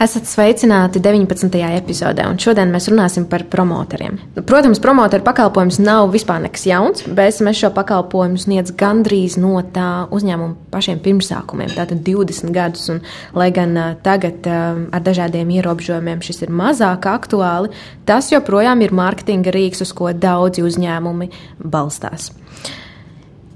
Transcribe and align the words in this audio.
Esat 0.00 0.24
sveicināti 0.24 0.96
19. 1.04 1.58
epizodē, 1.76 2.24
un 2.24 2.38
šodien 2.40 2.70
mēs 2.72 2.86
runāsim 2.88 3.26
par 3.28 3.42
promotoriem. 3.52 4.14
Protams, 4.48 4.80
promotoru 4.80 5.26
pakalpojums 5.26 5.76
nav 5.82 6.08
vispār 6.14 6.40
nekas 6.40 6.64
jauns, 6.64 7.04
bet 7.04 7.42
mēs 7.44 7.60
šo 7.60 7.68
pakalpojumu 7.76 8.40
sniedz 8.40 8.72
gandrīz 8.80 9.36
no 9.36 9.60
tā 9.74 10.06
uzņēmuma 10.08 10.72
pašiem 10.72 11.02
pirmsākumiem, 11.04 11.74
tātad 11.76 12.00
20 12.06 12.56
gadus. 12.56 12.88
Un, 12.94 13.02
lai 13.36 13.50
gan 13.52 13.76
tagad 14.00 14.48
ar 14.48 15.04
dažādiem 15.04 15.52
ierobežojumiem 15.58 16.24
šis 16.24 16.46
ir 16.46 16.56
mazāk 16.62 17.04
aktuāli, 17.12 17.68
tas 18.08 18.32
joprojām 18.32 18.80
ir 18.80 18.96
mārketinga 18.96 19.52
rīks, 19.52 19.84
uz 19.84 19.92
ko 19.92 20.14
daudzi 20.16 20.64
uzņēmumi 20.64 21.28
balstās. 21.60 22.30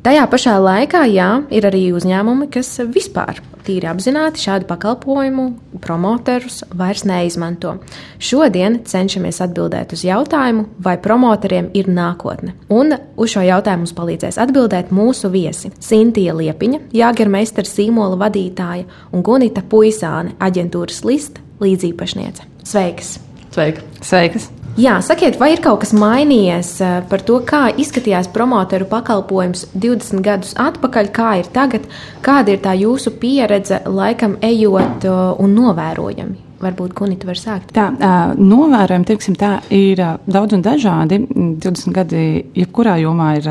Tajā 0.04 0.26
pašā 0.28 0.58
laikā, 0.60 1.06
jā, 1.08 1.26
ir 1.48 1.64
arī 1.64 1.86
uzņēmumi, 1.96 2.50
kas 2.52 2.74
vispār 2.92 3.38
tīri 3.64 3.88
apzināti 3.88 4.42
šādu 4.42 4.66
pakalpojumu 4.68 5.46
promotorus 5.80 6.58
vairs 6.76 7.06
neizmanto. 7.08 7.78
Šodien 8.20 8.82
cenšamies 8.84 9.40
atbildēt 9.46 9.94
uz 9.96 10.02
jautājumu, 10.04 10.66
vai 10.84 10.98
promotoriem 11.00 11.70
ir 11.72 11.88
nākotne. 11.88 12.52
Un 12.68 12.92
uz 12.92 13.32
šo 13.32 13.46
jautājumu 13.46 13.86
mums 13.86 13.96
palīdzēs 13.96 14.36
atbildēt 14.44 14.92
mūsu 14.92 15.30
viesi- 15.32 15.72
Sintīna 15.88 16.36
Liepiņa, 16.36 16.80
Jāgermeistara 16.92 17.64
Sīmola 17.64 18.18
vadītāja 18.20 18.84
un 19.10 19.22
Gunita 19.24 19.62
Puisāne, 19.62 20.36
aģentūras 20.36 21.00
lista 21.08 21.40
līdzīpašniece. 21.64 22.44
Sveikas! 22.62 23.16
Sveika. 23.54 23.80
Sveikas! 24.02 24.50
Jā, 24.74 24.96
sakiet, 25.06 25.36
vai 25.38 25.52
ir 25.54 25.60
kaut 25.62 25.84
kas 25.84 25.92
mainījies 25.94 26.68
eh, 26.82 26.94
par 27.06 27.22
to, 27.22 27.36
kā 27.46 27.68
izskatījās 27.78 28.26
promotoru 28.34 28.88
pakalpojums 28.90 29.68
20 29.70 30.24
gadus 30.24 30.50
atpakaļ, 30.58 31.10
kā 31.14 31.28
ir 31.38 31.50
tagad, 31.54 31.86
kāda 32.24 32.56
ir 32.56 32.62
tā 32.64 32.72
jūsu 32.80 33.12
pieredze 33.22 33.84
laikam 33.86 34.34
ejot 34.42 35.06
eh, 35.06 35.20
un 35.44 35.54
novērojami? 35.54 36.40
Varbūt 36.64 36.94
Kunita 36.96 37.28
var 37.28 37.38
sākt. 37.38 37.70
Tā, 37.76 37.86
novērojami, 38.34 39.06
teiksim, 39.06 39.36
tā 39.38 39.58
ir 39.74 40.00
daudz 40.26 40.56
un 40.56 40.62
dažādi. 40.64 41.20
20 41.62 41.94
gadi 41.94 42.22
jebkurā 42.56 42.96
jomā 43.02 43.34
ir 43.38 43.50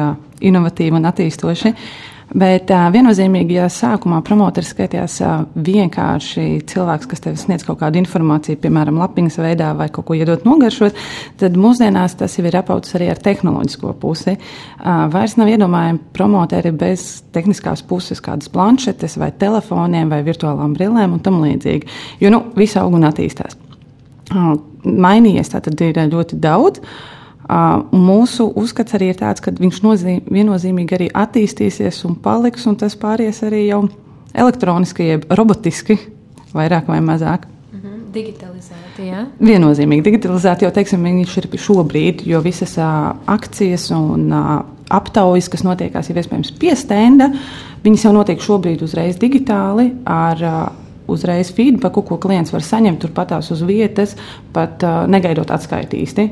inovatīvi 0.49 0.97
un 0.97 1.07
attīstoši. 1.11 1.73
Bet 2.33 2.71
uh, 2.73 2.87
viennozīmīgi, 2.89 3.59
ja 3.59 3.67
sākumā 3.69 4.23
promotors 4.25 4.71
skaitījās 4.73 5.19
uh, 5.21 5.43
vienkārši 5.53 6.63
cilvēks, 6.69 7.09
kas 7.11 7.21
tev 7.21 7.37
sniedz 7.37 7.65
kaut 7.67 7.77
kādu 7.83 7.99
informāciju, 8.01 8.57
piemēram, 8.63 8.97
lapiņas 9.03 9.37
veidā 9.43 9.69
vai 9.77 9.87
kaut 9.93 10.07
ko 10.07 10.17
iedot 10.17 10.47
nogaršot, 10.47 10.97
tad 11.41 11.59
mūsdienās 11.61 12.17
tas 12.17 12.39
jau 12.39 12.47
ir 12.49 12.57
apauts 12.57 12.97
arī 12.97 13.11
ar 13.13 13.21
tehnoloģisko 13.21 13.93
pusi. 14.01 14.33
Uh, 14.33 15.05
vairs 15.13 15.37
nav 15.37 15.53
iedomājami 15.53 16.01
promotori 16.17 16.73
bez 16.73 17.21
tehniskās 17.37 17.85
puses, 17.85 18.23
kādas 18.23 18.49
planšetes 18.53 19.19
vai 19.21 19.29
telefoniem 19.37 20.09
vai 20.09 20.23
virtuālām 20.25 20.73
brillēm 20.73 21.13
un 21.13 21.21
tam 21.21 21.37
līdzīgi. 21.45 21.89
Jo, 22.23 22.33
nu, 22.33 22.41
viss 22.57 22.81
aug 22.81 22.97
un 22.97 23.05
attīstās. 23.13 23.59
Uh, 24.33 24.55
mainījies 24.83 25.53
tā 25.53 25.61
tad 25.61 25.85
ir 25.85 26.01
ļoti 26.09 26.41
daudz. 26.41 26.81
Uh, 26.81 27.19
Mūsu 27.49 28.47
uzskats 28.55 28.95
arī 28.95 29.09
ir 29.11 29.17
tāds, 29.19 29.43
ka 29.43 29.51
viņš 29.51 29.79
nozīm, 29.83 30.19
viennozīmīgi 30.31 30.95
arī 30.95 31.07
attīstīsies 31.11 32.03
un 32.07 32.15
paliks, 32.23 32.67
un 32.69 32.77
tas 32.79 32.95
pāries 32.95 33.41
arī 33.43 33.65
jau 33.67 33.83
elektroniski, 34.33 35.09
jeb 35.11 35.25
robotiski, 35.29 35.97
vairāk 36.55 36.87
vai 36.87 37.01
mazāk. 37.03 37.49
Mhm, 37.73 37.97
digitalizēti, 38.15 39.09
jā? 39.09 39.25
Viennozīmīgi 39.43 40.05
digitalizēti, 40.05 40.63
jo 40.65 40.71
teiksim, 40.71 41.03
viņš 41.03 41.35
ir 41.41 41.49
šobrīd, 41.65 42.23
jo 42.31 42.39
visas 42.45 42.77
uh, 42.79 43.11
akcijas 43.27 43.89
un 43.91 44.31
uh, 44.31 44.53
aptaujas, 44.93 45.51
kas 45.51 45.65
notiekās 45.67 46.09
jau 46.09 46.15
iespējams 46.15 46.53
pie 46.61 46.77
stenda, 46.79 47.27
viņas 47.83 48.07
jau 48.07 48.15
notiek 48.15 48.39
šobrīd 48.39 48.85
uzreiz 48.87 49.19
digitāli 49.19 49.89
ar 50.07 50.47
uh, 50.47 50.63
uzreiz 51.11 51.51
feedbacku, 51.51 52.05
ko 52.07 52.21
klients 52.23 52.55
var 52.55 52.63
saņemt 52.63 53.03
turpatās 53.03 53.51
uz 53.51 53.67
vietas, 53.67 54.15
pat 54.55 54.87
uh, 54.87 55.03
negaidot 55.11 55.51
atskaitīsti 55.51 56.29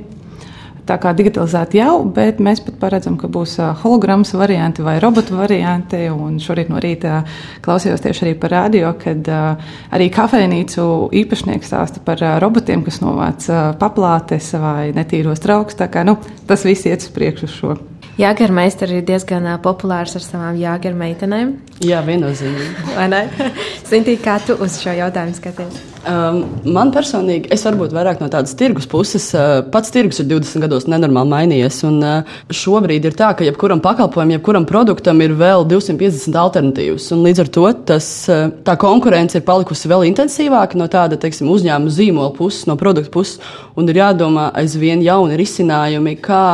tā 0.88 0.98
kā 1.02 1.14
digitalizēti 1.18 1.80
jau, 1.82 2.02
bet 2.16 2.42
mēs 2.44 2.64
pat 2.66 2.80
paredzam, 2.82 3.18
ka 3.20 3.30
būs 3.32 3.58
holograms 3.84 4.34
varianti 4.38 4.86
vai 4.86 4.98
robotu 5.04 5.38
varianti. 5.40 6.04
Un 6.12 6.40
šorīt 6.42 6.72
no 6.72 6.82
rīta 6.82 7.22
klausījos 7.66 8.04
tieši 8.04 8.28
arī 8.28 8.36
par 8.42 8.56
radio, 8.56 8.94
kad 9.02 9.30
arī 9.30 10.10
kafejnīcu 10.14 10.88
īpašnieks 11.22 11.72
stāsta 11.72 12.04
par 12.06 12.24
robotiem, 12.44 12.86
kas 12.88 13.02
novāc 13.04 13.48
paplātes 13.82 14.52
vai 14.62 14.92
netīros 14.98 15.44
trauks. 15.44 15.80
Tā 15.80 15.92
kā 15.92 16.06
nu, 16.08 16.18
tas 16.50 16.68
viss 16.68 16.90
iet 16.90 17.06
uz 17.06 17.14
priekšu 17.16 17.50
uz 17.50 17.58
šo. 17.58 17.80
Jāgermeistars 18.20 18.92
ir 18.92 19.06
diezgan 19.08 19.48
uh, 19.48 19.58
populārs 19.64 20.18
ar 20.18 20.24
savām 20.26 20.58
jāgermeitenēm. 20.60 21.54
Jā, 21.88 22.02
viennozīmīgi. 22.06 22.92
Vai 22.98 23.08
ne? 23.10 23.22
Sintī, 23.90 24.18
kā 24.22 24.36
tu 24.46 24.58
uz 24.62 24.78
šo 24.82 24.94
jautājumu 24.98 25.38
skaties? 25.38 25.80
Um, 26.02 26.40
man 26.74 26.90
personīgi, 26.90 27.52
es 27.54 27.62
varbūt 27.62 27.92
vairāk 27.94 28.24
no 28.24 28.28
tādas 28.32 28.56
tirgus 28.58 28.88
puses, 28.90 29.28
uh, 29.38 29.60
pats 29.70 29.94
tirgus 29.94 30.18
ir 30.24 30.26
20 30.32 30.64
gados 30.64 30.88
nenormāli 30.90 31.30
mainījies. 31.30 31.78
Un, 31.86 32.00
uh, 32.02 32.40
šobrīd 32.50 33.06
ir 33.06 33.18
tā, 33.18 33.30
ka 33.38 33.46
jebkuram 33.46 33.84
pakalpojumam, 33.86 34.34
jebkuram 34.40 34.66
produktam 34.70 35.22
ir 35.22 35.36
vēl 35.38 35.68
250 35.70 36.40
alternatīvas. 36.42 37.12
Līdz 37.14 37.44
ar 37.46 37.52
to 37.54 37.68
tas, 37.94 38.10
uh, 38.34 38.48
tā 38.66 38.78
konkurence 38.82 39.38
ir 39.38 39.46
palikusi 39.46 39.92
vēl 39.92 40.08
intensīvāka 40.10 40.80
no 40.82 40.90
tāda 40.90 41.22
teiksim, 41.22 41.52
uzņēmuma 41.54 41.94
zīmola 41.94 42.34
puses, 42.34 42.66
no 42.66 42.80
produktu 42.82 43.14
puses. 43.20 43.38
Un 43.78 43.90
ir 43.92 44.02
jādomā 44.02 44.50
aizvien 44.58 45.06
jauni 45.06 45.38
risinājumi, 45.38 46.18
kā 46.26 46.46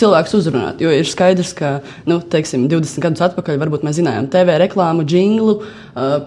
cilvēks 0.00 0.34
uzrunāt. 0.38 0.80
Jo 0.82 0.92
ir 0.94 1.08
skaidrs, 1.08 1.52
ka 1.56 1.78
nu, 2.08 2.20
teiksim, 2.32 2.66
20 2.70 3.04
gadus 3.04 3.24
atpakaļ 3.26 3.58
varbūt 3.60 3.84
mēs 3.86 3.98
zinājām 4.00 4.28
TV 4.32 4.56
reklāmu, 4.62 5.04
jinglu, 5.08 5.60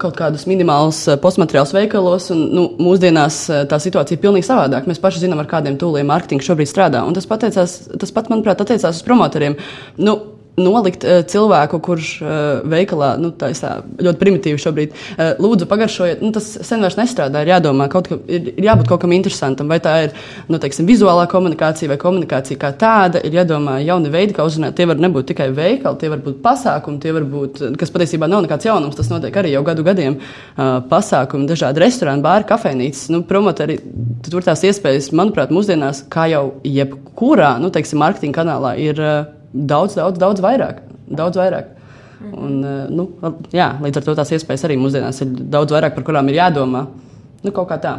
kaut 0.02 0.18
kādus 0.20 0.46
minimālus 0.50 1.06
postmateriālus 1.24 1.74
veikalos. 1.76 2.30
Un, 2.34 2.44
nu, 2.54 2.63
mūsdienās 2.82 3.40
tā 3.72 3.80
situācija 3.82 4.18
ir 4.18 4.24
pilnīgi 4.24 4.48
savādāka. 4.48 4.90
Mēs 4.90 5.02
paši 5.04 5.24
zinām, 5.26 5.42
ar 5.44 5.50
kādiem 5.52 5.78
tūliem 5.82 6.10
mārketinga 6.10 6.46
šobrīd 6.46 6.70
strādā. 6.70 7.04
Un 7.08 7.16
tas, 7.18 7.28
pateicās, 7.30 7.78
tas 8.02 8.16
pat, 8.16 8.30
manuprāt, 8.34 8.64
attiecās 8.64 9.00
uz 9.00 9.06
promotoriem. 9.08 9.58
Nu, 10.02 10.18
nolikt 10.60 11.06
uh, 11.06 11.22
cilvēku, 11.30 11.80
kurš 11.84 12.10
uh, 12.22 12.32
veikalā, 12.70 13.14
nu, 13.22 13.32
tā 13.34 13.50
ir 13.54 14.06
ļoti 14.06 14.20
primitīvi 14.22 14.62
šobrīd, 14.62 14.94
uh, 14.94 15.42
lūdzu, 15.42 15.68
pagaršojiet. 15.70 16.22
Nu, 16.24 16.30
tas 16.36 16.48
sen 16.68 16.84
vairs 16.86 16.98
nestrādā. 17.00 17.42
Ir 17.44 17.54
jādomā, 17.56 17.88
kaut 17.92 18.10
ka, 18.12 18.20
ir, 18.28 18.52
ir 18.54 18.68
jābūt 18.68 18.92
kaut 18.92 19.04
kam 19.04 19.16
interesantam. 19.16 19.72
Vai 19.72 19.80
tā 19.84 19.96
ir 20.08 20.16
nu, 20.52 20.60
teiksim, 20.62 20.88
vizuālā 20.90 21.26
komunikācija 21.32 21.92
vai 21.92 22.00
komunikācija 22.02 22.62
kā 22.62 22.74
tāda. 22.80 23.24
Ir 23.26 23.40
jādomā 23.42 23.80
jauni 23.84 24.14
veidi, 24.14 24.38
kā 24.38 24.46
uzrunāt. 24.48 24.78
Tie 24.78 24.88
var 24.90 25.02
nebūt 25.02 25.32
tikai 25.34 25.50
veikali, 25.56 26.00
tie 26.02 26.12
var 26.14 26.24
būt 26.24 26.40
pasākumi, 26.46 27.02
tie 27.02 27.16
var 27.18 27.28
būt, 27.34 27.64
kas 27.82 27.94
patiesībā 27.94 28.30
nav 28.30 28.46
nekāds 28.46 28.70
jaunums. 28.70 28.98
Tas 29.00 29.10
notiek 29.14 29.42
arī 29.42 29.56
jau 29.56 29.66
gadu 29.66 29.86
gadiem. 29.88 30.20
Uh, 30.54 30.78
pasākumi, 30.90 31.50
dažādi 31.50 31.82
restorāni, 31.82 32.26
bāri, 32.26 32.48
kafejnīcas. 32.50 33.08
Nu, 33.14 33.24
promotori, 33.28 33.80
tur 34.30 34.46
tās 34.46 34.62
iespējas, 34.70 35.14
manuprāt, 35.18 35.54
mūsdienās, 35.54 36.06
kā 36.14 36.28
jau 36.32 36.46
jebkurā, 36.68 37.56
nu, 37.64 37.74
teiksim, 37.74 38.04
mārketinga 38.04 38.44
kanālā 38.44 38.78
ir. 38.82 39.02
Uh, 39.02 39.40
daudz, 39.54 39.96
daudz, 40.00 40.20
daudz 40.20 40.44
vairāk. 40.44 40.84
Daudz 41.08 41.40
vairāk. 41.40 41.72
Un, 42.24 42.64
eh, 42.64 42.90
nu, 42.90 43.10
jā, 43.52 43.74
līdz 43.84 44.00
ar 44.00 44.04
to 44.08 44.16
tās 44.16 44.32
iespējas 44.32 44.66
arī 44.68 44.78
mūsdienās 44.80 45.22
ir 45.26 45.34
daudz 45.54 45.76
vairāk, 45.76 45.96
par 45.96 46.04
kurām 46.08 46.30
ir 46.32 46.40
jādomā. 46.40 46.86
Nu, 47.44 47.52
kaut 47.52 47.70
kā 47.70 47.80
tā. 47.84 47.98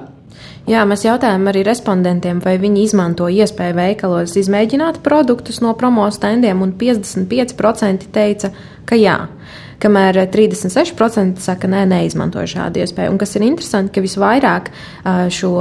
Jā, 0.66 0.82
mēs 0.88 1.04
jautājām 1.04 1.44
arī 1.50 1.62
respondentiem, 1.66 2.40
vai 2.42 2.56
viņi 2.58 2.86
izmanto 2.88 3.28
iespēju 3.28 3.76
veikalos 3.76 4.34
izmēģināt 4.40 5.02
produktus 5.04 5.60
no 5.60 5.74
promo 5.78 6.08
standiem, 6.10 6.62
un 6.64 6.72
55% 6.80 8.08
teica, 8.10 8.50
ka 8.88 8.96
jā 8.96 9.18
kamēr 9.82 10.20
36% 10.32 11.42
saka, 11.44 11.70
nē, 11.70 11.84
neizmantoju 11.90 12.52
šādu 12.54 12.82
iespēju. 12.84 13.14
Un 13.14 13.20
kas 13.20 13.34
ir 13.36 13.46
interesanti, 13.46 13.94
ka 13.94 14.04
visvairāk 14.04 14.70
šo 15.34 15.54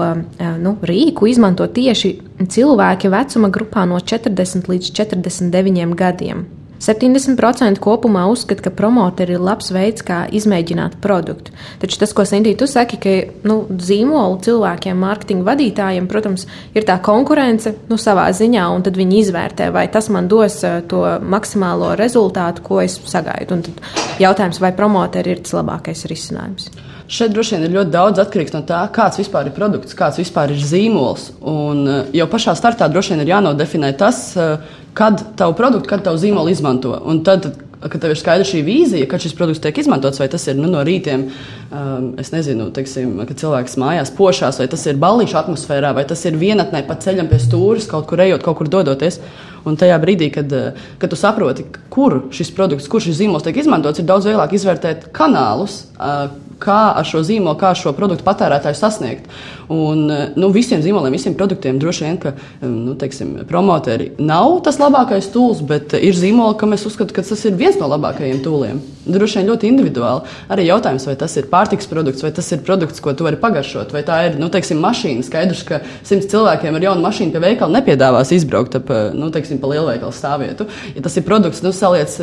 nu, 0.63 0.75
rīku 0.81 1.29
izmanto 1.31 1.67
tieši 1.67 2.15
cilvēki 2.53 3.11
vecuma 3.13 3.51
grupā 3.53 3.87
no 3.89 4.01
40 4.01 4.69
līdz 4.71 4.91
49 4.99 5.97
gadiem. 5.99 6.45
70% 6.83 7.79
kopumā 7.83 8.25
uzskata, 8.31 8.65
ka 8.65 8.73
promotori 8.75 9.37
ir 9.37 9.43
labs 9.43 9.71
veids, 9.71 10.03
kā 10.03 10.23
izmēģināt 10.35 10.97
produktu. 11.03 11.53
Taču 11.79 11.99
tas, 12.01 12.11
ko 12.15 12.25
Sintī, 12.27 12.55
tu 12.59 12.67
saki, 12.67 12.99
ka 12.99 13.15
nu, 13.47 13.61
zīmolu 13.71 14.41
cilvēkiem, 14.43 14.99
mārketinga 14.99 15.47
vadītājiem, 15.47 16.09
protams, 16.11 16.45
ir 16.75 16.87
tā 16.87 16.99
konkurence 17.03 17.75
nu, 17.87 17.99
savā 18.01 18.27
ziņā, 18.35 18.67
un 18.75 18.83
tad 18.83 18.99
viņi 18.99 19.21
izvērtē, 19.23 19.69
vai 19.75 19.87
tas 19.93 20.11
man 20.13 20.27
dos 20.31 20.59
uh, 20.67 20.81
to 20.89 21.05
maksimālo 21.23 21.93
rezultātu, 21.99 22.65
ko 22.67 22.81
es 22.83 22.99
sagaidu. 22.99 23.59
Un 23.59 23.67
tad 23.69 24.19
jautājums, 24.23 24.59
vai 24.63 24.75
promotori 24.75 25.37
ir 25.37 25.45
tas 25.45 25.55
labākais 25.55 26.03
risinājums. 26.11 26.67
Šeit 27.13 27.33
droši 27.33 27.57
vien 27.57 27.65
ir 27.67 27.73
ļoti 27.75 27.91
daudz 27.93 28.21
atkarīgs 28.23 28.53
no 28.55 28.61
tā, 28.67 28.79
kāds 28.95 29.19
vispār 29.19 29.49
ir 29.49 29.55
produkts, 29.55 29.95
kāds 29.97 30.17
vispār 30.21 30.53
ir 30.55 30.61
zīmols. 30.63 31.33
Un 31.47 31.83
uh, 31.87 31.99
jau 32.15 32.27
pašā 32.31 32.55
startā 32.59 32.87
droši 32.91 33.13
vien 33.13 33.23
ir 33.23 33.33
jānodefinē 33.35 33.91
tas, 33.99 34.25
uh, 34.39 34.81
kad 34.93 35.23
tavu 35.35 35.55
produktu, 35.57 35.89
kad 35.89 36.03
tavu 36.03 36.17
zīmolu 36.21 36.51
izmanto. 36.51 36.93
Un 37.05 37.23
tad, 37.25 37.47
kad 37.83 38.01
tev 38.01 38.13
ir 38.13 38.19
skaidra 38.19 38.45
šī 38.47 38.61
vīzija, 38.63 39.07
kad 39.11 39.21
šis 39.23 39.35
produkts 39.37 39.61
tiek 39.63 39.77
izmantots, 39.81 40.19
vai 40.21 40.29
tas 40.31 40.45
ir 40.47 40.55
nu, 40.59 40.69
no 40.71 40.83
rītiem, 40.85 41.25
um, 41.27 42.11
es 42.21 42.31
nezinu, 42.33 42.69
teiksim, 42.75 43.15
kad 43.27 43.39
cilvēks 43.39 43.75
mājās 43.81 44.13
pošās, 44.15 44.61
vai 44.61 44.69
tas 44.71 44.85
ir 44.87 45.01
ballīšu 45.01 45.39
atmosfērā, 45.41 45.93
vai 45.97 46.05
tas 46.09 46.23
ir 46.29 46.37
vienatnē 46.39 46.85
pa 46.87 46.97
ceļam 47.03 47.31
pie 47.31 47.41
stūres, 47.43 47.89
kaut 47.91 48.07
kur 48.09 48.23
ejot, 48.23 48.45
kaut 48.45 48.61
kur 48.61 48.71
dodoties. 48.71 49.19
Un 49.67 49.77
tajā 49.79 49.95
brīdī, 50.03 50.27
kad, 50.35 50.51
kad 50.99 51.11
tu 51.11 51.19
saproti, 51.19 51.65
kur 51.91 52.25
šis 52.35 52.51
produkts, 52.55 52.89
kur 52.91 53.03
šis 53.03 53.21
zīmols 53.21 53.45
tiek 53.45 53.61
izmantots, 53.61 54.01
ir 54.01 54.07
daudz 54.07 54.27
vieglāk 54.27 54.55
izvērtēt 54.57 55.07
kanālus, 55.15 55.85
uh, 55.95 56.27
kā 56.63 56.79
ar 56.97 57.07
šo 57.07 57.23
zīmolu, 57.25 57.57
kā 57.59 57.73
šo 57.77 57.93
produktu 57.97 58.25
patērētāju 58.27 58.77
sasniegt. 58.79 59.27
Un, 59.71 60.05
nu, 60.35 60.49
visiem 60.53 60.81
zīmoliem, 60.83 61.15
visiem 61.15 61.35
produktiem 61.37 61.79
droši 61.79 62.07
vien, 62.07 62.17
ka 62.19 62.33
nu, 62.65 62.95
teiksim, 62.99 63.35
promoteri 63.49 64.11
nav 64.19 64.57
tas 64.65 64.79
labākais 64.81 65.29
tūls, 65.33 65.63
bet 65.67 65.95
ir 65.99 66.17
zīmoli, 66.17 66.57
kam 66.59 66.75
es 66.75 66.83
uzskatu, 66.87 67.15
ka 67.15 67.23
tas 67.25 67.45
ir 67.47 67.55
viens 67.59 67.77
no 67.79 67.87
labākajiem 67.91 68.41
tūliem. 68.43 68.81
Droši 69.03 69.41
vien 69.41 69.49
ļoti 69.51 69.67
individuāli. 69.67 70.29
Arī 70.53 70.67
jautājums, 70.69 71.05
vai 71.09 71.15
tas 71.19 71.33
ir 71.39 71.49
pārtiks 71.51 71.89
produkts, 71.91 72.23
vai 72.23 72.31
tas 72.35 72.47
ir 72.55 72.61
produkts, 72.63 73.01
ko 73.03 73.11
tu 73.15 73.25
vari 73.27 73.39
pagaršot, 73.39 73.91
vai 73.95 74.03
tā 74.07 74.19
ir 74.29 74.37
nu, 74.39 74.47
teiksim, 74.51 74.79
mašīna. 74.83 75.25
Skaidrs, 75.27 75.63
ka 75.67 75.81
simts 76.07 76.29
cilvēkiem 76.31 76.79
ar 76.79 76.87
jaunu 76.87 77.03
mašīnu 77.03 77.35
pie 77.35 77.43
veikala 77.43 77.79
nepiedāvās 77.79 78.31
izbraukt 78.35 78.77
ap, 78.79 78.91
nu, 79.15 79.27
teiksim, 79.33 79.59
pa 79.59 79.73
lielveikalu 79.73 80.15
stāvvietu. 80.15 80.69
Ja 80.95 81.03
tas 81.03 81.19
ir 81.19 81.27
produkts, 81.27 81.63
nu, 81.65 81.73
saliec 81.75 82.15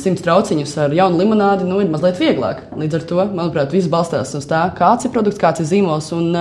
simts 0.00 0.26
trauciņus 0.26 0.76
ar 0.86 0.96
jaunu 0.98 1.22
limonādi, 1.22 1.68
nu, 1.70 1.78
ir 1.82 1.92
mazliet 1.92 2.18
vieglāk. 2.18 2.66
Līdz 2.82 2.98
ar 2.98 3.10
to, 3.10 3.26
manuprāt, 3.30 3.74
viss 3.74 3.90
balstās 3.90 4.34
uz 4.34 4.50
tā, 4.50 4.66
kāds 4.78 5.06
ir 5.06 5.14
produkts, 5.14 5.42
kāds 5.42 5.62
ir 5.62 5.70
zīmols. 5.70 6.10
Un, 6.18 6.34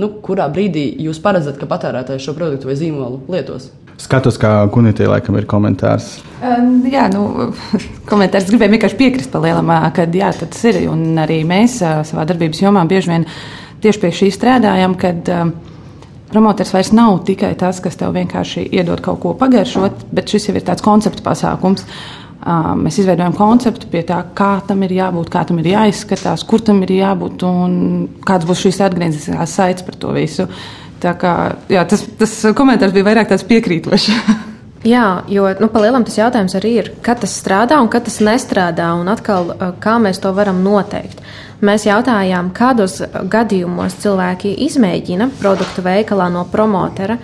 nu, 0.00 0.10
kurā 0.24 0.48
brīdī 0.52 0.86
jūs 1.04 1.20
paredzat, 1.22 1.58
ka 1.60 1.68
patērētājs 1.70 2.24
šo 2.24 2.34
produktu 2.36 2.70
vai 2.70 2.76
zīmolu 2.78 3.22
lietos? 3.30 3.70
Skatos, 4.00 4.38
kā 4.40 4.50
Gunitē 4.72 5.04
laikam 5.10 5.36
ir 5.36 5.44
komentārs. 5.48 6.14
Um, 6.40 6.86
jā, 6.88 7.04
nu, 7.12 7.50
komentārs 8.10 8.48
gribēju 8.48 8.76
vienkārši 8.76 8.98
piekrist 9.00 9.32
par 9.32 9.44
lielam, 9.44 9.72
ka 9.96 10.06
jā, 10.08 10.30
tas 10.40 10.62
ir. 10.70 10.80
Un 10.88 11.20
arī 11.20 11.42
mēs 11.48 11.80
savā 11.80 12.24
darbības 12.28 12.62
jomā 12.64 12.86
bieži 12.88 13.12
vien 13.12 13.26
tieši 13.84 14.00
pie 14.00 14.12
šī 14.22 14.30
strādājam, 14.32 14.96
kad 15.00 15.28
um, 15.34 15.52
promotors 16.32 16.72
vairs 16.72 16.94
nav 16.96 17.20
tikai 17.28 17.52
tas, 17.60 17.82
kas 17.84 18.00
tev 18.00 18.16
vienkārši 18.16 18.70
iedod 18.72 19.04
kaut 19.04 19.20
ko 19.20 19.34
pagaršot, 19.36 20.08
bet 20.16 20.32
šis 20.32 20.48
jau 20.48 20.56
ir 20.56 20.64
tāds 20.64 20.84
koncepts 20.86 21.24
pasākums. 21.26 21.84
Um, 21.84 22.20
mēs 22.40 23.00
izveidojam 23.02 23.34
konceptu 23.36 23.88
pie 23.92 24.02
tā, 24.08 24.22
kā 24.36 24.52
tam 24.66 24.84
ir 24.86 24.94
jābūt, 24.96 25.30
kā 25.32 25.44
tam 25.48 25.58
ir 25.60 25.72
jāizskatās, 25.74 26.44
kur 26.48 26.62
tam 26.64 26.82
ir 26.86 26.94
jābūt 26.96 27.44
un 27.48 27.74
kāds 28.26 28.48
būs 28.48 28.62
šīs 28.64 28.80
atgriezniskās 28.86 29.56
saites 29.58 29.84
par 29.84 29.98
to 30.00 30.14
visu. 30.16 30.48
Tā 31.00 31.14
kā, 31.16 31.34
jā, 31.72 31.84
tas, 31.88 32.04
tas 32.20 32.32
komentārs 32.56 32.92
bija 32.96 33.08
vairāk 33.08 33.30
tāds 33.32 33.46
piekrītošs. 33.48 34.10
Jā, 34.80 35.26
jo 35.28 35.44
nu, 35.60 35.68
palielam 35.68 36.06
tas 36.08 36.16
jautājums 36.16 36.54
arī 36.56 36.70
ir, 36.80 36.86
kad 37.04 37.18
tas 37.20 37.34
strādā 37.36 37.76
un 37.82 37.88
kad 37.92 38.06
tas 38.06 38.16
nestrādā, 38.24 38.86
un 38.96 39.10
atkal, 39.12 39.50
kā 39.76 39.98
mēs 40.00 40.22
to 40.24 40.32
varam 40.32 40.62
noteikt. 40.64 41.20
Mēs 41.60 41.84
jautājām, 41.84 42.48
kādos 42.56 43.02
gadījumos 43.28 43.98
cilvēki 44.00 44.54
izmēģina 44.64 45.28
produktu 45.36 45.84
veikalā 45.84 46.30
no 46.32 46.46
promotera, 46.48 47.18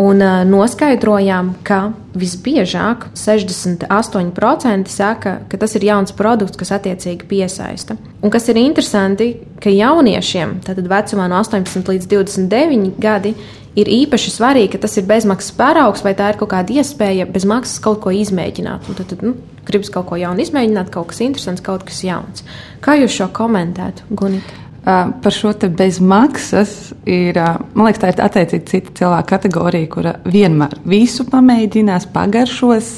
un 0.00 0.22
noskaidrojām, 0.48 1.52
ka 1.66 1.80
visbiežāk 2.16 3.10
68% 3.18 4.90
saka, 4.90 5.34
ka 5.50 5.60
tas 5.60 5.76
ir 5.76 5.86
jauns 5.90 6.14
produkts, 6.16 6.58
kas 6.58 6.72
attiecīgi 6.78 7.28
piesaista. 7.28 7.98
Un 8.24 8.32
kas 8.32 8.48
ir 8.50 8.58
interesanti, 8.60 9.32
ka 9.60 9.72
jauniešiem, 9.72 10.60
tātad 10.66 10.88
vecumā 10.90 11.28
no 11.30 11.40
18 11.42 11.92
līdz 11.92 12.08
29 12.10 12.96
gadi, 13.02 13.34
ir 13.78 13.90
īpaši 14.00 14.32
svarīgi, 14.34 14.72
ka 14.74 14.82
tas 14.86 14.96
ir 14.98 15.06
bezmaksas 15.10 15.54
paraugs, 15.58 16.02
vai 16.06 16.16
tā 16.18 16.32
ir 16.32 16.40
kaut 16.40 16.52
kāda 16.54 16.80
iespēja 16.80 17.28
bez 17.30 17.46
maksas 17.48 17.82
kaut 17.84 18.00
ko 18.04 18.14
izmēģināt. 18.14 18.88
Un 18.88 18.98
tad, 18.98 19.12
tad 19.12 19.22
nu, 19.26 19.36
gribas 19.68 19.92
kaut 19.94 20.08
ko 20.10 20.18
jaunu 20.20 20.42
izmēģināt, 20.42 20.90
kaut 20.94 21.12
kas 21.12 21.22
interesants, 21.26 21.62
kaut 21.64 21.84
kas 21.86 22.02
jauns. 22.06 22.46
Kā 22.84 22.96
jūs 22.98 23.14
šo 23.20 23.30
komentētu, 23.36 24.08
Gunita? 24.10 24.69
Par 24.80 25.34
šo 25.34 25.50
te 25.60 25.68
bezmaksas 25.68 26.70
ir, 27.04 27.36
man 27.76 27.84
liekas, 27.84 28.00
tā 28.00 28.08
ir 28.14 28.22
attiecīga 28.24 28.64
cita 28.70 28.94
cilvēka 28.96 29.28
kategorija, 29.34 29.88
kura 29.92 30.14
vienmēr 30.24 30.78
visu 30.88 31.26
pamēģinās, 31.28 32.06
pagaršos, 32.14 32.88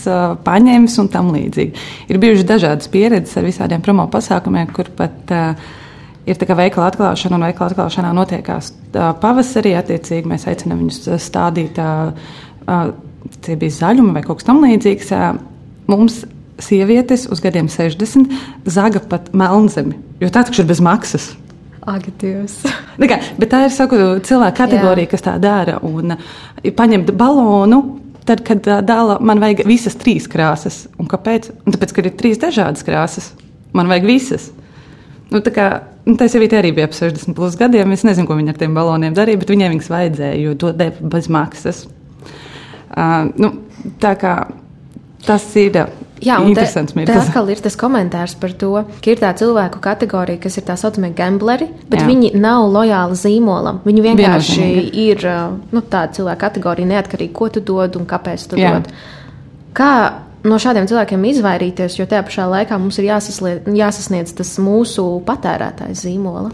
paņems 0.46 0.99
un 1.02 1.11
tam 1.11 1.32
līdzīgi. 1.34 1.87
Ir 2.06 2.20
bijušas 2.23 2.46
dažādas 2.46 2.90
pieredzes 2.93 3.34
ar 3.40 3.49
visādiem 3.49 3.82
promo 3.82 4.06
pasākumiem, 4.12 4.70
kur 4.76 4.93
pat 4.94 5.34
ir 6.23 6.38
tā 6.38 6.46
kā 6.46 6.55
veikala 6.55 6.93
atklāšana, 6.93 7.34
un 7.34 7.49
veikala 7.49 7.75
atklāšanā 7.75 8.14
notiekās 8.14 8.70
pavasarī. 8.94 9.75
Attiecīgi 9.81 10.31
mēs 10.31 10.46
aicinām 10.52 10.85
viņus 10.85 11.11
stādīt, 11.26 11.82
tie 13.43 13.58
bija 13.58 13.78
zaļumi 13.81 14.14
vai 14.14 14.23
kaut 14.23 14.38
kas 14.38 14.52
tamlīdzīgs. 14.52 15.12
Mums 15.90 16.23
sievietes 16.62 17.26
uz 17.26 17.43
gadiem 17.43 17.67
60 17.67 18.31
zaga 18.70 19.02
pat 19.02 19.32
melnzemi, 19.35 19.96
jo 20.23 20.31
tā 20.31 20.46
taču 20.46 20.62
ir 20.62 20.69
bez 20.70 20.78
maksas. 20.85 21.32
Agatīvs. 21.88 22.61
kā, 23.11 23.19
bet 23.38 23.50
tā 23.50 23.64
ir 23.67 23.75
saku, 23.75 23.99
cilvēka 24.26 24.64
kategorija, 24.64 25.08
Jā. 25.08 25.12
kas 25.14 25.25
tā 25.26 25.37
dara. 25.43 25.79
Un 25.87 26.14
paņemt 26.62 27.11
balonu, 27.19 27.82
tad, 28.29 28.44
kad 28.46 28.67
dāla, 28.87 29.19
man 29.25 29.43
vajag 29.43 29.64
visas 29.67 29.96
trīs 29.99 30.29
krāsas. 30.31 30.84
Un 31.00 31.11
kāpēc? 31.11 31.50
Un 31.67 31.75
tāpēc, 31.75 31.94
ka 31.94 32.05
ir 32.05 32.12
trīs 32.19 32.43
dažādas 32.43 32.87
krāsas. 32.87 33.32
Man 33.75 33.90
vajag 33.90 34.06
visas. 34.06 34.50
Nu, 35.32 35.40
tā 35.40 35.50
kā 35.55 35.67
nu, 36.05 36.14
tā 36.20 36.29
sieviete 36.31 36.58
arī 36.58 36.75
bija 36.76 36.90
ap 36.90 36.96
60 36.96 37.34
plus 37.37 37.56
gadiem. 37.58 37.94
Es 37.96 38.05
nezinu, 38.06 38.28
ko 38.28 38.37
viņa 38.38 38.55
ar 38.55 38.61
tiem 38.61 38.76
baloniem 38.76 39.17
darīja, 39.17 39.40
bet 39.43 39.52
viņai 39.52 39.73
viņas 39.73 39.90
vajadzēja, 39.93 40.40
jo 40.44 40.55
to 40.61 40.73
deva 40.76 41.12
bez 41.14 41.28
maksas. 41.32 41.87
Uh, 42.93 43.31
nu, 43.40 43.55
tā 44.02 44.14
kā 44.20 44.37
tas 45.26 45.46
ir. 45.61 45.82
Jā, 46.23 46.39
un 46.39 46.55
te, 46.55 46.63
te 46.63 47.15
atkal 47.19 47.49
ir 47.51 47.61
tas 47.63 47.77
komentārs 47.79 48.37
par 48.39 48.55
to, 48.59 48.73
ka 49.03 49.11
ir 49.11 49.21
tā 49.21 49.33
cilvēku 49.39 49.81
kategorija, 49.83 50.41
kas 50.45 50.59
ir 50.61 50.67
tā 50.69 50.77
saucamie 50.79 51.11
gambleri, 51.19 51.67
bet 51.91 52.03
Jā. 52.03 52.09
viņi 52.09 52.33
nav 52.39 52.69
lojāli 52.71 53.19
zīmolam. 53.19 53.81
Viņi 53.87 54.05
vienkārši 54.07 54.61
Vienotīgi. 54.61 55.07
ir 55.09 55.27
nu, 55.75 55.83
tāda 55.83 56.15
cilvēka 56.19 56.45
kategorija, 56.47 56.91
neatkarīgi, 56.95 57.35
ko 57.35 57.51
tu 57.51 57.65
dod 57.73 57.99
un 57.99 58.07
kāpēc 58.07 58.47
tu 58.53 58.61
Jā. 58.61 58.77
dod. 58.77 58.93
Kā 59.75 59.93
no 60.47 60.59
šādiem 60.63 60.87
cilvēkiem 60.91 61.27
izvairīties, 61.33 61.99
jo 61.99 62.07
tajā 62.11 62.23
pašā 62.29 62.47
laikā 62.51 62.79
mums 62.79 62.99
ir 63.03 63.11
jāsasniedz 63.11 64.37
tas 64.39 64.57
mūsu 64.63 65.07
patērētājs 65.27 66.07
zīmola. 66.07 66.53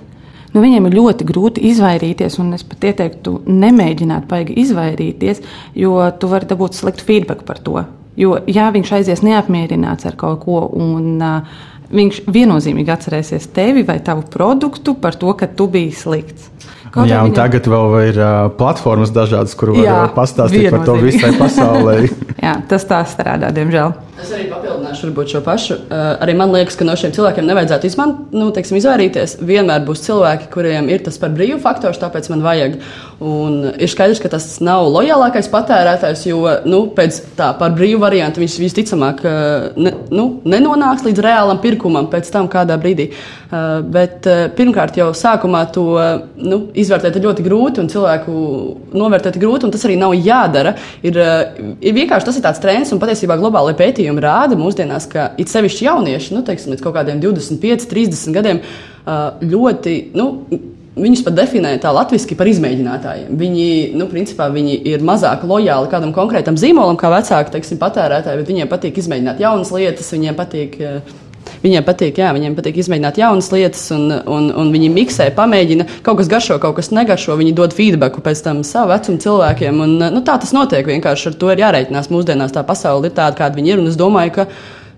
Nu, 0.54 0.62
viņiem 0.64 0.88
ir 0.88 0.96
ļoti 0.96 1.26
grūti 1.28 1.62
izvairīties, 1.68 2.38
un 2.40 2.54
es 2.56 2.64
pat 2.64 2.88
ieteiktu, 2.88 3.42
nemēģināt 3.52 4.24
paigi 4.30 4.56
izvairīties, 4.64 5.42
jo 5.76 6.00
tu 6.20 6.30
vari 6.32 6.48
dabūt 6.48 6.78
sliktu 6.78 7.04
feedback 7.04 7.44
par 7.48 7.60
to. 7.60 7.82
Jo, 8.18 8.38
ja 8.50 8.70
viņš 8.74 8.92
aizies 8.96 9.22
neapmierināts 9.22 10.08
ar 10.08 10.16
kaut 10.18 10.40
ko, 10.46 10.62
un 10.74 11.20
uh, 11.22 11.58
viņš 11.94 12.22
viennozīmīgi 12.28 12.92
atcerēsies 12.92 13.50
tevi 13.54 13.84
vai 13.86 13.98
tavu 14.04 14.24
produktu 14.30 14.96
par 14.98 15.16
to, 15.18 15.32
ka 15.38 15.46
tu 15.46 15.68
biji 15.70 15.94
slikts. 16.00 16.50
Kaut 16.88 17.08
jā, 17.08 17.20
un 17.20 17.30
viņam... 17.30 17.36
tagad 17.36 17.68
vēl 17.68 17.96
ir 18.08 18.18
uh, 18.18 18.34
platformas 18.58 19.12
dažādas, 19.14 19.54
kur 19.58 19.74
var 19.76 19.84
jā, 19.84 19.96
pastāstīt 20.16 20.70
par 20.72 20.86
to 20.88 20.96
visai 21.02 21.34
pasaulē. 21.36 21.96
jā, 22.46 22.54
tas 22.70 22.88
tā 22.88 23.02
strādā, 23.08 23.52
diemžēl. 23.54 23.92
Es 24.18 24.32
arī 24.34 24.48
papildināšu 24.50 25.12
šo 25.30 25.40
pašu. 25.46 25.74
Uh, 25.86 26.16
arī 26.24 26.34
man 26.34 26.50
liekas, 26.50 26.74
ka 26.78 26.86
no 26.86 26.96
šiem 26.98 27.12
cilvēkiem 27.14 27.46
nevajadzētu 27.46 27.86
izmantot, 27.86 28.32
nu, 28.34 28.48
teiksim, 28.54 28.78
izvairīties. 28.80 29.36
Vienmēr 29.46 29.84
būs 29.86 30.02
cilvēki, 30.08 30.48
kuriem 30.50 30.88
ir 30.90 31.04
tas 31.06 31.20
par 31.22 31.30
brīvu 31.36 31.60
faktors, 31.62 32.00
tāpēc 32.02 32.26
man 32.32 32.42
vajag. 32.42 32.74
Un 33.22 33.60
ir 33.78 33.90
skaidrs, 33.90 34.18
ka 34.22 34.30
tas 34.32 34.46
nav 34.64 34.88
lojālākais 34.90 35.50
patērētājs, 35.52 36.24
jo 36.30 36.40
nu, 36.66 36.80
pēc 36.96 37.20
tā 37.38 37.52
par 37.60 37.76
brīvu 37.78 38.00
variantu 38.02 38.42
viņš 38.42 38.56
visticamāk 38.62 39.22
ne, 39.78 39.94
nu, 40.10 40.26
nenonāks 40.46 41.06
līdz 41.06 41.22
reālam 41.22 41.62
pirkumam 41.62 42.10
pēc 42.10 42.32
tam 42.34 42.50
kādā 42.50 42.78
brīdī. 42.80 43.12
Uh, 43.48 43.78
bet 43.86 44.26
uh, 44.28 44.48
pirmkārt 44.58 44.98
jau 44.98 45.12
sākumā 45.14 45.62
to 45.74 45.86
nu, 46.42 46.60
izvērtēt 46.78 47.16
ir 47.16 47.26
ļoti 47.28 47.46
grūti 47.46 47.84
un 47.84 47.92
cilvēku 47.92 48.34
novērtēt 48.98 49.38
grūti, 49.38 49.68
un 49.68 49.74
tas 49.74 49.86
arī 49.86 49.94
nav 50.00 50.18
jādara. 50.18 50.74
Ir, 51.06 51.22
ir 51.78 51.96
vienkārši 51.96 52.28
tas 52.28 52.38
ir 52.38 52.44
tāds 52.44 52.62
trends 52.62 52.90
un 52.92 53.00
patiesībā 53.02 53.38
globāli 53.38 53.78
pētījumi 53.78 54.07
pētījumi 54.08 54.24
rāda 54.24 54.56
mūsdienās, 54.56 55.08
ka 55.10 55.34
it 55.38 55.48
sevišķi 55.48 55.86
jaunieši, 55.86 56.34
nu, 56.34 56.42
teiksim, 56.42 56.72
līdz 56.72 56.82
kaut 56.82 56.96
kādiem 56.96 57.20
25, 57.20 57.88
30 57.90 58.34
gadiem, 58.34 58.64
ļoti. 59.42 60.12
Nu, 60.16 60.64
Viņus 60.98 61.20
pat 61.22 61.36
definē 61.36 61.76
tā 61.78 61.92
latviešu 61.94 62.34
par 62.34 62.48
izmēģinātājiem. 62.50 63.36
Viņi, 63.38 63.66
nu, 63.94 64.08
principā, 64.10 64.48
viņi 64.50 64.80
ir 64.90 65.04
mazāk 65.06 65.44
lojāli 65.46 65.86
kādam 65.92 66.10
konkrētam 66.10 66.56
zīmolam, 66.58 66.98
kā 66.98 67.12
vecāki, 67.12 67.52
teiksim, 67.54 67.78
patērētāji, 67.78 68.40
bet 68.40 68.50
viņiem 68.50 68.70
patīk 68.72 68.98
izmēģināt 68.98 69.38
jaunas 69.38 69.70
lietas, 69.70 70.10
viņiem 70.10 70.34
patīk 70.34 70.74
uh, 70.82 71.12
Viņiem 71.62 71.86
patīk, 71.86 72.20
jā, 72.20 72.30
viņiem 72.36 72.54
patīk 72.58 72.78
izmēģināt 72.82 73.18
jaunas 73.18 73.50
lietas, 73.54 73.84
un, 73.94 74.12
un, 74.14 74.48
un 74.54 74.72
viņi 74.74 74.90
miksē, 74.94 75.28
pamēģina. 75.36 75.88
Kaut 76.06 76.20
kas 76.20 76.30
garšo, 76.30 76.58
kaut 76.62 76.78
kas 76.78 76.92
negaršo. 76.94 77.34
Viņi 77.40 77.54
dod 77.58 77.74
feedbacku 77.74 78.22
pēc 78.24 78.44
tam 78.46 78.62
savu 78.66 78.92
vecumu 78.92 79.22
cilvēkiem. 79.24 79.84
Un, 79.84 79.96
nu, 80.14 80.24
tā 80.26 80.38
tas 80.38 80.54
notiek. 80.54 80.86
Vienkārši 80.86 81.32
ar 81.32 81.38
to 81.40 81.52
ir 81.52 81.64
jārēķinās. 81.64 82.12
Mūsdienās 82.14 82.54
tā 82.54 82.62
pasaule 82.66 83.10
ir 83.10 83.16
tāda, 83.16 83.36
kāda 83.40 83.58
viņa 83.58 83.74
ir. 83.74 83.82
Un 83.82 83.90
es 83.90 83.98
domāju, 83.98 84.36
ka 84.38 84.48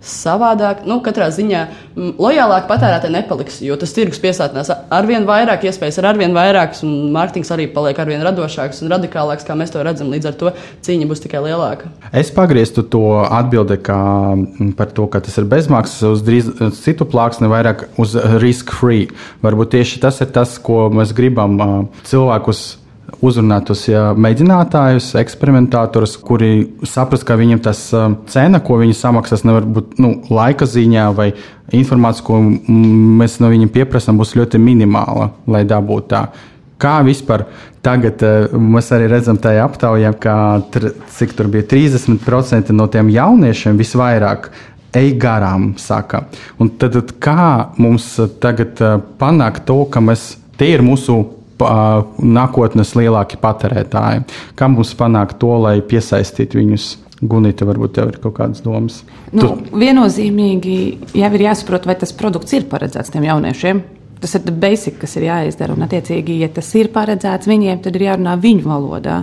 savādāk. 0.00 0.85
Nu, 0.88 0.99
katrā 1.04 1.28
ziņā 1.35 1.61
m, 1.69 2.12
lojālāk 2.21 2.66
patērētāji 2.71 3.14
nepaliks, 3.14 3.61
jo 3.64 3.76
tas 3.80 3.92
tirgus 3.97 4.21
piesātinās 4.23 4.73
arvien 4.88 5.26
vairāk, 5.28 5.66
iespējas 5.69 6.00
ir 6.00 6.09
arvien 6.09 6.35
vairākas, 6.37 6.83
un 6.87 7.12
mārketings 7.14 7.52
arī 7.54 7.69
paliek 7.75 8.00
arvien 8.00 8.25
radošāks 8.25 8.83
un 8.85 8.92
radikālāks, 8.95 9.47
kā 9.47 9.57
mēs 9.59 9.75
to 9.75 9.85
redzam. 9.85 10.11
Līdz 10.12 10.30
ar 10.33 10.38
to 10.40 10.54
cīņa 10.87 11.09
būs 11.11 11.25
tikai 11.26 11.45
lielāka. 11.45 11.92
Es 12.16 12.33
pagrieztu 12.35 12.87
to 12.88 13.04
atbildi 13.28 13.80
par 14.78 14.92
to, 14.97 15.07
ka 15.12 15.23
tas 15.25 15.37
ir 15.40 15.49
bezmaksas 15.50 16.02
uz 16.14 16.25
drīz, 16.26 16.50
citu 16.80 17.07
plāksni, 17.09 17.50
vairāk 17.52 17.90
uz 18.00 18.16
risk 18.42 18.73
free. 18.80 19.11
Varbūt 19.45 19.76
tieši 19.76 20.00
tas 20.02 20.21
ir 20.25 20.33
tas, 20.35 20.57
ko 20.62 20.88
mēs 20.95 21.14
gribam 21.16 21.61
cilvēkus 22.09 22.80
uzrunāt 23.25 23.67
tos 23.71 23.83
ja, 23.88 24.11
mēģinātājus, 24.17 25.12
eksperimentātorus, 25.21 26.17
kuri 26.25 26.52
saprast, 26.87 27.26
ka 27.29 27.38
viņiem 27.40 27.62
tas 27.64 27.83
cena, 28.31 28.61
ko 28.64 28.79
viņi 28.81 28.97
samaksās, 28.97 29.45
nevar 29.49 29.67
būt 29.67 29.99
nu, 30.02 30.14
laika 30.33 30.69
ziņā 30.69 31.09
vai 31.17 31.31
informācija, 31.76 32.26
ko 32.26 32.40
mēs 33.21 33.38
no 33.43 33.50
viņiem 33.52 33.73
pieprasām, 33.75 34.21
būs 34.21 34.37
ļoti 34.38 34.61
minimāla, 34.62 35.31
lai 35.50 35.67
dabūtu 35.69 36.11
tā. 36.12 36.25
Kā 36.81 37.00
vispār 37.05 37.45
tagad 37.85 38.23
mēs 38.57 38.88
arī 38.97 39.11
redzam 39.12 39.37
tajā 39.40 39.67
aptaujā, 39.67 40.14
ka 40.21 40.35
cik 41.12 41.35
tur 41.37 41.50
bija 41.52 41.67
30% 41.69 42.73
no 42.73 42.87
tiem 42.93 43.11
jauniešiem 43.12 43.76
visvairāk 43.81 44.49
ej 44.97 45.12
garām, 45.21 45.75
saka. 45.79 46.25
Un 46.59 46.73
tad, 46.81 46.97
tad 46.97 47.12
kā 47.23 47.50
mums 47.79 48.14
tagad 48.43 48.81
panākt 49.21 49.67
to, 49.69 49.85
ka 49.93 50.02
mēs, 50.02 50.33
tie 50.59 50.73
ir 50.75 50.83
mūsu 50.87 51.21
nākotnes 51.61 52.95
lielākie 52.99 53.38
patērētāji. 53.43 54.25
Kā 54.57 54.69
mums 54.73 54.95
panākt 54.99 55.38
to, 55.43 55.52
lai 55.62 55.79
piesaistītu 55.85 56.61
viņus? 56.62 56.90
Gunita, 57.21 57.67
varbūt 57.69 57.93
tev 57.99 58.14
ir 58.14 58.17
kaut 58.23 58.33
kādas 58.38 58.62
domas. 58.64 59.02
Nu, 59.29 59.43
tu... 59.43 59.76
Viennozīmīgi 59.76 60.76
jau 61.21 61.29
ir 61.37 61.43
jāsaprot, 61.45 61.85
vai 61.85 61.99
tas 62.00 62.14
produkts 62.17 62.55
ir 62.57 62.64
paredzēts 62.71 63.12
tiem 63.12 63.26
jauniešiem. 63.29 63.83
Tas 64.21 64.37
ir 64.37 64.49
basic, 64.57 64.97
kas 65.00 65.17
ir 65.17 65.26
jāizdara. 65.26 65.76
Un, 65.76 65.85
attiecīgi, 65.85 66.38
ja 66.40 66.49
tas 66.52 66.69
ir 66.81 66.88
paredzēts 66.93 67.49
viņiem, 67.49 67.83
tad 67.85 67.97
ir 67.97 68.07
jārunā 68.09 68.38
viņu 68.40 68.64
valodā. 68.64 69.19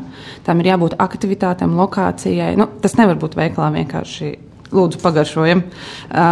Tam 0.45 0.61
ir 0.61 0.71
jābūt 0.71 0.97
aktivitātēm, 1.01 1.73
lokācijai. 1.77 2.53
Nu, 2.57 2.69
tas 2.81 2.97
nevar 3.01 3.17
būt 3.21 3.37
veiklā 3.37 3.71
vienkārši. 3.79 4.33
Lūdzu, 4.77 5.01
pagaršojam. 5.01 5.61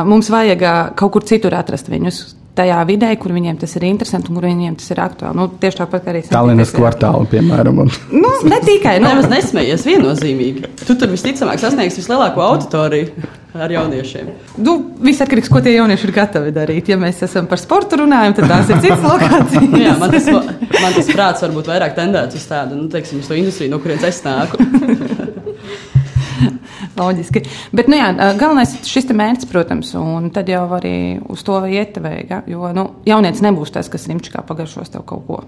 Mums 0.10 0.30
vajag 0.34 0.66
kaut 1.00 1.14
kur 1.14 1.26
citur 1.26 1.54
atrast 1.56 1.88
viņus, 1.88 2.24
tajā 2.56 2.82
vidē, 2.88 3.12
kur 3.20 3.34
viņiem 3.36 3.60
tas 3.62 3.76
ir 3.78 3.88
interesanti 3.90 4.32
un 4.32 4.40
kur 4.40 4.48
viņiem 4.48 4.76
tas 4.80 4.92
ir 4.94 5.02
aktuāli. 5.04 5.38
Nu, 5.40 5.48
tieši 5.62 5.82
tāpat 5.82 6.12
arī 6.12 6.24
Tallinas 6.30 6.74
kvartāla, 6.76 7.26
piemēram. 7.32 7.82
nu, 8.16 8.36
ne 8.50 8.60
tikai 8.66 8.98
nu. 9.02 9.10
nemaz 9.10 9.30
nesmējies 9.32 9.88
viennozīmīgi. 9.90 10.70
Tu 10.86 10.98
tur 11.00 11.12
visticamāk 11.14 11.62
sasniegs 11.62 12.00
vislielāko 12.02 12.46
auditoriju. 12.46 13.34
Ar 13.56 13.72
jauniešiem. 13.72 14.28
Nu, 14.60 14.74
viss 15.00 15.24
atkarīgs 15.24 15.48
no 15.48 15.54
tā, 15.54 15.56
ko 15.56 15.64
tie 15.64 15.76
jaunieši 15.78 16.10
ir 16.10 16.12
gatavi 16.18 16.52
darīt. 16.52 16.90
Ja 16.92 16.98
mēs 17.00 17.22
esam 17.24 17.48
par 17.48 17.62
sportu 17.62 18.02
runājam, 18.02 18.36
tad 18.36 18.52
tās 18.52 18.68
ir 18.68 18.82
citas 18.84 19.06
lokācijas. 19.14 19.78
Jā, 19.80 19.94
man, 20.02 20.12
tas, 20.12 20.28
man 20.76 20.98
tas 20.98 21.12
prāts 21.14 21.46
varbūt 21.46 21.72
vairāk 21.72 21.96
tendēts 21.96 22.36
uz 22.36 22.44
tādu, 22.52 22.76
nu, 22.76 22.90
teiksim, 22.92 23.24
uz 23.24 23.32
to 23.32 23.40
industriju, 23.40 23.72
no 23.72 23.80
kurienes 23.80 24.10
es 24.12 24.20
nāku. 24.28 24.60
Loģiski. 26.96 27.44
Bet, 27.76 27.90
nu, 27.92 27.98
jā, 28.00 28.08
galvenais 28.40 28.72
ir 28.78 28.88
šis 28.88 29.10
mērķis, 29.12 29.50
protams, 29.52 29.92
un 30.00 30.30
tad 30.36 30.50
jau 30.52 30.64
arī 30.78 31.20
uz 31.32 31.44
to 31.44 31.60
iet 31.68 32.00
veiga. 32.00 32.42
Jo 32.48 32.72
nu, 32.76 32.88
jaunietis 33.08 33.44
nebūs 33.44 33.74
tas, 33.76 33.92
kas 33.92 34.08
rimčikā 34.12 34.46
pagaršos 34.48 34.94
tev 34.94 35.04
kaut 35.10 35.26
ko 35.28 35.42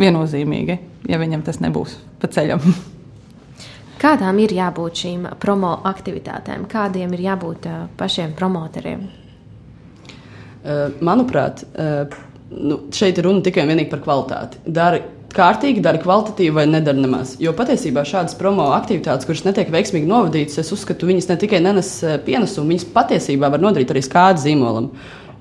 viennozīmīgi, 0.00 0.78
ja 1.10 1.20
viņam 1.20 1.44
tas 1.46 1.60
nebūs 1.62 1.98
pa 2.22 2.30
ceļam. 2.32 2.64
Kādām 4.04 4.40
ir 4.42 4.52
jābūt 4.52 5.02
šīm 5.04 5.28
promo 5.40 5.76
aktivitātēm? 5.88 6.66
Kādiem 6.68 7.12
ir 7.16 7.26
jābūt 7.28 7.68
pašiem 8.00 8.34
promotoriem? 8.36 9.04
Manuprāt, 11.04 11.62
nu, 12.50 12.78
šeit 12.92 13.20
ir 13.20 13.28
runa 13.28 13.44
tikai 13.44 13.64
un 13.64 13.72
vienīgi 13.72 13.92
par 13.92 14.02
kvalitāti. 14.04 14.60
Dari 14.64 15.00
kārtīgi, 15.34 15.82
dara 15.84 16.00
kvalitatīvi 16.02 16.54
vai 16.54 16.64
nedara 16.70 17.00
nemaz. 17.00 17.34
Jo 17.42 17.54
patiesībā 17.56 18.04
šādas 18.08 18.36
promo 18.38 18.70
aktivitātes, 18.76 19.26
kuras 19.28 19.44
netiek 19.46 19.72
veiksmīgi 19.74 20.08
novadītas, 20.10 20.60
es 20.62 20.72
uzskatu, 20.74 21.08
viņas 21.10 21.28
ne 21.32 21.36
tikai 21.42 21.60
nenes 21.64 21.90
eh, 22.04 22.16
pienesumu, 22.24 22.72
viņas 22.72 22.88
patiesībā 22.94 23.50
var 23.52 23.62
nodarīt 23.62 23.92
arī 23.94 24.04
skādu 24.04 24.44
zīmolam. 24.44 24.90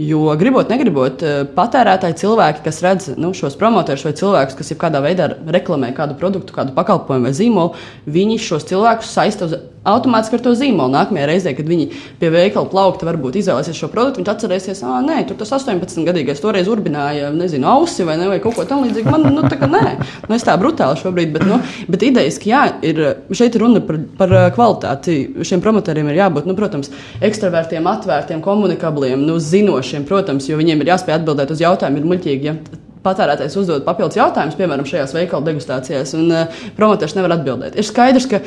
Jo 0.02 0.34
gribot, 0.40 0.72
negribot, 0.74 1.22
eh, 1.22 1.44
patērētāji 1.58 2.18
cilvēki, 2.24 2.64
kas 2.66 2.82
redz 2.86 3.12
nu, 3.18 3.34
šos 3.38 3.58
promotorus 3.62 4.06
vai 4.08 4.16
cilvēkus, 4.18 4.58
kas 4.58 4.74
jau 4.74 4.80
kādā 4.82 5.04
veidā 5.06 5.30
reklamē 5.58 5.94
kādu 5.98 6.18
produktu, 6.20 6.56
kādu 6.56 6.74
pakalpojumu 6.78 7.30
vai 7.30 7.36
zīmolu, 7.38 7.78
viņi 8.10 8.42
šos 8.42 8.66
cilvēkus 8.72 9.14
saista 9.14 9.50
uz 9.50 9.58
automātiski 9.88 10.38
ar 10.38 10.44
to 10.44 10.54
zīmolu. 10.58 10.94
Nākamajā 10.94 11.28
reizē, 11.28 11.54
kad 11.58 11.68
viņi 11.68 11.90
pie 12.22 12.30
veikala 12.34 12.70
plaukta 12.72 13.08
varbūt 13.08 13.38
izvēlēsies 13.42 13.80
šo 13.80 13.90
produktu, 13.92 14.22
viņi 14.22 14.32
atcerēsies, 14.34 14.84
ah, 14.88 15.00
nē, 15.04 15.20
tur 15.28 15.40
tas 15.40 15.52
18 15.58 16.08
gadīgais 16.08 16.42
toreiz 16.44 16.70
urbināja, 16.72 17.32
nezinu, 17.36 17.68
ausi 17.72 18.08
vai, 18.08 18.16
ne, 18.22 18.30
vai 18.32 18.40
kaut 18.44 18.58
ko 18.58 18.68
tamlīdzīgu. 18.70 19.12
Man, 19.12 19.28
nu, 19.36 19.44
tā 19.52 19.60
kā 19.60 19.70
nē, 19.72 19.84
nu, 20.28 20.36
es 20.38 20.48
tā 20.48 20.56
brutāli 20.60 21.00
šobrīd, 21.02 21.34
bet, 21.36 21.48
nu, 21.50 21.60
bet 21.92 22.08
idejas, 22.08 22.40
ka 22.42 22.50
jā, 22.50 22.63
ir, 22.86 23.04
šeit 23.36 23.58
ir 23.58 23.66
runa 23.66 23.84
par, 23.84 24.00
par 24.20 24.38
kvalitāti. 24.56 25.20
Šiem 25.44 25.63
promotoriem 25.63 26.12
ir 26.12 26.22
jābūt, 26.22 26.48
nu, 26.50 26.56
protams, 26.58 26.94
ekstravērtiem, 27.24 27.90
atvērtiem, 27.92 28.44
komunikabliem, 28.46 29.28
nu, 29.28 29.40
zinošiem, 29.44 30.08
protams, 30.08 30.48
jo 30.50 30.60
viņiem 30.60 30.84
ir 30.84 30.96
jāspēj 30.96 31.20
atbildēt 31.20 31.54
uz 31.54 31.63
jautājumiem, 31.63 32.04
ir 32.04 32.12
muļķīgi. 32.13 32.52
Ja? 32.52 32.58
patērētājs 33.04 33.58
uzdod 33.60 33.84
papildus 33.84 34.18
jautājumus, 34.20 34.58
piemēram, 34.60 34.88
šajās 34.88 35.13
veikala 35.16 35.44
degustācijās, 35.50 36.13
un 36.16 36.30
uh, 36.32 36.62
promotors 36.78 37.16
nevar 37.18 37.36
atbildēt. 37.38 37.75
Ir 37.80 37.88
skaidrs, 37.88 38.30
ka 38.32 38.40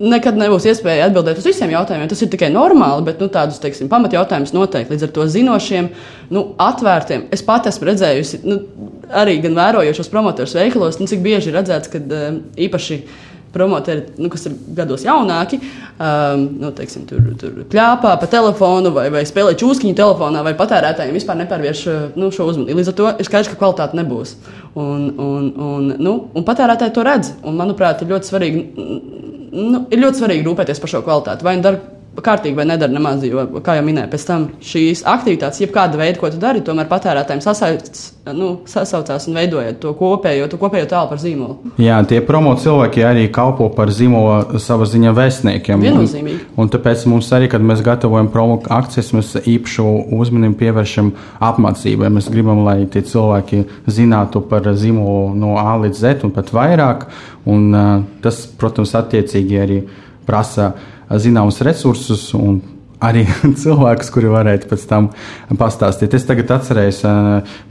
nekad 0.00 0.38
nebūs 0.40 0.64
iespēja 0.70 1.08
atbildēt 1.10 1.40
uz 1.40 1.46
visiem 1.50 1.72
jautājumiem. 1.74 2.08
Tas 2.10 2.22
ir 2.24 2.30
tikai 2.32 2.48
normāli, 2.52 3.04
bet 3.10 3.20
nu, 3.20 3.28
tādus 3.32 3.60
teiksim, 3.62 3.90
pamatjautājumus 3.92 4.54
noteikti 4.56 4.94
līdz 4.94 5.06
ar 5.06 5.14
to 5.16 5.26
zinošiem, 5.36 5.90
nu, 6.32 6.44
atvērtiem. 6.60 7.26
Es 7.34 7.44
pat 7.46 7.68
esmu 7.70 7.90
redzējusi, 7.90 8.42
nu, 8.48 8.60
arī 9.22 9.38
gan 9.44 9.58
vērojot 9.58 10.00
šos 10.00 10.12
promotorus 10.12 10.56
veikalos, 10.56 11.00
nu, 11.00 11.08
cik 11.10 11.20
bieži 11.24 11.52
ir 11.52 11.60
redzēts, 11.60 11.92
ka 11.92 12.00
uh, 12.00 12.40
īpaši 12.56 13.02
promotori, 13.50 14.04
nu, 14.22 14.30
kas 14.30 14.46
ir 14.46 14.54
gados 14.78 15.02
jaunāki, 15.02 15.58
um, 15.58 16.44
nu, 16.62 16.70
teiksim, 16.76 17.02
tur, 17.10 17.32
tur 17.40 17.56
pļāpā 17.70 18.12
pa 18.22 18.28
telefonu 18.30 18.92
vai, 18.94 19.08
vai 19.10 19.24
spēlē 19.26 19.56
čūskiņu 19.58 19.96
telefonā, 19.98 20.44
vai 20.46 20.54
patērētājiem 20.58 21.16
vispār 21.18 21.40
nepārvērš 21.42 21.82
nu, 22.14 22.30
šo 22.34 22.46
uzmanību. 22.52 22.78
Līdz 22.78 22.92
ar 22.92 22.98
to 23.00 23.08
ir 23.10 23.28
skaidrs, 23.28 23.50
ka 23.50 23.58
kvalitāte 23.58 23.98
nebūs. 23.98 24.36
Un, 24.78 25.08
un, 25.18 25.50
un, 25.66 25.90
nu, 25.98 26.14
un 26.30 26.46
patērētāji 26.46 26.94
to 26.94 27.06
redz. 27.06 27.32
Un, 27.42 27.58
manuprāt, 27.58 28.04
ir 28.04 28.14
ļoti 28.14 28.30
svarīgi 28.30 28.62
nu, 29.54 29.84
ir 29.90 30.02
ļoti 30.02 30.22
svarīgi 30.22 30.46
rūpēties 30.46 30.82
par 30.82 30.92
šo 30.92 31.02
kvalitāti. 31.06 31.46
Vai 31.46 31.56
nu 31.58 31.64
dara 31.66 31.80
kārtīgi 32.24 32.58
vai 32.58 32.66
nedara 32.68 32.92
nemaz, 32.92 33.24
jo, 33.26 33.44
kā 33.64 33.76
jau 33.78 33.84
minēju, 33.86 34.10
pēc 34.12 34.24
tam 34.28 34.46
šīs 34.64 35.04
aktivitātes, 35.08 35.60
jebkāda 35.62 36.00
veida, 36.00 36.18
ko 36.20 36.30
tu 36.32 36.40
dari, 36.40 36.62
tomēr 36.64 36.88
patērētājiem 36.90 37.42
sasauc, 37.44 38.00
nu, 38.36 38.50
sasaucās 38.68 39.26
un 39.30 39.38
veidojot 39.38 39.78
to 39.82 39.92
kopējo, 39.98 40.48
to 40.50 40.58
kopējo 40.60 40.88
tēlu 40.90 41.10
par 41.10 41.20
zīmolu. 41.22 41.72
Jā, 41.82 41.98
tie 42.10 42.20
promo 42.26 42.52
cilvēki 42.60 43.04
arī 43.06 43.24
kalpo 43.34 43.70
par 43.74 43.92
zīmola 43.94 44.60
savā 44.62 44.88
ziņā 44.90 45.14
vēstniekiem. 45.16 45.86
Viennozīmīgi. 45.86 46.42
Un, 46.54 46.64
un 46.64 46.72
tāpēc 46.74 47.06
mums 47.10 47.30
arī, 47.36 47.50
kad 47.52 47.64
mēs 47.64 47.82
gatavojam 47.86 48.30
promo 48.32 48.60
akcijas, 48.80 49.12
mēs 49.16 49.32
īpašu 49.40 49.86
uzmanību 50.18 50.58
pievēršam 50.60 51.10
apmācībai. 51.50 52.12
Mēs 52.12 52.30
gribam, 52.32 52.64
lai 52.66 52.84
tie 52.92 53.02
cilvēki 53.06 53.64
zinātu 53.90 54.44
par 54.50 54.68
zīmolu 54.76 55.34
no 55.38 55.56
A 55.60 55.74
līdz 55.80 56.04
Z 56.04 56.28
un 56.28 56.34
pat 56.36 56.52
vairāk. 56.54 57.08
Un, 57.50 57.68
uh, 57.72 57.90
tas, 58.24 58.44
protams, 58.60 58.92
attiecīgi 58.98 59.60
arī 59.60 59.82
prasa 60.28 60.74
zināmus 61.18 61.60
resursus 61.66 62.28
un 62.38 62.60
arī 63.00 63.24
cilvēkus, 63.62 64.10
kuri 64.12 64.30
varētu 64.30 64.68
pēc 64.70 64.86
tam 64.90 65.08
pastāstīt. 65.58 66.14
Es 66.14 66.26
tagad 66.28 66.52
atcerējos 66.58 67.02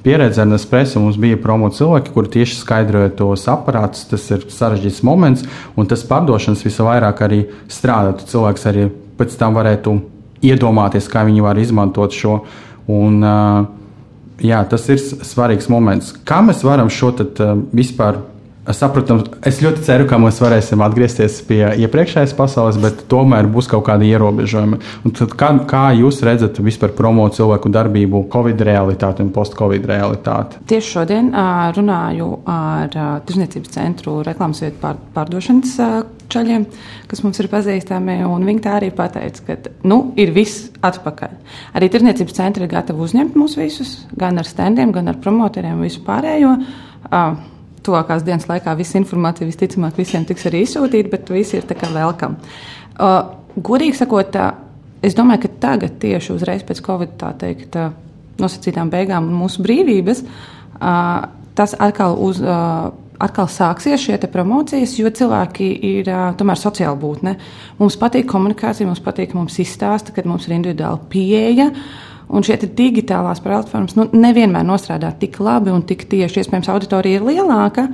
pieredzi 0.06 0.44
ar 0.44 0.50
Nespresso. 0.50 1.02
Mums 1.04 1.20
bija 1.22 1.40
promo 1.42 1.70
cilvēki, 1.74 2.14
kuri 2.16 2.34
tieši 2.40 2.60
skaidroja 2.60 3.14
tos 3.20 3.46
aparātus. 3.52 4.08
Tas 4.10 4.26
ir 4.34 4.48
sarežģīts 4.54 5.04
moments, 5.08 5.46
un 5.78 5.90
tas 5.90 6.06
pārdošanas 6.10 6.66
visvairāk 6.66 7.22
arī 7.26 7.44
strādātu. 7.72 8.28
Cilvēks 8.32 8.66
arī 8.72 8.88
pēc 9.20 9.38
tam 9.40 9.58
varētu 9.58 10.00
iedomāties, 10.46 11.10
kā 11.12 11.26
viņi 11.28 11.46
var 11.46 11.60
izmantot 11.62 12.16
šo. 12.16 12.40
Un, 12.90 13.22
jā, 14.42 14.64
tas 14.72 14.88
ir 14.90 14.98
svarīgs 15.00 15.70
moments. 15.70 16.14
Kā 16.26 16.40
mēs 16.46 16.64
varam 16.66 16.90
šo 16.90 17.12
tad, 17.20 17.42
vispār 17.76 18.24
Saprotams, 18.70 19.26
es 19.50 19.60
ļoti 19.64 19.82
ceru, 19.88 20.06
ka 20.10 20.20
mēs 20.22 20.38
varēsim 20.44 20.82
atgriezties 20.86 21.40
pie 21.48 21.64
iepriekšējās 21.86 22.36
pasaules, 22.38 22.78
bet 22.82 23.02
tomēr 23.10 23.48
būs 23.50 23.70
kaut 23.72 23.88
kādi 23.88 24.12
ierobežojumi. 24.12 24.78
Kā, 25.40 25.50
kā 25.70 25.82
jūs 25.98 26.22
redzat 26.28 26.60
vispār 26.62 26.94
promo 26.98 27.26
cilvēku 27.34 27.72
darbību, 27.74 28.28
Covid 28.30 28.62
realitāti 28.70 29.26
un 29.26 29.34
post-Covid 29.34 29.90
realitāti? 29.90 30.62
Tieši 30.70 30.94
šodien 31.00 31.34
runāju 31.78 32.30
ar 32.50 32.94
Tirzniecības 33.26 33.74
centru 33.74 34.20
reklāmas 34.28 34.62
vietu 34.62 34.78
pār, 34.84 35.02
pārdošanas 35.18 35.76
čaļiem, 36.30 36.70
kas 37.10 37.26
mums 37.26 37.42
ir 37.42 37.50
pazīstami. 37.50 38.22
Viņi 38.22 38.66
tā 38.66 38.78
arī 38.78 38.94
pateica, 38.94 39.48
ka 39.50 39.78
nu, 39.90 40.04
ir 40.20 40.34
viss 40.36 40.70
atpakaļ. 40.86 41.40
Arī 41.80 41.90
Tirzniecības 41.90 42.38
centri 42.38 42.70
ir 42.70 42.74
gatavi 42.78 43.02
uzņemt 43.08 43.40
mūs 43.40 43.58
visus, 43.58 44.04
gan 44.14 44.38
ar 44.38 44.46
standiem, 44.46 44.94
gan 44.94 45.10
ar 45.10 45.18
promotoriem, 45.24 45.82
visu 45.82 46.06
pārējo. 46.06 46.60
Uh, 47.10 47.40
tuvākās 47.86 48.26
dienas 48.28 48.48
laikā 48.50 48.76
visa 48.80 49.00
informācija 49.00 49.48
visticamāk 49.48 50.00
visiem 50.00 50.26
tiks 50.28 50.48
arī 50.50 50.64
izsūtīta, 50.66 51.12
bet 51.14 51.34
visi 51.34 51.60
ir 51.60 51.68
tā 51.70 51.78
kā 51.80 51.92
velkam. 51.94 52.38
Uh, 53.00 53.22
godīgi 53.56 53.98
sakot, 54.00 54.36
es 55.06 55.16
domāju, 55.18 55.46
ka 55.46 55.56
tagad, 55.68 56.00
tieši 56.02 56.34
uzreiz 56.36 56.64
pēc 56.68 56.82
Covid 56.86 57.16
teikt, 57.40 57.78
nosacītām 58.40 58.92
beigām 58.92 59.30
un 59.30 59.38
mūsu 59.42 59.64
brīvības, 59.66 60.24
tas 61.60 61.76
atkal, 61.80 62.16
uz, 62.24 62.40
atkal 63.20 63.50
sāksies 63.52 64.06
šie 64.06 64.20
promocijas, 64.32 64.96
jo 65.00 65.12
cilvēki 65.12 65.70
ir 65.92 66.12
tomēr 66.40 66.60
sociāla 66.60 66.96
būtne. 67.00 67.36
Mums 67.80 68.00
patīk 68.00 68.30
komunikācija, 68.32 68.88
mums 68.88 69.04
patīk, 69.04 69.34
ka 69.34 69.40
mums 69.40 69.60
izstāsta, 69.60 70.16
ka 70.16 70.24
mums 70.28 70.48
ir 70.48 70.56
individuāla 70.60 71.02
pieeja. 71.12 71.72
Un 72.30 72.46
šie 72.46 72.60
digitālās 72.62 73.42
platformas 73.42 73.96
nu, 73.98 74.06
nevienmēr 74.14 74.66
nostrādā 74.68 75.10
tik 75.18 75.40
labi 75.42 75.72
un 75.74 75.82
tik 75.90 76.06
tieši. 76.12 76.44
Iespējams, 76.44 76.70
auditorija 76.70 77.18
ir 77.18 77.26
lielāka, 77.26 77.88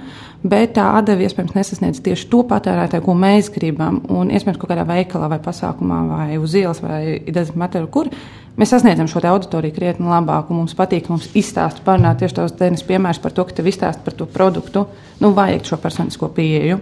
bet 0.44 0.74
tā 0.76 0.90
atdeve 1.00 1.24
iespējams 1.24 1.56
nesasniedz 1.56 2.02
tieši 2.04 2.28
to 2.34 2.42
patērētāju, 2.50 3.06
ko 3.06 3.16
mēs 3.16 3.48
gribam. 3.56 4.02
Un 4.12 4.34
iespējams, 4.36 4.60
kaut 4.60 4.74
kādā 4.74 4.84
veikalā 4.90 5.32
vai 5.32 5.40
pasākumā 5.46 6.02
vai 6.10 6.28
uz 6.42 6.58
ielas 6.60 6.84
vai 6.84 7.00
idejas 7.22 7.54
materiālu, 7.56 7.92
kur 7.96 8.12
mēs 8.60 8.76
sasniedzam 8.76 9.08
šo 9.12 9.24
auditoriju 9.32 9.78
krietni 9.78 10.12
labāk. 10.12 10.52
Mums 10.52 10.76
patīk, 10.76 11.08
mums 11.14 11.32
izstāsta, 11.32 11.86
parunāt 11.88 12.20
tieši 12.20 12.42
tos 12.42 12.60
tenis 12.60 12.84
piemērus 12.84 13.24
par 13.24 13.32
to, 13.32 13.48
ka 13.48 13.56
tev 13.56 13.72
izstāsta 13.72 14.04
par 14.04 14.20
to 14.20 14.28
produktu. 14.28 14.90
Nu, 15.24 15.32
vajag 15.38 15.64
šo 15.72 15.80
personisko 15.80 16.34
pieeju. 16.36 16.82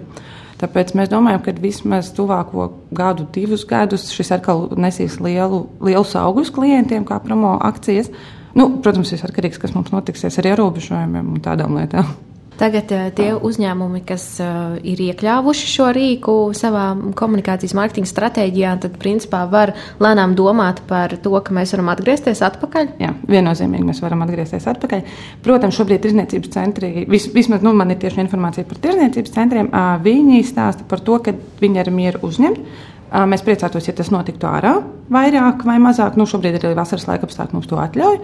Tāpēc 0.63 0.93
mēs 0.95 1.09
domājam, 1.11 1.41
ka 1.43 1.51
vismaz 1.59 2.13
tuvāko 2.15 2.69
gadu, 2.95 3.25
divus 3.35 3.65
gadus 3.67 4.07
šis 4.15 4.31
atkal 4.37 4.69
nesīs 4.79 5.17
lielu, 5.19 5.65
lielus 5.83 6.15
augļus 6.15 6.53
klientiem, 6.55 7.03
kā 7.09 7.19
promo 7.23 7.57
akcijas. 7.59 8.07
Nu, 8.55 8.69
protams, 8.85 9.11
ir 9.11 9.25
atkarīgs, 9.27 9.59
kas 9.59 9.73
mums 9.75 9.91
notiksies 9.91 10.39
ar 10.39 10.53
ierobežojumiem 10.53 11.33
un 11.35 11.43
tādām 11.43 11.75
lietām. 11.75 12.13
Tagad 12.59 12.91
uh, 12.93 13.07
tie 13.17 13.31
uzņēmumi, 13.33 14.03
kas 14.05 14.23
uh, 14.43 14.75
ir 14.85 14.99
iekļāvuši 15.01 15.69
šo 15.71 15.87
rīku 15.95 16.35
savā 16.57 16.91
komunikācijas 17.17 17.73
mārketinga 17.77 18.09
stratēģijā, 18.11 18.75
tad 18.83 18.97
principā 19.01 19.41
var 19.49 19.73
lēnām 20.03 20.35
domāt 20.37 20.83
par 20.89 21.15
to, 21.23 21.33
ka 21.41 21.55
mēs 21.55 21.73
varam 21.73 21.89
atgriezties 21.95 22.43
atpakaļ. 22.45 22.91
Jā, 23.01 23.11
viennozīmīgi 23.29 23.87
mēs 23.87 24.03
varam 24.05 24.21
atgriezties 24.27 24.69
atpakaļ. 24.69 25.01
Protams, 25.45 25.79
šobrīd 25.79 26.03
tirzniecības 26.05 26.53
centri, 26.53 26.91
vis, 27.09 27.25
vismaz 27.33 27.65
nu, 27.65 27.73
man 27.77 27.95
ir 27.95 28.01
tieši 28.03 28.21
informācija 28.23 28.69
par 28.69 28.81
tirzniecības 28.85 29.33
centriem, 29.33 29.71
viņi 30.05 30.43
stāsta 30.45 30.85
par 30.89 31.01
to, 31.01 31.17
ka 31.25 31.33
viņi 31.61 31.81
ir 31.81 31.91
mieru 31.95 32.21
uzņemt. 32.27 32.91
Mēs 33.29 33.43
priecātos, 33.45 33.85
ja 33.89 33.93
tas 33.97 34.09
notiktu 34.13 34.47
ārā 34.49 34.75
vairāk 35.13 35.65
vai 35.69 35.79
mazāk. 35.81 36.17
Nu, 36.17 36.25
šobrīd 36.29 36.57
arī 36.57 36.73
vasaras 36.77 37.05
laika 37.09 37.29
apstākļi, 37.29 37.57
mums 37.57 37.69
to 37.69 37.81
atļauj. 37.81 38.21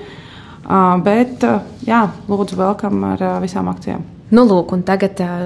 Bet, 1.05 1.45
jā, 1.85 2.05
lūdzu, 2.29 2.57
welcome 2.57 3.13
ar 3.15 3.27
visām 3.43 3.69
akcijām. 3.69 4.18
Nu, 4.29 4.43
lūk, 4.45 4.75
un 4.75 4.83
tagad 4.85 5.17
uh, 5.25 5.39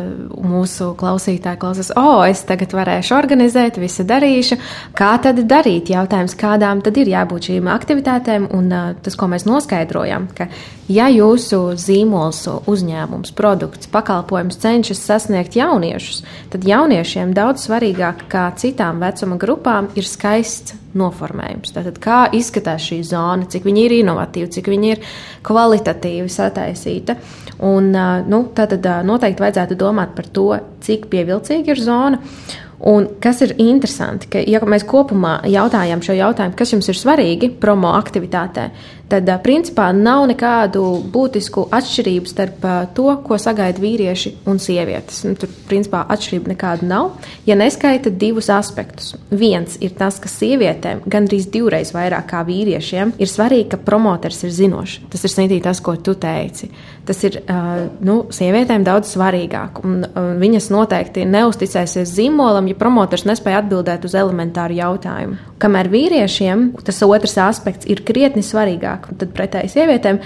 mūsu 0.43 0.89
klausītāji 0.99 1.59
klausās, 1.61 1.93
o, 1.95 2.01
oh, 2.03 2.23
es 2.27 2.41
tagad 2.43 2.73
varēšu 2.75 3.15
organizēt, 3.15 3.79
visu 3.79 4.03
darīšu. 4.07 4.57
Kā 4.97 5.13
tad 5.23 5.39
darīt? 5.47 5.93
Jautājums, 5.93 6.35
kādām 6.35 6.81
tad 6.83 6.99
ir 6.99 7.13
jābūt 7.13 7.47
šīm 7.47 7.71
aktivitātēm, 7.71 8.49
un 8.51 8.67
uh, 8.67 8.91
tas, 8.99 9.15
ko 9.15 9.31
mēs 9.31 9.47
noskaidrojam, 9.47 10.27
ka, 10.35 10.49
ja 10.91 11.07
jūsu 11.13 11.61
zīmols, 11.79 12.43
uzņēmums, 12.67 13.31
produkts, 13.39 13.87
pakalpojums 13.93 14.59
cenšas 14.59 15.07
sasniegt 15.07 15.55
jauniešus, 15.55 16.25
tad 16.51 16.67
jauniešiem 16.67 17.31
daudz 17.37 17.69
svarīgāk 17.69 18.27
kā 18.31 18.49
citām 18.59 18.99
vecuma 19.03 19.39
grupām 19.39 19.93
ir 19.95 20.11
skaists 20.11 20.82
noformējums. 20.99 21.73
Tātad, 21.75 21.99
kā 22.03 22.19
izskatās 22.35 22.85
šī 22.87 22.99
zona, 23.07 23.47
cik 23.49 23.67
viņi 23.67 23.85
ir 23.87 23.97
inovatīvi, 24.01 24.51
cik 24.57 24.69
viņi 24.73 24.91
ir 24.95 25.05
kvalitatīvi 25.45 26.29
sataisīta. 26.31 27.17
Un, 27.63 27.93
nu, 28.29 28.43
tad 28.57 28.75
noteikti 29.07 29.45
vajadzētu 29.45 29.79
domāt 29.79 30.15
par 30.17 30.29
to, 30.35 30.49
cik 30.83 31.07
pievilcīga 31.11 31.73
ir 31.73 31.81
zona. 31.81 32.21
Un 32.83 33.05
kas 33.23 33.39
ir 33.45 33.53
interesanti, 33.63 34.27
ka, 34.27 34.41
ja 34.43 34.59
mēs 34.67 34.83
kopumā 34.89 35.37
jautājam 35.47 36.01
šo 36.03 36.17
jautājumu, 36.17 36.57
kas 36.59 36.73
jums 36.73 36.89
ir 36.91 36.97
svarīgi 36.99 37.53
promo 37.61 37.93
aktivitātē, 37.95 38.65
tad 39.13 39.29
principā 39.45 39.91
nav 39.93 40.25
nekādu 40.31 40.81
būtisku 41.13 41.67
atšķirību 41.73 42.29
starp 42.29 42.65
to, 42.97 43.07
ko 43.25 43.37
sagaida 43.41 43.81
vīrieši 43.83 44.33
un 44.49 44.61
sievietes. 44.61 45.21
Nu, 45.27 45.35
tur 45.37 45.51
principā 45.69 46.03
atšķirība 46.13 46.53
nekāda 46.53 46.87
nav, 46.89 47.11
ja 47.45 47.57
neskaita 47.59 48.09
divus 48.09 48.49
aspektus. 48.53 49.13
Viens 49.29 49.77
ir 49.83 49.93
tas, 49.99 50.17
ka 50.21 50.31
sievietēm 50.31 51.03
gandrīz 51.05 51.49
divreiz 51.53 51.93
vairāk 51.93 52.31
kā 52.31 52.41
vīriešiem 52.47 53.15
ir 53.21 53.29
svarīgi, 53.29 53.69
ka 53.73 53.81
promotors 53.85 54.41
ir 54.47 54.53
zinošs. 54.55 55.03
Tas 55.13 55.27
ir 55.27 55.33
snitīgi 55.35 55.65
tas, 55.67 55.81
ko 55.83 55.95
tu 56.01 56.15
teici. 56.17 56.71
Tas 57.05 57.19
ir 57.27 57.39
nu, 58.05 58.17
sievietēm 58.33 58.85
daudz 58.87 59.11
svarīgāk. 59.13 59.81
Un 59.83 60.05
viņas 60.39 60.69
noteikti 60.73 61.27
neusticēsies 61.27 62.15
zīmolam, 62.15 62.69
ja 62.71 62.79
promotors 62.79 63.27
nespēja 63.27 63.61
atbildēt 63.61 64.07
uz 64.07 64.15
elementāru 64.17 64.79
jautājumu. 64.79 65.37
Kamēr 65.63 65.89
vīriešiem 65.91 66.69
tas 66.83 67.01
otrs 67.05 67.37
aspekts 67.43 67.87
ir 67.91 68.01
krietni 68.07 68.43
svarīgāk, 68.43 69.02
tad 69.11 69.33
pretēji 69.35 69.73
sievietēm 69.75 70.19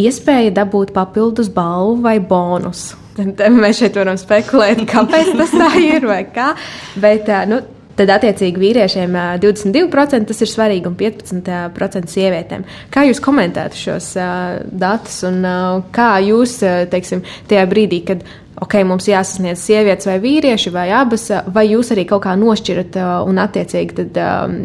iespēja 0.00 0.54
dabūt 0.60 0.94
papildus 0.96 1.50
balvu 1.52 2.00
vai 2.04 2.18
bonusu. 2.22 2.98
Mēs 3.62 3.82
šeit 3.82 3.98
varam 3.98 4.18
spekulēt, 4.20 4.84
kāpēc 4.88 5.34
tas 5.38 5.52
tā 5.52 5.70
ir 5.82 6.06
vai 6.08 6.22
kā. 6.30 6.52
Bet, 7.00 7.28
nu, 7.50 7.60
tad 8.00 8.14
attiecīgi 8.16 8.64
vīriešiem 8.64 9.16
22% 9.44 10.30
tas 10.30 10.44
ir 10.44 10.50
svarīgi 10.50 10.88
un 10.88 10.98
15% 11.00 12.14
sievietēm. 12.14 12.66
Kā 12.92 13.04
jūs 13.08 13.22
komentētu 13.24 13.84
šos 13.86 14.12
datus 14.72 15.22
un 15.28 15.42
kā 15.94 16.12
jūs, 16.24 16.60
teiksim, 16.92 17.24
tajā 17.50 17.66
brīdī, 17.70 18.04
kad 18.08 18.24
ok, 18.60 18.74
mums 18.84 19.06
jāsasniedz 19.08 19.62
sievietes 19.62 20.08
vai 20.08 20.16
vīrieši 20.22 20.72
vai 20.74 20.86
abas, 20.96 21.28
vai 21.52 21.66
jūs 21.70 21.92
arī 21.94 22.04
kaut 22.08 22.24
kā 22.26 22.34
nošķirat 22.38 22.98
un 23.28 23.40
attiecīgi 23.40 23.96
tad, 24.00 24.20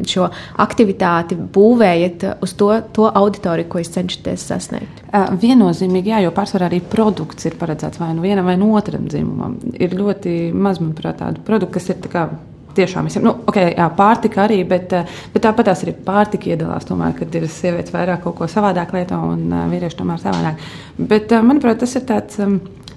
šo 0.10 0.28
aktivitāti 0.66 1.38
būvējat 1.38 2.28
uz 2.44 2.56
to, 2.60 2.72
to 2.96 3.08
auditoriju, 3.08 3.70
ko 3.72 3.84
jūs 3.84 3.94
cenšaties 3.96 4.48
sasniegt? 4.52 5.06
Viennozīmīgi, 5.44 6.12
jā, 6.12 6.24
jo 6.26 6.34
pārsvarā 6.36 6.70
arī 6.72 6.82
produkts 6.92 7.48
ir 7.48 7.56
paredzēts 7.60 8.02
vai 8.02 8.12
nu 8.18 8.26
vienam 8.26 8.48
vai 8.50 8.58
nu 8.60 8.74
otram 8.76 9.08
dzimumam. 9.12 9.60
Ir 9.80 9.96
ļoti 9.96 10.52
maz, 10.52 10.84
manuprāt, 10.84 11.22
tādu 11.22 11.46
produktu, 11.48 11.78
kas 11.78 11.94
ir 11.94 12.12
kā 12.12 12.28
tiešām 12.78 13.10
visiem. 13.10 13.26
Nu, 13.26 13.36
okay, 13.50 13.74
jā, 13.74 13.90
pārtika 13.98 14.46
arī, 14.46 14.62
bet, 14.68 14.94
bet 15.34 15.46
tāpat 15.46 15.74
arī 15.74 15.96
pārtika 16.06 16.52
iedalās. 16.54 16.88
Tomēr, 16.88 17.16
kad 17.18 17.36
ir 17.40 17.48
sievietes 17.52 17.94
vairāk 17.96 18.24
kaut 18.26 18.40
ko 18.40 18.50
savādāk 18.52 18.94
lieto 18.96 19.20
un 19.34 19.48
vīrieši 19.72 20.02
tomēr 20.02 20.22
savādāk. 20.22 20.66
Bet, 20.98 21.34
manuprāt, 21.46 21.82
tas 21.84 21.96
ir 21.98 22.06
tāds 22.08 22.42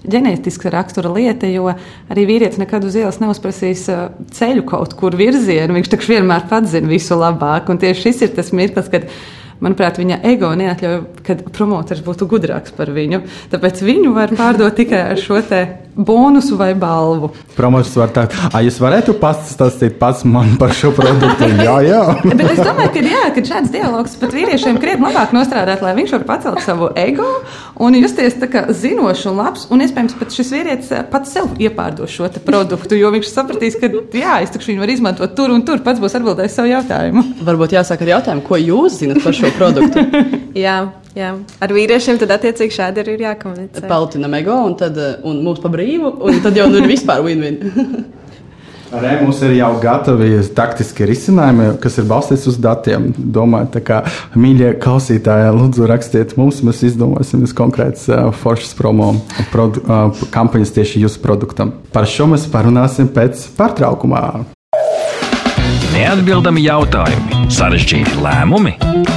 ģenētiska 0.09 0.71
rakstura 0.73 1.11
lieta, 1.12 1.49
jo 1.51 1.71
arī 2.11 2.27
vīrietis 2.29 2.61
nekad 2.61 2.87
uz 2.87 2.97
ielas 2.99 3.19
neuzprasīs 3.23 3.87
ceļu 4.35 4.67
kaut 4.69 4.95
kur 4.99 5.17
virzienu. 5.19 5.77
Viņš 5.79 5.91
taču 5.95 6.14
vienmēr 6.14 6.47
pats 6.51 6.73
zina 6.75 6.91
visu 6.91 7.19
labāk. 7.19 7.71
Un 7.73 7.81
tieši 7.83 8.07
šis 8.07 8.25
ir 8.29 8.33
tas 8.37 8.53
mirklis, 8.57 8.91
kad 8.93 9.09
manuprāt, 9.64 9.99
viņa 9.99 10.21
ego 10.31 10.53
neatļauj, 10.59 11.01
ka 11.27 11.38
promotors 11.51 12.05
būtu 12.07 12.29
gudrāks 12.31 12.75
par 12.77 12.93
viņu. 12.95 13.25
Tāpēc 13.53 13.83
viņu 13.87 14.14
var 14.17 14.35
pārdot 14.38 14.79
tikai 14.79 15.09
ar 15.14 15.23
šo 15.23 15.43
bonusu 15.99 16.57
vai 16.57 16.75
balvu. 16.75 17.31
Promotors 17.57 17.97
var 17.99 18.13
teikt, 18.15 18.37
ah, 18.53 18.61
jūs 18.63 18.79
varētu 18.83 19.17
pastāstīt 19.19 19.99
pats 19.99 20.25
man 20.29 20.55
par 20.61 20.73
šo 20.77 20.93
produktu. 20.95 21.49
jā, 21.67 21.77
jā. 21.87 22.03
Bet 22.25 22.45
es 22.53 22.61
domāju, 22.63 22.93
ka, 22.95 23.03
jā, 23.03 23.23
ka 23.35 23.45
šāds 23.51 23.73
dialogs 23.75 24.15
pat 24.21 24.35
vīriešiem 24.37 24.79
krietni 24.83 25.09
labāk 25.09 25.35
nostrādāt, 25.37 25.83
lai 25.83 25.97
viņš 25.99 26.15
var 26.17 26.27
pacelt 26.29 26.63
savu 26.65 26.93
ego 26.99 27.27
un 27.83 27.99
justies 27.99 28.39
tā 28.39 28.51
kā 28.53 28.65
zinošs 28.71 29.27
un 29.31 29.43
labs. 29.43 29.67
Un 29.75 29.83
iespējams, 29.85 30.15
pat 30.21 30.35
šis 30.35 30.55
vīrietis 30.55 30.95
pats 31.13 31.35
sev 31.35 31.51
iepārdos 31.59 32.15
šo 32.15 32.31
produktu, 32.47 32.97
jo 32.99 33.11
viņš 33.15 33.33
sapratīs, 33.33 33.79
ka 33.81 33.91
jā, 34.15 34.39
es 34.45 34.55
viņu 34.55 34.85
varu 34.85 34.95
izmantot 34.95 35.35
tur 35.39 35.53
un 35.55 35.67
tur. 35.67 35.83
Pats 35.85 36.03
būs 36.03 36.15
atbildējis 36.19 36.57
savu 36.61 36.71
jautājumu. 36.71 37.25
Varbūt 37.47 37.75
jāsāk 37.79 38.07
ar 38.07 38.15
jautājumu, 38.15 38.47
ko 38.47 38.61
jūs 38.61 39.01
zinat 39.03 39.23
par 39.25 39.37
šo 39.37 39.51
produktu. 39.59 40.07
jā. 40.67 40.79
Jā. 41.19 41.33
Ar 41.65 41.75
vīriešiem 41.75 42.21
tad 42.21 42.31
attiecīgi 42.37 42.77
šādi 42.77 43.03
arī 43.03 43.17
ir 43.17 43.25
jākomunicē. 43.27 43.83
Peltinam 43.91 44.37
ego 44.39 44.61
un, 44.69 44.77
tad, 44.79 44.99
un 45.27 45.43
mūs 45.43 45.59
pa 45.63 45.73
brīvu, 45.73 46.15
un 46.29 46.41
tad 46.45 46.59
jau 46.59 46.69
nu 46.71 46.79
ir 46.83 46.89
vispār 46.93 47.25
win-win. 47.27 47.59
Arī 48.89 49.19
mums 49.21 49.43
ir 49.45 49.53
jau 49.59 49.75
gatavi 49.83 50.39
taktiski 50.57 51.05
risinājumi, 51.11 51.75
kas 51.83 51.99
ir 52.01 52.07
balstīti 52.09 52.49
uz 52.49 52.57
datiem. 52.65 53.11
Domāju, 53.19 53.69
tā 53.75 53.83
kā 53.85 53.99
mīļie 54.33 54.71
klausītāji, 54.81 55.51
lūdzu, 55.59 55.85
rakstiet 55.91 56.37
mums, 56.41 56.63
mēs 56.65 56.81
izdomāsim 56.89 57.45
konkrētas 57.59 58.09
uh, 58.09 58.29
foršas 58.33 58.73
promo 58.79 59.13
produ, 59.53 59.85
uh, 59.85 60.23
kampaņas 60.33 60.73
tieši 60.79 61.05
jūsu 61.05 61.21
produktam. 61.25 61.77
Par 61.93 62.09
šo 62.09 62.31
mēs 62.33 62.49
parunāsim 62.53 63.13
pēc 63.13 63.51
pārtraukumā. 63.59 64.25
Neatbildami 65.99 66.61
jautājumi, 66.63 67.49
sarežģīti 67.51 68.21
lēmumi. 68.23 68.77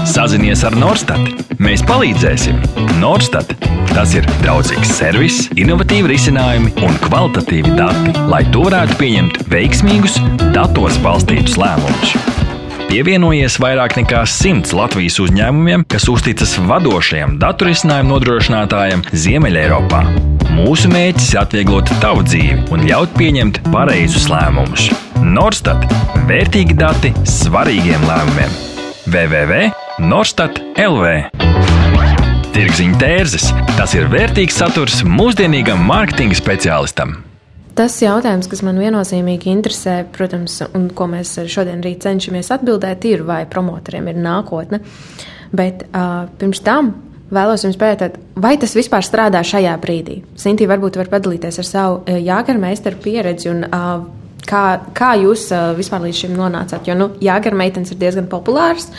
Sazinies 0.09 0.63
ar 0.65 0.73
Norstat. 0.81 1.43
Mēs 1.61 1.83
palīdzēsim. 1.85 2.57
Norstat. 2.97 3.53
Tas 3.91 4.15
ir 4.17 4.25
draudzīgs 4.41 4.95
servis, 4.97 5.43
innovatīvi 5.61 6.09
risinājumi 6.15 6.73
un 6.81 6.97
kvalitatīvi 7.05 7.75
dati, 7.77 8.15
lai 8.31 8.41
to 8.55 8.65
varētu 8.65 8.97
pieņemt 8.97 9.43
veiksmīgus, 9.53 10.17
datos 10.57 10.97
balstītus 11.05 11.59
lēmumus. 11.61 12.17
Pievienojies 12.91 13.53
vairāk 13.63 13.93
nekā 14.01 14.25
simts 14.27 14.73
Latvijas 14.75 15.15
uzņēmumiem, 15.23 15.85
kas 15.87 16.09
uzticas 16.11 16.57
vadošajam 16.67 17.37
datorisinājumu 17.39 18.11
nodrošinātājam 18.11 19.05
Ziemeļeiropā. 19.15 20.01
Mūsu 20.57 20.91
mērķis 20.91 21.29
ir 21.31 21.39
atvieglot 21.39 21.93
tavu 22.03 22.25
dzīvi 22.27 22.67
un 22.75 22.83
ļaut 22.89 23.15
pieņemt 23.15 23.61
pareizus 23.71 24.27
lēmumus. 24.27 24.89
Norstat- 25.23 25.87
vērtīgi 26.33 26.75
dati 26.75 27.13
svarīgiem 27.23 28.03
lēmumiem. 28.11 28.59
www.norstat 29.07 30.59
LV. 30.75 31.31
Tirziņa 32.51 32.99
tērzes- 32.99 33.53
tas 33.79 33.95
ir 33.95 34.11
vērtīgs 34.11 34.59
saturs 34.59 34.99
mūsdienīgam 35.07 35.79
mārketinga 35.79 36.35
speciālistam. 36.35 37.21
Tas 37.77 37.95
jautājums, 38.03 38.49
kas 38.51 38.63
man 38.67 38.79
viennozīmīgi 38.81 39.51
interesē, 39.51 40.01
protams, 40.11 40.57
un 40.75 40.89
ko 40.95 41.07
mēs 41.11 41.37
šodien 41.51 41.79
arī 41.79 41.95
cenšamies 42.03 42.51
atbildēt, 42.57 43.07
ir, 43.07 43.23
vai 43.27 43.45
promotoriem 43.49 44.09
ir 44.11 44.19
nākotne. 44.19 44.81
Bet 45.55 45.85
uh, 45.87 46.27
pirms 46.39 46.61
tam 46.65 46.91
vēlos 47.31 47.63
jums 47.63 47.79
pajautāt, 47.79 48.17
vai 48.35 48.57
tas 48.59 48.75
vispār 48.75 49.05
strādā 49.07 49.39
šajā 49.47 49.77
brīdī? 49.83 50.19
Sintīna 50.39 50.73
varbūt 50.73 50.99
var 50.99 51.11
padalīties 51.13 51.61
ar 51.63 51.67
savu 51.67 52.17
jāgarmeistaru 52.19 52.99
pieredzi 53.03 53.51
un 53.53 53.63
uh, 53.67 54.03
Kā, 54.51 54.63
kā 54.97 55.13
jūs 55.21 55.45
uh, 55.55 55.71
vispār 55.77 56.03
līdz 56.03 56.21
šim 56.25 56.33
nonācāt? 56.35 56.89
Jo, 56.89 56.97
nu, 56.99 57.07
jāgarmeitens 57.23 57.93
ir 57.93 57.99
diezgan 58.01 58.27
populārs. 58.31 58.89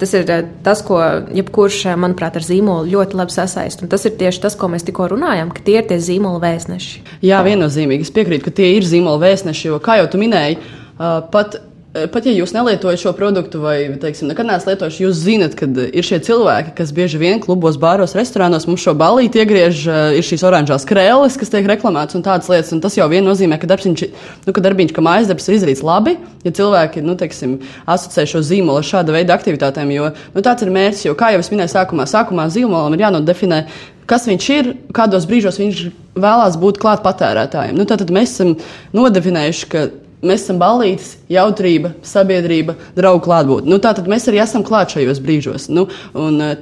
Tas 0.00 0.14
ir 0.16 0.24
uh, 0.24 0.46
tas, 0.64 0.80
ko 0.86 1.00
jebkurš, 1.36 1.82
uh, 1.90 1.98
manuprāt, 2.00 2.38
ar 2.40 2.46
zīmolu 2.46 2.88
ļoti 2.94 3.18
labi 3.20 3.36
sasaist. 3.36 3.84
Un 3.84 3.92
tas 3.92 4.08
ir 4.08 4.16
tieši 4.20 4.46
tas, 4.46 4.56
ko 4.56 4.70
mēs 4.72 4.86
tikko 4.88 5.10
runājām, 5.12 5.52
ka 5.52 5.66
tie 5.66 5.76
ir 5.82 5.90
tie 5.90 6.00
zīmola 6.00 6.40
vēstneši. 6.46 7.04
Jā, 7.28 7.42
viennozīmīgi. 7.44 8.08
Es 8.08 8.14
piekrītu, 8.16 8.48
ka 8.48 8.56
tie 8.62 8.72
ir 8.78 8.88
zīmola 8.88 9.20
vēstneši, 9.26 9.68
jo, 9.68 9.82
kā 9.84 10.00
jau 10.00 10.08
tu 10.14 10.22
minēji, 10.22 10.62
pat 10.96 11.60
Eh, 11.60 11.71
pat 11.92 12.24
ja 12.24 12.32
jūs 12.32 12.54
nelietojat 12.56 13.00
šo 13.02 13.12
produktu, 13.16 13.60
vai 13.60 13.76
teiksim, 14.00 14.30
nekad 14.30 14.48
neesat 14.48 14.70
lietojuši, 14.70 15.02
jūs 15.04 15.18
zinat, 15.26 15.56
ka 15.58 15.66
eh, 15.68 15.90
ir 16.00 16.06
šie 16.06 16.18
cilvēki, 16.24 16.72
kas 16.78 16.92
bieži 16.96 17.20
vien 17.20 17.40
klubos, 17.42 17.76
bāros, 17.80 18.14
restorānos 18.16 18.64
mums 18.68 18.80
šo 18.84 18.94
balīti 18.98 19.42
iegriež, 19.42 19.82
eh, 19.92 20.16
ir 20.16 20.26
šīs 20.26 20.44
oranžās 20.48 20.86
krēles, 20.88 21.36
kas 21.40 21.52
tiek 21.52 21.68
reklamētas 21.68 22.16
un 22.16 22.24
tādas 22.24 22.48
lietas. 22.48 22.72
Un 22.72 22.80
tas 22.84 22.96
jau 22.96 23.08
vien 23.12 23.24
nozīmē, 23.26 23.58
ka 23.60 23.68
darbiņš, 23.68 24.06
nu, 24.46 24.56
ka 24.56 24.64
darbiņš, 24.64 24.94
ka 24.96 25.04
mājas 25.04 25.28
darbs 25.28 25.48
ir 25.50 25.58
izdarīts 25.58 25.84
labi, 25.84 26.16
ja 26.46 26.54
cilvēki 26.56 27.04
nu, 27.04 27.16
teiksim, 27.20 27.58
asociē 27.84 28.24
šo 28.30 28.40
zīmolu 28.40 28.80
ar 28.80 28.88
šāda 28.88 29.12
veida 29.12 29.36
aktivitātēm. 29.36 29.92
Jo 29.92 30.12
nu, 30.32 30.40
tāds 30.40 30.64
ir 30.64 30.72
mērķis, 30.72 31.06
jo, 31.10 31.16
kā 31.18 31.34
jau 31.34 31.42
es 31.44 31.52
minēju 31.52 31.74
sākumā, 31.76 32.08
sākumā 32.08 32.48
zīmolam 32.52 32.96
ir 32.96 33.04
jānodefinē 33.04 33.66
kas 34.08 34.26
viņš 34.28 34.46
ir, 34.52 34.70
kādos 34.92 35.24
brīžos 35.28 35.60
viņš 35.60 35.82
vēlās 36.20 36.56
būt 36.60 36.80
klāt 36.82 37.04
patērētājiem. 37.04 37.76
Nu, 37.78 37.86
tad 37.88 38.02
mēs 38.12 38.34
esam 38.34 38.56
nodefinējuši, 38.96 39.68
ka 39.72 39.86
Mēs 40.22 40.44
esam 40.44 40.58
balītis, 40.60 41.16
jautrība, 41.34 41.96
sabiedrība, 42.06 42.76
draugu 42.94 43.24
klātbūtne. 43.24 43.66
Nu, 43.72 43.80
Tātad 43.82 44.06
mēs 44.06 44.28
arī 44.30 44.38
esam 44.38 44.62
klāt 44.62 44.92
šajos 44.94 45.18
brīžos. 45.18 45.64
Nu, 45.74 45.88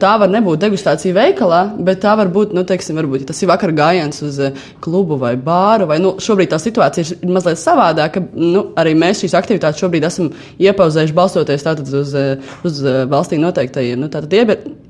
tā 0.01 0.15
var 0.23 0.33
nebūt 0.33 0.63
degustācija 0.63 1.13
veikalā, 1.13 1.59
bet 1.85 2.01
tā 2.01 2.15
var 2.17 2.31
būt, 2.33 2.55
nu, 2.57 2.65
teiksim, 2.65 2.97
varbūt, 2.97 3.27
ja 3.27 3.29
tas 3.29 3.45
ir 3.45 3.51
vakar 3.51 3.75
gājiens 3.77 4.25
uz 4.25 4.39
eh, 4.47 4.57
klubu 4.81 5.21
vai 5.21 5.35
bāru. 5.37 5.91
Vai, 5.93 6.01
nu, 6.01 6.15
šobrīd 6.25 6.55
tā 6.55 6.61
situācija 6.63 7.19
ir 7.19 7.35
mazliet 7.37 7.61
savādāka. 7.61 8.25
Nu, 8.33 8.71
arī 8.81 8.97
mēs 8.97 9.21
šīs 9.27 9.37
aktivitātes 9.37 9.85
šobrīd 9.85 10.09
esam 10.09 10.33
iepauzējuši 10.57 11.19
balstoties 11.21 11.69
uz, 11.85 12.17
eh, 12.17 12.51
uz 12.65 12.81
eh, 12.81 13.03
valstī 13.13 13.37
noteiktajiem 13.45 14.07
nu, 14.07 14.09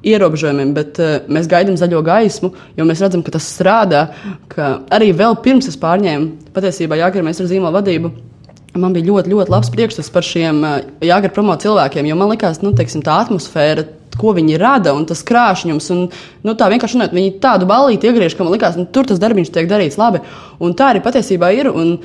ierobežojumiem, 0.06 0.72
bet 0.78 1.02
mēs 1.26 1.50
gaidām 1.50 1.74
zaļo 1.76 2.06
gaismu, 2.06 2.54
jo 2.78 2.86
mēs 2.86 3.02
redzam, 3.02 3.26
ka 3.26 3.34
tas 3.34 3.50
strādā. 3.50 4.06
Ka 4.54 4.76
arī 4.94 5.10
vēl 5.10 5.40
pirms 5.42 5.66
es 5.74 5.78
pārņēmu 5.82 6.54
patiesībā 6.54 7.02
jāgarmēs 7.02 7.42
ar 7.42 7.50
zīmola 7.50 7.80
vadību 7.82 8.29
Man 8.78 8.94
bija 8.94 9.08
ļoti, 9.08 9.32
ļoti 9.32 9.50
labs 9.50 9.70
priekšstats 9.74 10.12
par 10.14 10.26
šiem 10.26 10.60
eh, 10.66 10.76
jāgar 11.08 11.32
promo 11.34 11.56
cilvēkiem, 11.58 12.06
jo 12.06 12.18
man 12.18 12.30
likās, 12.30 12.60
nu, 12.62 12.70
teiksim, 12.76 13.02
tā 13.06 13.16
atmosfēra, 13.24 13.86
ko 14.20 14.34
viņi 14.36 14.58
rada 14.60 14.92
un 14.94 15.06
tas 15.08 15.24
krāšņums. 15.26 15.90
Un, 15.94 16.06
nu, 16.46 16.54
tā 16.58 16.68
vienkārši 16.70 16.98
runājot, 16.98 17.16
viņi 17.16 17.36
tādu 17.42 17.66
balīti 17.70 18.10
iegriež, 18.10 18.36
ka 18.36 18.46
man 18.46 18.54
likās, 18.54 18.78
nu, 18.78 18.86
tur 18.86 19.08
tas 19.10 19.22
darbiņš 19.22 19.52
tiek 19.54 19.70
darīts 19.70 19.98
labi. 20.00 20.22
Un 20.62 20.76
tā 20.78 20.92
arī 20.94 21.04
patiesībā 21.04 21.54
ir. 21.58 21.72
Un, 21.74 21.98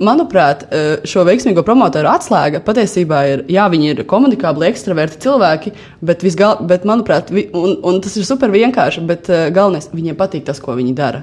Manuprāt, 0.00 0.62
eh, 0.72 1.02
šo 1.04 1.26
veiksmīgo 1.28 1.60
promotoru 1.60 2.08
atslēga 2.08 2.62
patiesībā 2.64 3.18
ir, 3.28 3.42
jā, 3.52 3.66
viņi 3.68 3.90
ir 3.90 3.98
komunikābli, 4.08 4.70
ekstraverti 4.72 5.20
cilvēki, 5.26 5.74
bet, 6.00 6.24
visgal, 6.24 6.62
bet 6.64 6.86
manuprāt, 6.88 7.28
vi, 7.28 7.50
un, 7.52 7.74
un 7.84 8.00
tas 8.00 8.16
ir 8.16 8.24
super 8.24 8.48
vienkārši, 8.48 9.04
bet 9.04 9.28
eh, 9.28 9.50
galvenais, 9.52 9.90
viņiem 9.92 10.16
patīk 10.16 10.46
tas, 10.48 10.62
ko 10.64 10.72
viņi 10.78 10.96
dara. 10.96 11.20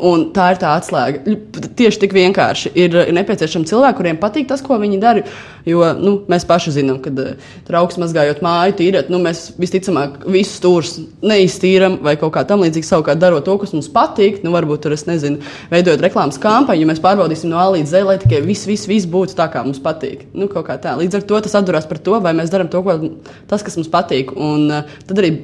Un 0.00 0.26
tā 0.34 0.50
ir 0.54 0.60
tā 0.60 0.72
atslēga. 0.78 1.34
Tieši 1.76 2.00
tik 2.04 2.14
vienkārši 2.16 2.72
ir, 2.78 2.94
ir 3.04 3.14
nepieciešami 3.16 3.68
cilvēki, 3.68 3.98
kuriem 3.98 4.20
patīk 4.20 4.48
tas, 4.48 4.62
ko 4.64 4.78
viņi 4.80 5.00
dara. 5.02 5.24
Jo 5.68 5.90
nu, 5.98 6.14
mēs 6.30 6.46
paši 6.48 6.72
zinām, 6.78 7.02
ka 7.04 7.12
uh, 7.12 7.50
trauks 7.68 7.98
mazgājot 8.00 8.40
māju, 8.44 8.76
tīrēt, 8.78 9.10
nu, 9.12 9.20
mēs 9.20 9.50
visticamāk 9.60 10.22
visus 10.24 10.56
stūrus 10.56 10.94
neiztīram 11.20 11.98
vai 12.04 12.14
kaut 12.20 12.32
kā 12.36 12.46
tamlīdzīga. 12.48 12.88
Savukārt, 12.88 13.20
darot 13.20 13.44
to, 13.44 13.58
kas 13.60 13.74
mums 13.76 13.90
patīk, 13.92 14.40
nu, 14.46 14.54
varbūt 14.56 14.86
tur, 14.86 14.96
es 14.96 15.04
nezinu, 15.08 15.42
veidojot 15.72 16.04
reklāmas 16.06 16.40
kampaņu, 16.40 16.88
mēs 16.88 17.02
pārbaudīsim 17.04 17.52
no 17.52 17.60
A 17.60 17.68
līdz 17.74 17.92
Z, 17.92 18.04
lai 18.08 18.16
tikai 18.22 18.40
viss, 18.46 18.68
viss, 18.70 18.88
viss 18.88 19.10
būtu 19.10 19.36
tā, 19.36 19.50
kā 19.52 19.64
mums 19.66 19.82
patīk. 19.84 20.30
Nu, 20.32 20.48
Līdz 20.50 21.16
ar 21.18 21.24
to 21.28 21.38
tas 21.44 21.56
atdurās 21.60 21.86
par 21.88 22.00
to, 22.00 22.16
vai 22.24 22.32
mēs 22.36 22.52
darām 22.52 22.70
to, 22.72 22.80
ko, 22.86 22.96
tas, 23.50 23.64
kas 23.66 23.76
mums 23.76 23.90
patīk. 23.92 24.32
Un, 24.32 24.66
uh, 24.72 24.98
tad 25.08 25.20
arī 25.20 25.34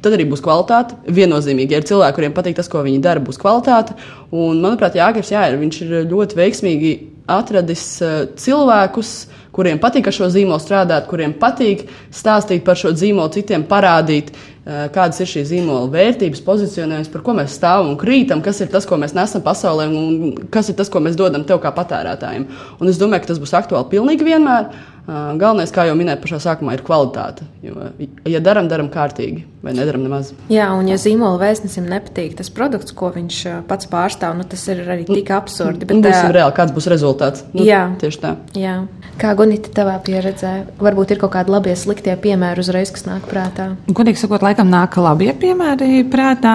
Tad 0.00 0.16
arī 0.16 0.24
būs 0.30 0.40
kvalitāte. 0.44 0.96
Viennozīmīgi, 1.12 1.74
ja 1.74 1.80
ir 1.82 1.88
cilvēki, 1.88 2.16
kuriem 2.16 2.36
patīk 2.36 2.56
tas, 2.56 2.70
ko 2.72 2.80
viņi 2.86 3.02
dara, 3.04 3.20
būs 3.24 3.40
kvalitāte. 3.40 3.96
Un, 4.32 4.62
manuprāt, 4.64 4.96
Jānis 4.96 5.32
jā, 5.32 5.44
viņš 5.60 5.80
ir 5.84 5.96
ļoti 6.08 6.38
veiksmīgi 6.38 6.92
atradis 7.30 7.84
uh, 8.04 8.22
cilvēkus, 8.40 9.12
kuriem 9.60 9.82
patīk 9.82 10.08
ar 10.08 10.16
šo 10.16 10.30
zīmolu 10.32 10.64
strādāt, 10.64 11.06
kuriem 11.10 11.36
patīk 11.36 11.84
stāstīt 12.08 12.64
par 12.64 12.80
šo 12.80 12.94
zīmolu, 12.96 13.34
citiem 13.36 13.68
parādīt, 13.68 14.32
uh, 14.32 14.60
kādas 14.94 15.20
ir 15.22 15.30
šīs 15.30 15.48
zīmola 15.50 15.88
vērtības, 15.92 16.42
pozicionējums, 16.44 17.10
par 17.12 17.24
ko 17.24 17.34
mēs 17.38 17.56
stāvam 17.56 17.94
un 17.94 17.98
krītam, 18.00 18.42
kas 18.44 18.60
ir 18.60 18.70
tas, 18.72 18.86
ko 18.88 18.98
mēs 19.00 19.16
nesam 19.16 19.42
pasaulē 19.44 19.88
un 19.88 20.46
kas 20.52 20.70
ir 20.70 20.78
tas, 20.78 20.90
ko 20.92 21.00
mēs 21.00 21.18
dodam 21.18 21.46
tev 21.48 21.62
kā 21.62 21.72
patērētājiem. 21.76 22.46
Un 22.80 22.92
es 22.92 23.00
domāju, 23.00 23.24
ka 23.24 23.32
tas 23.32 23.42
būs 23.42 23.56
aktuāli 23.56 23.90
pilnīgi 23.96 24.26
vienmēr. 24.26 24.70
Galvenais, 25.10 25.72
kā 25.74 25.86
jau 25.88 25.94
minēju, 25.98 26.20
pašā 26.22 26.38
sākumā 26.44 26.76
ir 26.76 26.82
kvalitāte. 26.86 27.46
Jo, 27.64 27.88
ja 28.30 28.38
darām, 28.44 28.68
darām 28.70 28.90
kārtīgi, 28.92 29.40
vai 29.64 29.72
nedaram 29.74 30.04
nemaz. 30.04 30.30
Jā, 30.52 30.68
un 30.76 30.86
ja 30.92 31.00
zīmola 31.00 31.40
vēstnesim 31.40 31.88
nepatīk 31.90 32.36
tas 32.38 32.52
produkts, 32.54 32.94
ko 32.94 33.08
viņš 33.16 33.40
pats 33.66 33.88
pārstāv, 33.90 34.36
nu, 34.38 34.46
tas 34.46 34.62
ir 34.70 34.84
arī 34.84 35.08
tik 35.08 35.32
absurdi. 35.34 35.88
Bet, 35.88 36.04
būsim 36.04 36.30
reāli, 36.36 36.54
kāds 36.54 36.76
būs 36.76 36.86
rezultāts. 36.92 37.42
Nu, 37.56 37.64
jā, 37.66 37.88
tieši 37.98 38.22
tā. 38.22 38.36
Jā. 38.60 38.76
Kā 39.20 39.34
Gunita, 39.36 39.68
tavā 39.76 39.98
pieredzē, 40.00 40.50
varbūt 40.80 41.10
ir 41.12 41.18
kaut 41.20 41.34
kādi 41.34 41.52
labie, 41.52 41.74
sliktie 41.76 42.14
piemēri 42.16 42.62
uzreiz, 42.62 42.88
kas 42.94 43.04
nāk 43.04 43.26
prātā? 43.28 43.74
Godīgi 43.92 44.22
sakot, 44.22 44.40
laikam 44.46 44.70
nāk 44.72 44.96
labie 44.96 45.34
piemēri 45.36 46.06
prātā. 46.08 46.54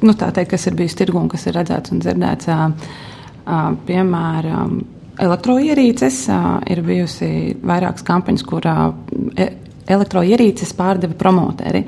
Nu, 0.00 0.14
teikt, 0.16 0.48
kas 0.54 0.64
ir 0.70 0.76
bijis 0.78 0.96
tirgu 0.96 1.20
un 1.20 1.28
kas 1.28 1.44
ir 1.44 1.56
redzēts 1.58 1.92
un 1.92 2.00
dzirdēts. 2.00 2.48
Piemēram, 3.88 4.78
elektroierīces. 5.26 6.22
Ir 6.72 6.82
bijusi 6.86 7.28
vairākas 7.66 8.04
kampaņas, 8.08 8.44
kurā 8.48 8.76
e, 9.36 9.50
elektroierīces 9.92 10.72
pārdeva 10.76 11.16
promoteri. 11.20 11.84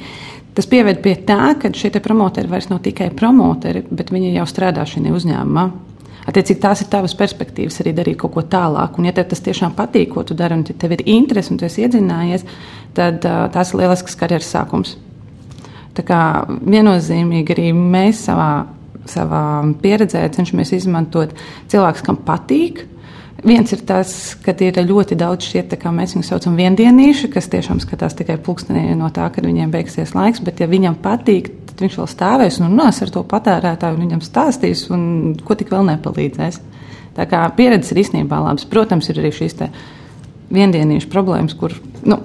Tas 0.55 0.69
pieved 0.69 1.01
pie 1.05 1.15
tā, 1.25 1.55
ka 1.61 1.73
šie 1.73 1.93
promoteri 2.05 2.51
vairs 2.53 2.69
nav 2.69 2.83
tikai 2.85 3.09
promoteri, 3.17 3.85
bet 3.89 4.13
viņi 4.13 4.37
jau 4.37 4.49
strādā 4.51 4.85
šajā 4.89 5.15
uzņēmumā. 5.15 5.69
Attiecīgi, 6.29 6.61
tās 6.61 6.83
ir 6.85 6.91
tavas 6.93 7.15
perspektīvas 7.17 7.81
arī 7.83 7.95
darīt 7.97 8.19
kaut 8.21 8.35
ko 8.35 8.45
tālāk. 8.45 8.99
Un, 9.01 9.09
ja 9.09 9.15
tev 9.17 9.31
tas 9.31 9.41
tiešām 9.45 9.73
patīk, 9.79 10.11
ko 10.13 10.27
tu 10.29 10.37
dari, 10.37 10.59
un 10.59 10.67
ja 10.69 10.77
tev 10.77 10.93
ir 10.99 11.07
interese 11.09 11.55
un 11.55 11.61
tu 11.61 11.65
esi 11.69 11.87
iedzinājies, 11.87 12.45
tad 12.97 13.25
uh, 13.25 13.47
tas 13.55 13.73
ir 13.73 13.81
lielisks 13.81 14.19
karjeras 14.21 14.51
sākums. 14.53 14.99
Tā 15.97 16.05
kā 16.07 16.21
viennozīmīgi 16.47 17.57
arī 17.57 17.71
mēs 17.73 18.21
savā, 18.29 18.69
savā 19.09 19.43
pieredzē 19.83 20.27
cenšamies 20.37 20.77
izmantot 20.77 21.33
cilvēkus, 21.73 22.05
kam 22.07 22.21
patīk, 22.29 22.85
Viens 23.47 23.71
ir 23.71 23.85
tas, 23.87 24.13
ka 24.43 24.51
ir 24.67 24.81
ļoti 24.83 25.15
daudz 25.19 25.47
šie, 25.47 25.61
kā 25.79 25.93
mēs 25.95 26.17
viņus 26.17 26.31
saucam, 26.33 26.57
viendienīši, 26.59 27.29
kas 27.31 27.47
tiešām 27.53 27.79
skatās 27.79 28.17
tikai 28.19 28.35
pulkstenī 28.43 28.97
no 28.99 29.13
tā, 29.15 29.29
kad 29.31 29.47
viņiem 29.47 29.71
beigsies 29.71 30.11
laiks. 30.17 30.43
Bet, 30.43 30.59
ja 30.59 30.67
viņam 30.67 30.97
patīk, 31.05 31.53
tad 31.79 31.87
viņš 31.87 31.99
vēl 32.01 32.09
stāvēs 32.11 32.59
un 32.59 32.73
runās 32.73 32.99
ar 33.05 33.13
to 33.15 33.23
patērētāju, 33.31 33.95
un 33.95 34.03
viņam 34.03 34.25
stāstīs, 34.27 34.89
un 34.91 35.37
ko 35.47 35.55
tik 35.55 35.71
vēl 35.71 35.87
nepalīdzēs. 35.93 36.59
Tā 37.15 37.27
kā 37.31 37.45
pieredze 37.55 37.95
ir 37.95 38.03
īstenībā 38.03 38.41
labs. 38.43 38.67
Protams, 38.71 39.09
ir 39.11 39.23
arī 39.23 39.31
šīs 39.35 39.55
viendienīšu 40.55 41.11
problēmas, 41.13 41.55
kur, 41.59 41.75
nu, 42.09 42.19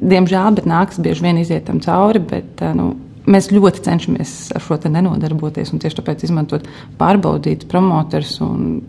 diemžēl, 0.00 0.58
bet 0.58 0.66
nāks 0.66 0.98
bieži 1.02 1.26
vien 1.26 1.38
iziet 1.38 1.66
tam 1.70 1.78
cauri. 1.84 2.22
Bet, 2.34 2.62
nu, 2.74 2.90
mēs 3.30 3.52
ļoti 3.54 3.84
cenšamies 3.86 4.34
ar 4.56 4.66
šo 4.66 4.78
nenodarboties 4.90 5.72
un 5.74 5.82
tieši 5.82 6.00
tāpēc 6.00 6.26
izmantot 6.26 6.66
pārbaudīt 6.98 7.68
promotors 7.70 8.38
un 8.44 8.82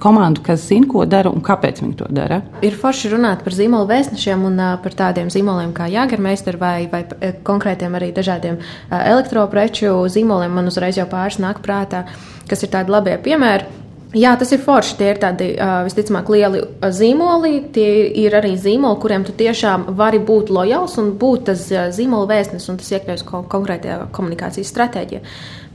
komandu, 0.00 0.42
kas 0.46 0.66
zina, 0.68 0.88
ko 0.90 1.04
dara 1.08 1.30
un 1.32 1.42
kāpēc 1.44 1.82
viņi 1.82 1.96
to 1.98 2.08
dara. 2.14 2.40
Ir 2.64 2.76
forši 2.78 3.12
runāt 3.14 3.42
par 3.46 3.56
zīmolu 3.56 3.88
vēstnešiem 3.90 4.44
un 4.48 4.60
uh, 4.62 4.76
par 4.82 4.96
tādiem 4.98 5.32
zīmoliem 5.32 5.74
kā 5.76 5.88
Jāgarmeister 5.92 6.58
vai, 6.60 6.88
vai 6.92 7.04
konkrētiem 7.46 7.98
arī 7.98 8.12
dažādiem 8.16 8.60
uh, 8.60 9.00
elektropreču 9.00 9.94
zīmoliem. 10.12 10.54
Man 10.54 10.70
uzreiz 10.70 11.00
jau 11.00 11.08
pāris 11.10 11.40
nāk 11.42 11.62
prātā, 11.64 12.06
kas 12.48 12.64
ir 12.64 12.74
tādi 12.74 12.94
labie 12.94 13.18
piemēri. 13.22 13.86
Jā, 14.16 14.30
tas 14.40 14.48
ir 14.56 14.62
forši. 14.64 14.94
Tie 14.96 15.08
ir 15.12 15.18
tādi 15.20 15.50
uh, 15.52 15.82
visticamāk 15.84 16.30
lieli 16.32 16.62
zīmoli. 16.96 17.58
Tie 17.74 18.06
ir 18.22 18.32
arī 18.38 18.54
zīmoli, 18.56 18.96
kuriem 19.02 19.26
tu 19.26 19.34
tiešām 19.36 19.90
vari 19.98 20.20
būt 20.24 20.48
lojāls 20.54 20.96
un 21.02 21.10
būt 21.20 21.44
tas 21.50 21.66
uh, 21.74 21.90
zīmola 21.92 22.30
vēstnes, 22.30 22.70
un 22.72 22.78
tas 22.80 22.88
iekļaujas 22.94 23.26
ko 23.28 23.42
konkrētajā 23.52 24.06
komunikācijas 24.16 24.72
stratēģijā. 24.72 25.20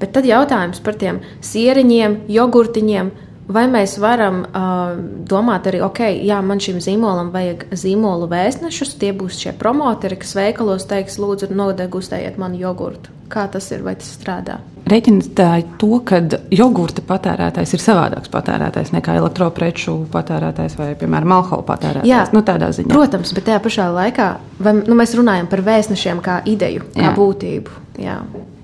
Bet 0.01 0.15
tad 0.17 0.25
jautājums 0.25 0.81
par 0.81 0.97
tiem 0.97 1.21
sieriņiem, 1.45 2.23
jogurtiņiem 2.33 3.13
vai 3.47 3.65
mēs 3.71 3.97
varam 4.01 4.43
uh, 4.43 4.93
domāt 5.29 5.67
arī, 5.69 5.81
ok, 5.83 6.01
jā, 6.23 6.39
man 6.45 6.61
šim 6.63 6.79
zīmolam 6.83 7.31
vajag 7.33 7.67
zīmolu 7.75 8.29
vēstnešus, 8.31 8.95
tie 9.01 9.11
būs 9.15 9.39
šie 9.43 9.55
promotori, 9.59 10.17
kas 10.19 10.35
veikalos 10.37 10.87
teiks, 10.89 11.19
lūdzu, 11.21 11.51
nodegustējiet 11.55 12.39
manu 12.41 12.61
jogurtu. 12.61 13.11
Kā 13.33 13.47
tas 13.49 13.69
ir, 13.73 13.81
vai 13.85 13.95
tas 13.97 14.11
strādā? 14.13 14.59
Rēķinātāji 14.89 15.65
to, 15.79 15.89
ka 16.05 16.19
jogurta 16.53 17.01
patērētājs 17.07 17.73
ir 17.73 17.81
savādāks 17.81 18.31
patērētājs 18.33 18.91
nekā 18.93 19.15
elektropreču 19.21 19.95
patērētājs 20.11 20.75
vai, 20.77 20.89
piemēram, 20.99 21.37
alkohola 21.37 21.65
patērētājs. 21.69 22.09
Jā, 22.09 22.25
nu, 22.35 22.43
tādā 22.45 22.69
ziņā. 22.75 22.91
Protams, 22.91 23.31
bet 23.35 23.47
tajā 23.47 23.61
pašā 23.63 23.87
laikā 23.95 24.27
vai, 24.59 24.75
nu, 24.81 24.97
mēs 24.99 25.15
runājam 25.17 25.47
par 25.51 25.63
vēstnešiem 25.65 26.19
kā 26.25 26.41
ideju, 26.51 26.89
kā 26.91 27.07
Jā. 27.07 27.13
būtību. 27.15 27.79
Jā. 28.03 28.19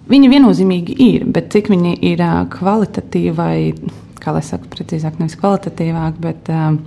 Viņi 0.10 0.30
viennozīmīgi 0.32 1.00
ir, 1.06 1.26
bet 1.30 1.52
cik 1.54 1.70
viņi 1.72 1.96
ir 2.12 2.22
kvalitatīvi 2.52 3.34
vai, 3.38 3.56
kā 4.22 4.36
lai 4.36 4.44
saka, 4.46 4.70
precīzāk, 4.72 5.20
nevis 5.22 5.38
kvalitatīvāk, 5.40 6.20
bet 6.24 6.52
uh, 6.54 6.78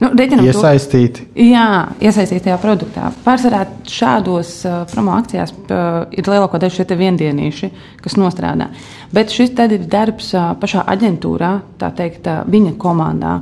Nu, 0.00 0.08
iesaistīti. 0.16 1.26
To, 1.26 1.44
jā, 1.44 1.64
iesaistīti 2.00 2.46
tajā 2.46 2.56
produktā. 2.62 3.10
Pārsvarā 3.20 3.66
šādos 3.84 4.54
uh, 4.64 4.78
promo 4.88 5.12
akcijās 5.12 5.52
uh, 5.52 6.06
ir 6.16 6.24
lielāko 6.24 6.56
daļu 6.60 6.78
šie 6.78 6.96
viendienīši, 7.02 7.68
kas 8.00 8.16
nostrādā. 8.16 8.70
Bet 9.12 9.34
šis 9.34 9.52
tad 9.58 9.74
ir 9.76 9.84
darbs 9.92 10.32
uh, 10.32 10.54
pašā 10.60 10.86
aģentūrā, 10.94 11.52
tā 11.82 11.92
teikt, 11.98 12.30
uh, 12.32 12.48
viņa 12.48 12.72
komandā. 12.80 13.34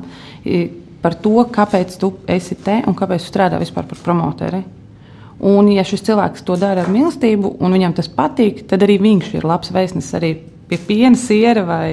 I, 0.43 0.65
par 0.99 1.15
to, 1.23 1.37
kāpēc 1.55 1.95
tu 2.01 2.17
esi 2.27 2.59
te 2.59 2.81
un 2.83 2.99
kāpēc 2.99 3.23
tu 3.23 3.31
strādā 3.31 3.63
vispār 3.63 3.87
par 3.87 4.03
promoteri. 4.03 4.65
Un, 5.39 5.71
ja 5.71 5.87
šis 5.87 6.03
cilvēks 6.09 6.43
to 6.43 6.59
dara 6.59 6.83
ar 6.83 6.91
mīlestību, 6.91 7.55
un 7.63 7.79
viņam 7.79 7.95
tas 8.01 8.11
patīk, 8.11 8.65
tad 8.67 8.83
arī 8.83 8.99
viņš 8.99 9.35
ir 9.39 9.47
labs 9.47 9.71
vēstnesis 9.71 10.19
arī 10.19 10.35
pie 10.69 10.79
piena, 10.89 11.17
siera 11.19 11.65
vai 11.67 11.91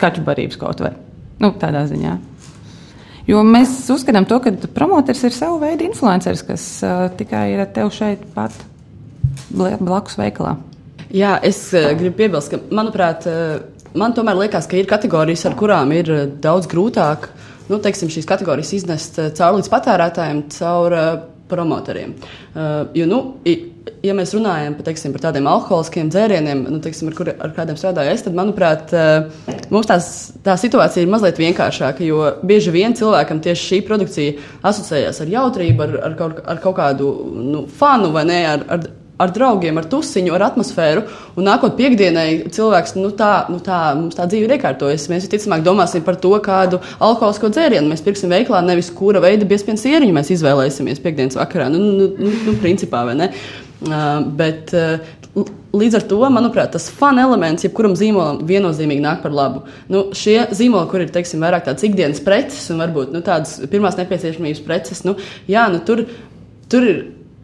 kaķu 0.00 0.24
barības 0.26 0.58
kaut 0.60 0.82
vai. 0.84 0.92
Nu, 1.42 1.52
tādā 1.60 1.84
ziņā. 1.88 2.14
Jo 3.26 3.42
mēs 3.42 3.74
uzskatām, 3.90 4.26
to, 4.28 4.38
ka 4.42 4.52
promotors 4.74 5.24
ir 5.26 5.34
sava 5.34 5.58
veida 5.64 5.86
influenceris, 5.86 6.44
kas 6.46 6.66
uh, 6.86 7.06
tikai 7.18 7.48
ir 7.56 7.64
tev 7.74 7.90
šeit 7.94 8.22
pat 8.36 8.54
blakus 9.50 10.18
veikalā. 10.20 10.54
Jā, 11.10 11.36
es 11.46 11.58
uh, 11.74 11.90
gribu 11.98 12.20
piebilst, 12.22 12.52
ka, 12.52 12.60
manuprāt, 12.74 13.26
uh, 13.26 13.90
man 13.98 14.14
tomēr 14.14 14.38
liekas, 14.44 14.68
ka 14.70 14.78
ir 14.78 14.86
kategorijas, 14.90 15.46
ar 15.50 15.58
kurām 15.58 15.94
ir 15.96 16.12
uh, 16.14 16.24
daudz 16.42 16.70
grūtāk 16.70 17.28
nu, 17.70 17.78
teiksim, 17.82 18.10
šīs 18.12 18.28
kategorijas 18.28 18.72
iznest 18.78 19.18
uh, 19.18 19.30
caur 19.36 19.58
līdz 19.58 19.70
patērētājiem, 19.72 20.44
caur 20.54 20.94
uh, 20.94 21.08
promotoriem. 21.50 22.14
Uh, 22.54 22.86
jo, 22.96 23.08
nu, 23.10 23.20
ja 24.06 24.14
mēs 24.16 24.34
runājam 24.36 24.76
par, 24.76 24.86
teiksim, 24.88 25.14
par 25.14 25.24
tādiem 25.28 25.46
alkoholiskiem 25.50 26.10
dzērieniem, 26.12 26.64
nu, 26.70 26.80
teiksim, 26.84 27.10
ar, 27.10 27.16
kur, 27.18 27.30
ar 27.32 27.54
kādiem 27.56 27.78
strādāju 27.78 28.12
es, 28.14 28.24
tad, 28.26 28.36
manuprāt, 28.38 28.92
uh, 28.96 29.56
mums 29.74 29.88
tās, 29.90 30.10
tā 30.46 30.56
situācija 30.60 31.04
ir 31.04 31.12
mazliet 31.12 31.40
vienkāršāka. 31.42 32.04
Jo 32.06 32.36
bieži 32.46 32.74
vien 32.74 32.96
cilvēkam 32.98 33.42
tieši 33.44 33.70
šī 33.70 33.80
produkcija 33.88 34.36
asociējas 34.66 35.22
ar 35.24 35.34
jautrību, 35.38 35.88
ar, 35.88 35.98
ar, 36.10 36.20
kaut, 36.20 36.44
ar 36.44 36.62
kaut 36.62 36.78
kādu 36.78 37.10
nu, 37.54 37.66
fanu 37.80 38.12
vai 38.14 38.26
ne. 38.28 38.44
Ar, 38.56 38.70
ar, 38.76 38.86
ar 39.16 39.32
draugiem, 39.32 39.78
ar 39.80 39.86
tusiņu, 39.88 40.32
ar 40.36 40.46
atmosfēru. 40.50 41.04
Un 41.40 41.46
nākot 41.48 41.76
piekdienai, 41.78 42.50
cilvēks, 42.52 42.96
nu 43.00 43.10
tā, 43.16 43.46
nu 43.52 43.60
tā, 43.64 43.80
mums 43.98 44.16
tā 44.18 44.26
dzīve 44.28 44.48
ir 44.48 44.56
iekārtojusies. 44.58 45.08
Mēs 45.12 45.26
visticamāk 45.26 45.64
domāsim 45.66 46.04
par 46.06 46.18
to, 46.20 46.34
kādu 46.44 46.82
alkoholisko 47.00 47.50
dzērienu 47.54 47.88
mēs 47.92 48.04
pirksim 48.04 48.32
veiklā, 48.32 48.60
nevis 48.64 48.92
kura 48.96 49.22
veida 49.24 49.48
biezpienas 49.48 49.86
ieriņu 49.88 50.16
mēs 50.16 50.32
izvēlēsimies 50.36 51.00
piekdienas 51.04 51.38
vakarā. 51.40 51.70
Nu, 51.72 51.80
nu, 51.80 52.10
nu, 52.20 52.34
nu 52.48 52.56
principā, 52.60 53.06
vai 53.08 53.16
ne? 53.22 53.30
Bet, 53.80 54.72
Līdz 55.76 55.98
ar 55.98 56.04
to, 56.08 56.16
manuprāt, 56.32 56.70
tas 56.72 56.86
fun 56.96 57.18
elements, 57.20 57.66
jebkuram 57.66 57.92
zīmolam, 57.98 58.38
viennozīmīgi 58.48 59.02
nāk 59.04 59.18
par 59.20 59.34
labu. 59.36 59.66
Nu, 59.92 60.06
šie 60.16 60.38
zīmoli, 60.56 60.88
kur 60.88 61.04
ir 61.04 61.10
teiksim, 61.12 61.42
vairāk 61.44 61.66
tādas 61.66 61.84
ikdienas 61.84 62.22
preces 62.24 62.70
un 62.72 62.80
varbūt 62.80 63.12
nu, 63.12 63.20
tādas 63.26 63.58
pirmās 63.68 63.98
nepieciešamības 64.00 64.62
preces, 64.64 65.02
nu, 65.04 65.12
jā, 65.50 65.66
nu, 65.68 65.82
tur, 65.84 66.06
tur 66.72 66.88
ir 66.88 67.02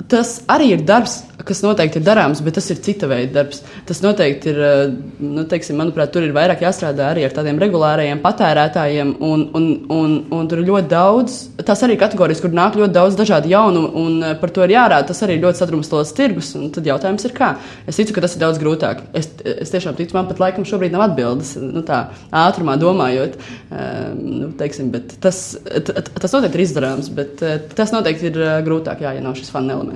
tas 0.09 0.39
arī 0.51 0.73
ir 0.77 0.83
darbs, 0.87 1.21
kas 1.47 1.63
noteikti 1.65 1.99
ir 2.01 2.07
darāms, 2.07 2.41
bet 2.45 2.57
tas 2.59 2.69
ir 2.73 2.81
cita 2.85 3.09
veida 3.11 3.41
darbs. 3.41 3.63
Tas 3.89 4.01
noteikti 4.05 4.51
ir, 4.53 4.61
eh, 4.63 4.93
nu, 5.21 5.45
teiksim, 5.49 5.79
manuprāt, 5.79 6.13
tur 6.15 6.23
ir 6.27 6.35
vairāk 6.35 6.63
jāstrādā 6.63 7.11
arī 7.13 7.25
ar 7.27 7.35
tādiem 7.35 7.59
regulāriem 7.61 8.23
patērētājiem, 8.23 9.17
un, 9.21 9.45
un, 9.59 9.69
un, 9.91 10.17
un 10.31 10.49
tur 10.51 10.63
ir 10.63 10.69
ļoti 10.69 10.91
daudz. 10.91 11.39
Tas 11.67 11.83
arī 11.83 11.99
kategorijas, 12.01 12.43
kur 12.43 12.55
nāk 12.55 12.79
ļoti 12.79 12.95
daudz 12.95 13.19
dažādu 13.19 13.51
jaunu, 13.53 13.85
un 14.03 14.19
eh, 14.23 14.35
par 14.41 14.55
to 14.55 14.65
ir 14.67 14.77
jārāda. 14.77 15.09
Tas 15.11 15.23
arī 15.27 15.39
ir 15.39 15.47
ļoti 15.47 15.63
sadrumstalots 15.63 16.15
tirgus, 16.17 16.53
un 16.59 16.71
tad 16.75 16.89
jautājums 16.89 17.27
ir, 17.29 17.37
kā. 17.37 17.55
Es 17.87 17.99
ticu, 18.01 18.17
ka 18.17 18.25
tas 18.25 18.37
ir 18.37 18.45
daudz 18.45 18.61
grūtāk. 18.63 19.05
Es, 19.19 19.31
es 19.45 19.73
tiešām 19.75 19.99
ticu, 19.99 20.17
man 20.19 20.31
pat 20.31 20.43
laikam 20.43 20.67
šobrīd 20.69 20.95
nav 20.95 21.09
atbildes, 21.09 21.57
nu, 21.61 21.85
tā 21.87 22.05
ātrumā 22.43 22.79
domājot, 22.81 23.39
um, 23.71 24.23
nu, 24.23 24.51
teiksim, 24.59 24.93
bet 24.95 25.17
tas, 25.23 25.43
tas 25.59 26.35
noteikti 26.35 26.59
ir 26.59 26.65
izdarāms, 26.67 27.11
bet 27.15 27.43
tas 27.77 27.93
noteikti 27.95 28.31
ir 28.31 28.41
grūtāk, 28.67 29.03
jā, 29.05 29.15
ja 29.17 29.25
nav 29.25 29.37
šis 29.39 29.51
fun 29.53 29.71
elements. 29.73 29.92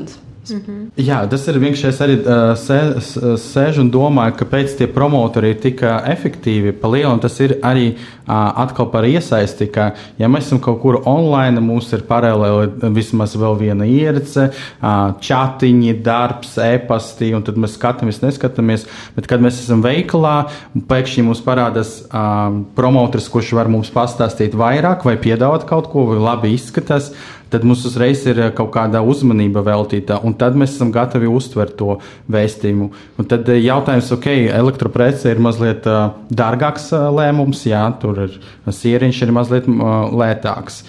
Mm 0.50 0.62
-hmm. 0.66 0.90
Jā, 0.96 1.26
tas 1.28 1.48
ir 1.48 1.58
vienkārši. 1.58 1.88
Es 1.88 2.00
arī 2.00 2.16
uh, 2.20 3.36
sēžu 3.36 3.80
un 3.80 3.90
domāju, 3.90 4.36
kāpēc 4.38 4.76
tie 4.78 4.86
promotori 4.86 5.50
ir 5.50 5.60
tik 5.60 5.82
uh, 5.82 5.88
efektīvi. 6.06 6.72
Pa 6.72 6.88
lielu, 6.88 7.18
tas 7.18 7.40
ir 7.40 7.58
arī 7.62 7.94
uh, 7.94 8.62
atkal 8.62 8.86
par 8.90 9.04
iesaisti, 9.04 9.66
ka, 9.66 9.90
ja 10.18 10.28
mēs 10.28 10.46
esam 10.46 10.60
kaut 10.60 10.80
kur 10.80 11.02
online, 11.04 11.60
mums 11.60 11.92
ir 11.92 12.00
paralēli 12.08 12.92
vismaz 12.94 13.36
vēl 13.36 13.58
viena 13.58 13.84
ierce, 13.84 14.50
uh, 14.82 15.12
chatiņi, 15.20 16.02
darbs, 16.02 16.58
e-pasti, 16.58 17.34
un 17.34 17.42
tad 17.42 17.56
mēs 17.56 17.74
skatāmies, 17.78 18.22
neskatāmies. 18.22 18.86
Bet, 19.16 19.26
kad 19.26 19.40
mēs 19.40 19.60
esam 19.64 19.82
veikalā, 19.82 20.46
pēkšņi 20.88 21.22
mums 21.22 21.40
parādās 21.40 22.02
uh, 22.06 22.62
promotors, 22.74 23.28
kurš 23.28 23.52
var 23.52 23.68
mums 23.68 23.90
pastāstīt 23.90 24.54
vairāk 24.54 25.04
vai 25.04 25.16
piedāvāt 25.16 25.66
kaut 25.66 25.90
ko, 25.90 26.06
vai 26.06 26.18
labi 26.18 26.54
izskatās 26.54 27.12
tad 27.56 27.64
mums 27.64 27.86
uzreiz 27.88 28.20
ir 28.28 28.38
eh, 28.42 28.50
kaut 28.56 28.68
kāda 28.74 29.00
uzmanība 29.00 29.62
veltīta, 29.64 30.18
un 30.28 30.36
tad 30.36 30.58
mēs 30.60 30.74
esam 30.76 30.92
gatavi 30.92 31.30
uztvert 31.30 31.76
to 31.80 31.96
vēstījumu. 32.32 32.90
Un 33.16 33.28
tad 33.30 33.48
eh, 33.48 33.62
jautājums, 33.64 34.12
ok, 34.12 34.28
elektroprece 34.58 35.32
ir 35.32 35.40
mazliet 35.40 35.88
uh, 35.88 36.12
dārgāks 36.28 36.90
lēmums, 36.92 37.64
jā, 37.70 37.82
tur 38.02 38.26
ir 38.26 38.38
sieriņš 38.68 39.20
ir 39.24 39.32
mazliet 39.32 39.68
lētāks. 39.70 40.82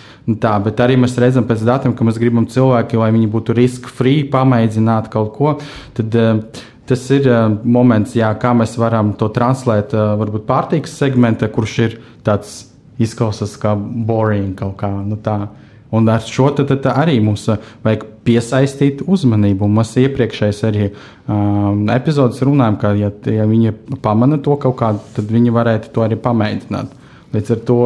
Tā, 0.43 0.57
bet 0.59 0.81
arī 0.83 0.97
mēs 0.99 1.15
redzam 1.23 1.45
pēc 1.47 1.63
datiem, 1.63 1.93
ka 1.95 2.03
mēs 2.03 2.19
gribam 2.19 2.49
cilvēki, 2.51 2.99
lai 2.99 3.13
viņi 3.15 3.29
būtu 3.31 3.55
risk-free, 3.55 4.25
pamēģināt 4.33 5.11
kaut 5.13 5.35
ko. 5.37 5.59
Tad, 5.97 6.17
Tas 6.87 7.01
ir 7.11 7.25
moments, 7.67 8.13
jā, 8.15 8.29
kā 8.39 8.53
mēs 8.55 8.77
varam 8.79 9.09
to 9.19 9.27
translēt, 9.35 9.91
varbūt 9.91 10.45
pārtīkas 10.47 10.93
segmentā, 10.95 11.49
kurš 11.51 11.73
ir 11.83 11.97
tāds 12.23 12.53
izklausās 12.95 13.57
kā 13.59 13.73
boring 13.75 14.55
kaut 14.55 14.77
kā. 14.79 14.93
Nu, 15.03 15.19
tā. 15.19 15.41
Un 15.95 16.09
ar 16.11 16.23
šo 16.27 16.49
tad, 16.55 16.71
tad 16.73 16.89
arī 16.91 17.17
mums 17.23 17.45
uh, 17.51 17.61
vajag 17.85 18.03
piesaistīt 18.27 19.05
uzmanību. 19.07 19.69
Mēs 19.71 19.93
iepriekšējais 20.01 20.63
arī 20.67 20.89
um, 20.89 21.85
epizodes 21.93 22.43
runājām, 22.43 22.79
ka, 22.81 22.91
ja, 22.99 23.11
ja 23.31 23.47
viņi 23.47 23.73
pamana 24.03 24.39
to 24.43 24.57
kaut 24.59 24.75
kādu, 24.81 25.03
tad 25.15 25.31
viņi 25.31 25.53
varētu 25.55 25.93
to 25.95 26.03
arī 26.03 26.19
pamēģināt. 26.19 26.95
Līdz 27.35 27.53
ar 27.55 27.63
to 27.67 27.79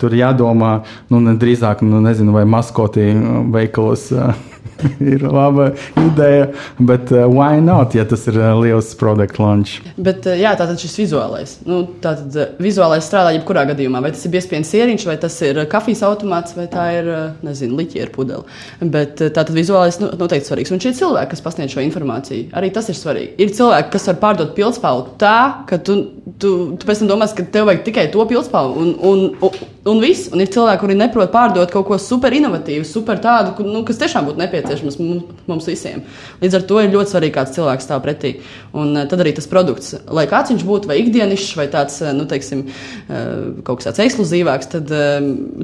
tur 0.00 0.14
jādomā, 0.16 0.72
nu, 1.12 1.20
drīzāk, 1.40 1.84
nu, 1.84 2.00
nezinu, 2.04 2.36
vai 2.36 2.44
maskoti 2.48 3.08
uh, 3.14 3.40
veikalos. 3.56 4.10
Uh, 4.12 4.55
ir 5.14 5.24
laba 5.26 5.70
ideja, 6.00 6.48
bet 6.78 7.12
uh, 7.14 7.26
why 7.30 7.60
not, 7.62 7.94
ja 7.96 8.04
tas 8.08 8.26
ir 8.30 8.38
uh, 8.40 8.52
liels 8.60 8.92
produkt 8.98 9.40
launch? 9.42 9.80
Bet, 9.96 10.26
uh, 10.28 10.36
jā, 10.38 10.54
tātad 10.58 10.80
šis 10.80 10.96
vizuālais. 11.04 11.56
Nu, 11.68 11.82
tātad 12.02 12.36
uh, 12.36 12.54
vizuālais 12.62 13.06
strādā 13.06 13.34
jebkurā 13.36 13.66
gadījumā. 13.70 14.02
Vai 14.04 14.12
tas 14.14 14.24
ir 14.26 14.34
biezpienas 14.34 14.72
ieriņš, 14.76 15.06
vai 15.08 15.18
tas 15.22 15.36
ir 15.46 15.62
uh, 15.62 15.68
kafijas 15.70 16.04
automāts, 16.08 16.56
vai 16.58 16.68
tā 16.72 16.86
ir, 16.98 17.10
uh, 17.10 17.46
nezinu, 17.46 17.78
liķieru 17.80 18.14
pudele. 18.14 18.58
Bet 18.80 19.22
uh, 19.22 19.30
tātad 19.30 19.54
vizuālais 19.56 20.00
nu, 20.02 20.10
noteikti 20.20 20.50
svarīgs. 20.50 20.74
Un 20.74 20.82
šie 20.82 20.94
cilvēki, 20.98 21.32
kas 21.34 21.44
pasniedz 21.44 21.76
šo 21.76 21.84
informāciju, 21.86 22.50
arī 22.56 22.72
tas 22.74 22.90
ir 22.92 22.98
svarīgi. 22.98 23.34
Ir 23.42 23.54
cilvēki, 23.56 23.92
kas 23.94 24.10
var 24.12 24.20
pārdot 24.22 24.56
pildspālu 24.56 25.16
tā, 25.20 25.38
ka 25.68 25.80
tu, 25.82 25.98
tu, 26.38 26.52
tu 26.76 26.88
pēc 26.88 27.02
tam 27.02 27.14
domā, 27.14 27.28
ka 27.36 27.46
tev 27.52 27.70
vajag 27.70 27.86
tikai 27.86 28.08
to 28.12 28.26
pildspālu 28.28 28.76
un, 28.82 28.92
un, 29.06 29.24
un, 29.46 29.64
un 29.86 30.00
viss. 30.02 30.30
Un 30.34 30.42
ir 30.42 30.50
cilvēki, 30.52 30.80
kuri 30.82 30.96
neprot 30.98 31.30
pārdot 31.32 31.70
kaut 31.72 31.86
ko 31.88 31.98
super 32.02 32.34
inovatīvu, 32.34 32.86
super 32.88 33.20
tādu, 33.22 33.66
nu, 33.66 33.82
kas 33.86 34.00
tiešām 34.00 34.26
būtu 34.28 34.42
nepieciešams 34.42 34.98
mums, 35.00 35.42
mums 35.48 35.68
visiem. 35.70 36.02
Līdz 36.42 36.58
ar 36.58 36.66
to 36.68 36.80
ir 36.82 36.92
ļoti 36.94 37.14
svarīgi, 37.14 37.34
kāds 37.36 37.54
cilvēks 37.56 37.86
stāv 37.86 38.02
pretī. 38.04 38.32
Un 38.76 38.94
eh, 38.96 39.06
tad 39.10 39.22
arī 39.22 39.34
tas 39.36 39.48
produkts, 39.50 39.94
lai 40.12 40.26
kāds 40.30 40.52
viņš 40.52 40.64
būtu, 40.66 40.90
vai 40.90 40.98
ikdienišs, 41.02 41.52
vai 41.58 41.68
tāds, 41.72 42.00
eh, 42.02 42.14
nu, 42.16 42.26
teiksim, 42.30 42.64
eh, 42.66 43.28
kaut 43.66 43.80
kas 43.80 43.90
tāds 43.90 44.02
ekskluzīvāks, 44.06 44.72
tad 44.74 44.90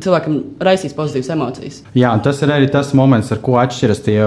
cilvēkam 0.03 0.39
raisīs 0.63 0.95
pozitīvas 0.97 1.33
emocijas. 1.35 1.81
Jā, 1.99 2.13
tas 2.23 2.41
ir 2.45 2.55
arī 2.55 2.71
tas 2.73 2.93
moments, 2.99 3.33
ar 3.35 3.43
ko 3.45 3.59
atšķiras 3.63 4.05
tie, 4.07 4.21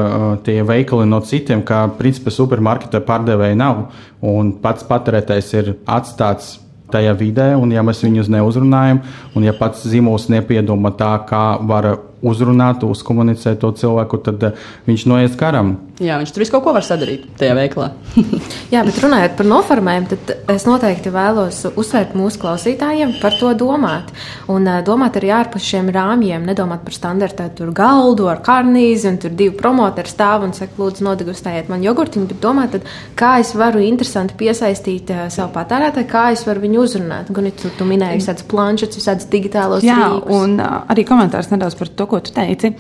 tie 0.46 0.60
veikali 0.68 1.08
no 1.10 1.22
citiem, 1.26 1.64
ka 1.66 1.86
principā 2.00 2.34
supermarketā 2.34 3.02
pārdevēja 3.06 3.58
nav 3.60 3.88
un 4.26 4.54
pats 4.62 4.86
patērētājs 4.88 5.52
ir 5.60 5.74
atstāts 5.86 6.56
tajā 6.96 7.14
vidē, 7.20 7.52
un 7.60 7.76
ja 7.76 7.84
mēs 7.86 8.04
viņus 8.06 8.32
neuzrunājam, 8.34 9.04
un 9.36 9.48
ja 9.48 9.56
pats 9.58 9.86
zīmols 9.88 10.30
nepiedoma 10.34 10.96
tā, 10.98 11.14
kā 11.30 11.46
var 11.68 11.92
uzrunāt, 12.26 12.84
uzkomunicēt 12.86 13.62
to 13.62 13.72
cilvēku, 13.80 14.22
tad 14.26 14.52
viņš 14.88 15.06
noies 15.12 15.38
karam. 15.40 15.76
Jā, 16.04 16.18
viņš 16.20 16.32
tur 16.36 16.44
visu 16.44 16.52
kaut 16.52 16.66
ko 16.66 16.74
var 16.76 16.84
sadarīt 16.84 17.24
tajā 17.40 17.54
veiklā. 17.56 17.86
Jā, 18.74 18.82
bet 18.84 18.98
runājot 19.00 19.38
par 19.38 19.48
noformējumu, 19.48 20.10
tad 20.12 20.52
es 20.52 20.66
noteikti 20.68 21.14
vēlos 21.14 21.62
uzsvērt 21.72 22.18
mūsu 22.20 22.42
klausītājiem 22.42 23.14
par 23.22 23.38
to 23.40 23.54
domāt. 23.56 24.12
Un 24.52 24.68
uh, 24.68 24.82
domāt 24.84 25.16
arī 25.16 25.32
ārpus 25.38 25.64
šiem 25.64 25.88
rāmjiem, 25.96 26.44
nedomāt 26.50 26.84
par 26.84 26.98
standartētu 26.98 27.70
galdu 27.76 28.28
ar 28.28 28.42
karnīzi, 28.44 29.08
un 29.08 29.20
tur 29.24 29.32
divi 29.40 29.56
promoteri 29.56 30.12
stāv 30.12 30.44
un 30.50 30.52
saka, 30.58 30.76
lūdzu, 30.82 31.06
nodegustējiet 31.08 31.72
man 31.72 31.86
jogurtiņu, 31.86 32.28
bet 32.34 32.44
domāt, 32.44 32.76
tad, 32.76 32.92
kā 33.16 33.38
es 33.46 33.54
varu 33.56 33.80
interesanti 33.86 34.36
piesaistīt 34.42 35.16
uh, 35.16 35.24
savu 35.32 35.54
patērētāju, 35.56 36.10
kā 36.12 36.26
es 36.36 36.44
varu 36.50 36.66
viņu 36.66 36.84
uzrunāt. 36.84 37.32
Gan 37.32 37.48
tu, 37.56 37.72
tu 37.72 37.88
minēji 37.88 38.20
visādas 38.20 38.50
planšetes, 38.52 39.00
visādas 39.00 39.32
digitālos 39.32 39.88
Jā, 39.88 40.02
rīkus. 40.04 40.44
un 40.44 40.60
arī 40.60 41.08
komentārs 41.08 41.54
nedaudz 41.56 41.80
par 41.80 41.96
to, 41.96 42.12
ko 42.12 42.15
tu 42.24 42.34
teici. 42.36 42.72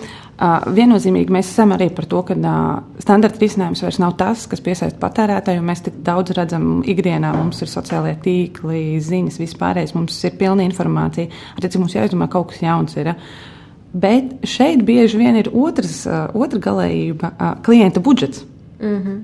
Viennozīmīgi 0.75 1.31
mēs 1.31 1.49
esam 1.53 1.71
arī 1.71 1.87
par 1.95 2.07
to, 2.11 2.21
ka 2.27 2.35
standarta 2.99 3.39
risinājums 3.39 3.83
vairs 3.85 3.99
nav 4.03 4.17
tas, 4.19 4.43
kas 4.51 4.63
piesaista 4.63 4.99
patērētāju. 4.99 5.63
Mēs 5.63 5.85
tik 5.85 6.01
daudz 6.03 6.35
redzam 6.35 6.83
ikdienā, 6.83 7.31
mums 7.37 7.61
ir 7.63 7.71
sociālie 7.71 8.17
tīkli, 8.23 8.99
ziņas, 9.03 9.39
vispārējais, 9.39 9.95
mums 9.95 10.19
ir 10.27 10.35
pilna 10.39 10.67
informācija. 10.67 11.31
Arī 11.55 11.71
mums 11.79 11.95
jāizdomā 11.95 12.27
kaut 12.31 12.51
kas 12.51 12.65
jauns. 12.65 12.97
Ir, 12.99 13.13
Bet 13.95 14.41
šeit 14.43 14.81
bieži 14.83 15.21
vien 15.21 15.37
ir 15.39 15.47
otrs, 15.55 16.01
otra 16.35 16.59
galējība 16.59 17.29
klienta 17.63 18.01
budžets. 18.03 18.43
Mm 18.81 18.97
-hmm. 19.03 19.21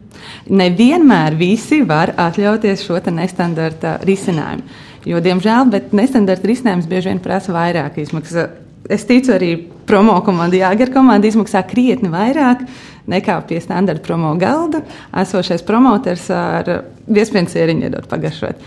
Nevienmēr 0.47 1.36
visi 1.36 1.82
var 1.84 2.13
atļauties 2.17 2.86
šo 2.86 3.00
nestandarta 3.12 4.00
risinājumu. 4.04 4.63
Jo, 5.06 5.19
diemžēl, 5.19 5.82
nestandarta 5.91 6.47
risinājums 6.47 6.88
bieži 6.88 7.10
vien 7.10 7.19
prasa 7.19 7.52
vairāk 7.52 7.97
izmaksas 7.97 8.50
es 8.91 9.06
ticu 9.10 9.34
arī 9.36 9.56
promo 9.88 10.17
komandai, 10.25 10.62
Jāgara 10.62 10.93
komanda 10.93 11.30
izmaksā 11.30 11.63
krietni 11.67 12.12
vairāk 12.12 12.65
nekā 13.12 13.39
pie 13.49 13.60
standarta 13.63 14.04
promo 14.06 14.34
galda 14.39 14.84
esošais 15.23 15.63
promotors 15.67 16.27
ar 16.34 16.69
viespienas 17.08 17.56
ieriņu 17.58 17.88
iedot 17.88 18.08
pagaršot. 18.12 18.62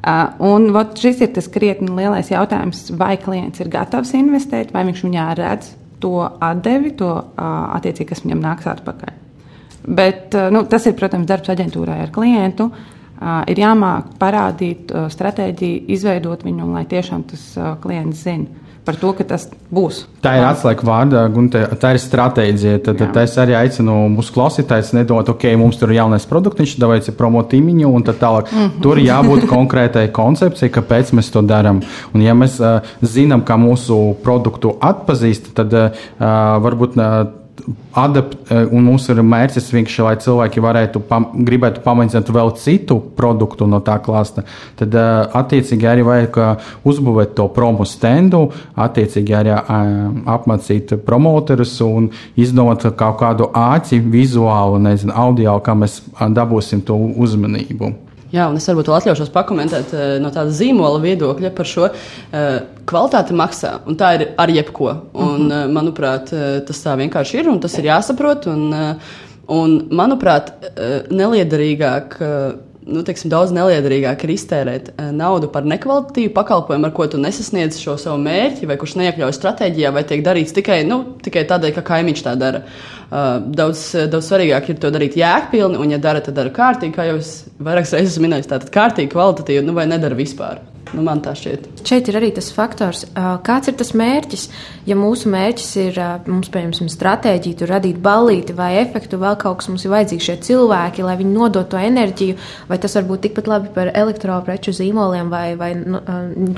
Uh, 0.00 0.30
un 0.48 0.70
vat, 0.72 0.94
šis 0.96 1.18
ir 1.26 1.32
tas 1.36 1.50
krietni 1.52 1.90
lielais 1.92 2.30
jautājums, 2.32 2.86
vai 2.96 3.18
klients 3.20 3.60
ir 3.60 3.68
gatavs 3.68 4.14
investēt, 4.16 4.70
vai 4.72 4.86
viņš 4.88 5.02
viņā 5.04 5.26
redz 5.36 5.74
to 6.00 6.14
atdevi, 6.24 6.94
to 6.96 7.10
uh, 7.12 7.50
attiecīgi, 7.76 8.08
kas 8.08 8.24
viņam 8.24 8.40
nāks 8.40 8.70
atpakaļ. 8.70 9.18
Bet, 9.84 10.32
uh, 10.32 10.48
nu, 10.54 10.64
tas 10.72 10.88
ir, 10.88 10.96
protams, 10.96 11.28
darbs 11.28 11.52
aģentūrai 11.52 11.98
ar 12.06 12.14
klientu. 12.14 12.70
Uh, 12.70 13.42
ir 13.52 13.60
jāmāk 13.60 14.14
parādīt 14.22 14.88
uh, 14.94 15.10
stratēģiju, 15.12 15.84
izveidot 15.92 16.48
viņu, 16.48 16.70
lai 16.72 16.86
tiešām 16.88 17.26
tas 17.28 17.44
uh, 17.60 17.74
klients 17.82 18.24
zina 18.24 18.69
par 18.84 18.96
to, 19.00 19.12
ka 19.16 19.24
tas 19.32 19.46
būs. 19.72 20.04
Tā 20.24 20.34
ir 20.38 20.44
atslēga 20.48 20.86
vārdā, 20.86 21.24
un 21.40 21.48
tā, 21.52 21.62
tā 21.80 21.92
ir 21.94 22.00
stratēģija. 22.02 22.82
Tad, 22.86 23.00
tad 23.00 23.18
es 23.22 23.36
arī 23.40 23.56
aicinu 23.58 23.96
mūsu 24.14 24.34
klausītājus 24.36 24.92
nedot, 24.96 25.32
ok, 25.34 25.46
mums 25.60 25.80
tur 25.80 25.92
ir 25.92 26.00
jaunais 26.00 26.26
produkts, 26.30 26.76
ir 26.80 27.16
promotīmiņu, 27.18 27.90
un 27.96 28.06
tā 28.06 28.14
tālāk. 28.20 28.52
Mm 28.52 28.58
-hmm. 28.58 28.82
Tur 28.82 28.98
jābūt 28.98 29.48
konkrētai 29.50 30.06
koncepcijai, 30.12 30.70
kāpēc 30.70 31.12
mēs 31.12 31.32
to 31.32 31.42
darām. 31.42 31.82
Un, 32.14 32.22
ja 32.22 32.34
mēs 32.34 32.60
uh, 32.60 32.80
zinām, 33.02 33.44
kā 33.44 33.56
mūsu 33.56 34.14
produktu 34.22 34.76
atpazīst, 34.80 35.54
tad 35.54 35.72
uh, 35.72 35.90
varbūt. 36.64 36.96
Uh, 36.96 37.39
adapt, 37.92 38.36
eh, 38.50 38.66
un 38.72 38.88
ir 38.88 39.22
mērķis 39.26 39.70
vienkārši, 39.74 40.02
lai 40.04 40.14
cilvēki 40.22 40.62
varētu 40.62 41.02
pam, 41.08 41.26
gribētu 41.46 41.82
pamēģināt 41.84 42.30
vēl 42.34 42.52
citu 42.56 43.00
produktu 43.16 43.66
no 43.66 43.80
tā 43.80 43.98
klāsta. 44.02 44.44
Tad, 44.76 44.94
eh, 44.94 45.26
attiecīgi, 45.40 45.88
arī 45.90 46.04
vajag 46.06 46.38
eh, 46.38 46.68
uzbūvēt 46.84 47.34
to 47.34 47.48
promo 47.48 47.84
standu, 47.84 48.50
attiecīgi 48.76 49.36
arī 49.36 49.56
apmācīt 50.26 50.96
promotorus 51.04 51.80
un 51.80 52.10
izdomāt 52.36 52.82
kaut 52.96 53.18
kādu 53.18 53.50
āķi, 53.52 54.00
vizuālu, 54.10 54.80
nezinu, 54.80 55.12
audio, 55.14 55.58
kā 55.60 55.74
mēs 55.74 56.00
dabūsim 56.18 56.84
to 56.84 56.94
uzmanību. 56.94 58.09
Jā, 58.30 58.46
un 58.46 58.60
es 58.60 58.68
varbūt 58.70 58.86
vēl 58.86 58.98
atļaušos 59.00 59.32
pakomentēt 59.34 59.94
uh, 59.96 60.04
no 60.22 60.30
tāda 60.34 60.54
zīmola 60.54 61.00
viedokļa 61.02 61.50
par 61.56 61.66
šo 61.66 61.88
uh, 61.88 62.48
kvalitāti 62.86 63.34
maksā. 63.34 63.80
Un 63.90 63.98
tā 63.98 64.12
ir 64.18 64.26
ar 64.38 64.52
jebko. 64.54 64.92
Un, 65.18 65.48
uh, 65.48 65.66
manuprāt, 65.72 66.30
uh, 66.36 66.60
tas 66.66 66.84
tā 66.84 66.94
vienkārši 67.00 67.42
ir 67.42 67.50
un 67.50 67.58
tas 67.62 67.74
ir 67.80 67.90
jāsaprot. 67.90 68.46
Un, 68.52 68.68
uh, 68.70 69.14
un 69.50 69.80
manuprāt, 69.98 70.54
uh, 70.70 70.98
neliederīgāk. 71.10 72.18
Uh, 72.22 72.66
nu, 72.90 73.02
teiksim, 73.06 73.30
daudz 73.32 73.52
neliederīgāk 73.54 74.24
ir 74.24 74.32
iztērēt 74.34 74.88
naudu 75.14 75.50
par 75.52 75.66
nekvalitatīvu 75.68 76.32
pakalpojumu, 76.36 76.88
ar 76.88 76.94
ko 76.96 77.06
tu 77.10 77.20
nesasniedz 77.20 77.78
šo 77.80 77.96
savu 78.00 78.18
mērķi, 78.22 78.66
vai 78.70 78.78
kurš 78.80 78.96
neiekļaujas 79.00 79.38
stratēģijā, 79.38 79.92
vai 79.94 80.04
tiek 80.08 80.24
darīts 80.26 80.56
tikai, 80.56 80.80
nu, 80.88 81.02
tikai 81.22 81.44
tādēļ, 81.50 81.74
ka 81.76 81.86
kaimiņš 81.92 82.24
tā 82.26 82.34
dara. 82.40 82.64
Uh, 83.10 83.40
daudz, 83.42 83.88
daudz 84.06 84.28
svarīgāk 84.30 84.68
ir 84.70 84.76
to 84.78 84.92
darīt 84.94 85.16
jēgpilni, 85.18 85.80
un, 85.82 85.90
ja 85.90 85.98
dara, 85.98 86.20
tad 86.22 86.36
dara 86.38 86.52
kārtīgi, 86.54 86.94
kā 86.94 87.08
jau 87.08 87.16
es 87.18 87.32
vairākas 87.58 87.96
reizes 87.96 88.20
minēju, 88.22 88.46
tātad 88.52 88.70
kārtīgi, 88.70 89.10
kvalitatīvi, 89.10 89.64
nu 89.66 89.74
vai 89.74 89.88
nedara 89.90 90.14
vispār. 90.14 90.60
Nu, 90.90 91.04
man 91.06 91.20
tā 91.22 91.36
šķiet. 91.38 91.68
Šeit 91.86 92.08
ir 92.10 92.16
arī 92.18 92.32
tas 92.34 92.48
faktors, 92.50 93.04
kāds 93.46 93.70
ir 93.70 93.76
tas 93.78 93.92
mērķis. 93.94 94.46
Ja 94.88 94.96
mūsu 94.98 95.30
mērķis 95.30 95.68
ir, 95.84 96.00
mums, 96.26 96.50
piemēram, 96.50 96.90
stratēģija, 96.90 97.58
tur 97.60 97.70
radīt 97.70 98.00
ballīti 98.02 98.56
vai 98.58 98.72
efektu, 98.80 99.20
vēl 99.22 99.38
kaut 99.38 99.60
kas 99.60 99.70
mums 99.70 99.86
ir 99.86 99.94
vajadzīgi 99.94 100.26
šie 100.26 100.36
cilvēki, 100.48 101.04
lai 101.06 101.14
viņi 101.20 101.34
nodot 101.36 101.70
to 101.70 101.78
enerģiju, 101.78 102.38
vai 102.66 102.80
tas 102.82 102.98
var 102.98 103.06
būt 103.06 103.24
tikpat 103.28 103.50
labi 103.52 103.72
par 103.76 103.92
elektropreču 103.94 104.74
zīmoliem 104.80 105.30
vai, 105.30 105.46
vai 105.60 105.72
nu, 105.78 106.02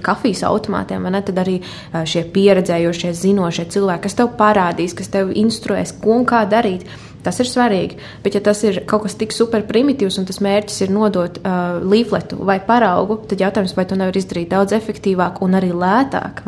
kafijas 0.05 0.47
automātiem, 0.49 1.05
vai 1.05 1.13
ne? 1.13 1.23
Tad 1.29 1.45
arī 1.45 1.59
šie 1.93 2.25
pieredzējošie, 2.33 3.13
zinošie 3.19 3.69
cilvēki, 3.77 4.07
kas 4.09 4.21
tev 4.23 4.33
parādīs, 4.41 4.97
kas 4.97 5.13
tev 5.13 5.35
instruēs, 5.37 5.93
ko 6.01 6.23
un 6.23 6.29
kā 6.29 6.47
darīt. 6.49 6.89
Tas 7.23 7.39
ir 7.43 7.47
svarīgi. 7.47 7.99
Bet, 8.25 8.35
ja 8.37 8.43
tas 8.45 8.63
ir 8.67 8.83
kaut 8.89 9.05
kas 9.07 9.15
tik 9.19 9.35
super 9.35 9.63
primitīvs 9.69 10.19
un 10.19 10.27
tas 10.27 10.41
mērķis 10.43 10.81
ir 10.87 10.93
nodot 10.95 11.39
uh, 11.43 11.79
līfletu 11.87 12.41
vai 12.43 12.59
paraugu, 12.67 13.21
tad 13.31 13.43
jautājums, 13.43 13.75
vai 13.79 13.87
to 13.89 13.99
nevar 13.99 14.17
izdarīt 14.19 14.51
daudz 14.51 14.75
efektīvāk 14.77 15.39
un 15.45 15.55
arī 15.59 15.71
lētāk. 15.71 16.43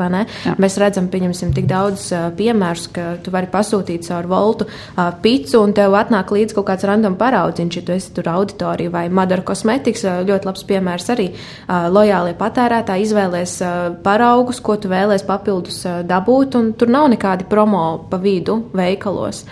Mēs 0.61 0.79
redzam, 0.83 1.07
pieņemsim, 1.13 1.53
tik 1.55 1.69
daudz 1.71 2.09
uh, 2.13 2.27
piemērus, 2.37 2.89
ka 2.95 3.07
tu 3.23 3.35
vari 3.35 3.51
pasūtīt 3.53 4.09
caur 4.09 4.29
voltu 4.31 4.67
uh, 4.67 5.13
picu 5.23 5.63
un 5.63 5.75
tev 5.77 5.95
atnāk 5.99 6.33
līdzi 6.35 6.59
kaut 6.59 6.69
kāds 6.73 6.87
random 6.89 7.19
paraudziņš, 7.21 7.79
ja 7.79 7.87
tu 7.87 7.95
esi 7.95 8.11
tur 8.17 8.33
auditorija 8.35 8.93
vai 8.95 9.07
Madara 9.09 9.47
Cosmetics. 9.47 10.05
Uh, 10.05 10.25
ļoti 10.27 10.51
labs 10.51 10.67
piemērs 10.67 11.09
arī 11.15 11.29
uh, 11.31 11.87
lojālie 11.95 12.35
patērētāji 12.41 13.09
izvēlēs 13.09 13.57
uh, 13.63 13.79
paraugus, 14.05 14.63
ko 14.65 14.79
tu 14.81 14.91
vēlēs 14.93 15.27
papildus 15.29 15.85
uh, 15.87 16.03
dabūt, 16.07 16.59
un 16.59 16.75
tur 16.79 16.91
nav 16.91 17.09
nekādi 17.15 17.47
promo 17.49 17.87
pa 18.11 18.19
vidu 18.21 18.65
veikalos. 18.75 19.45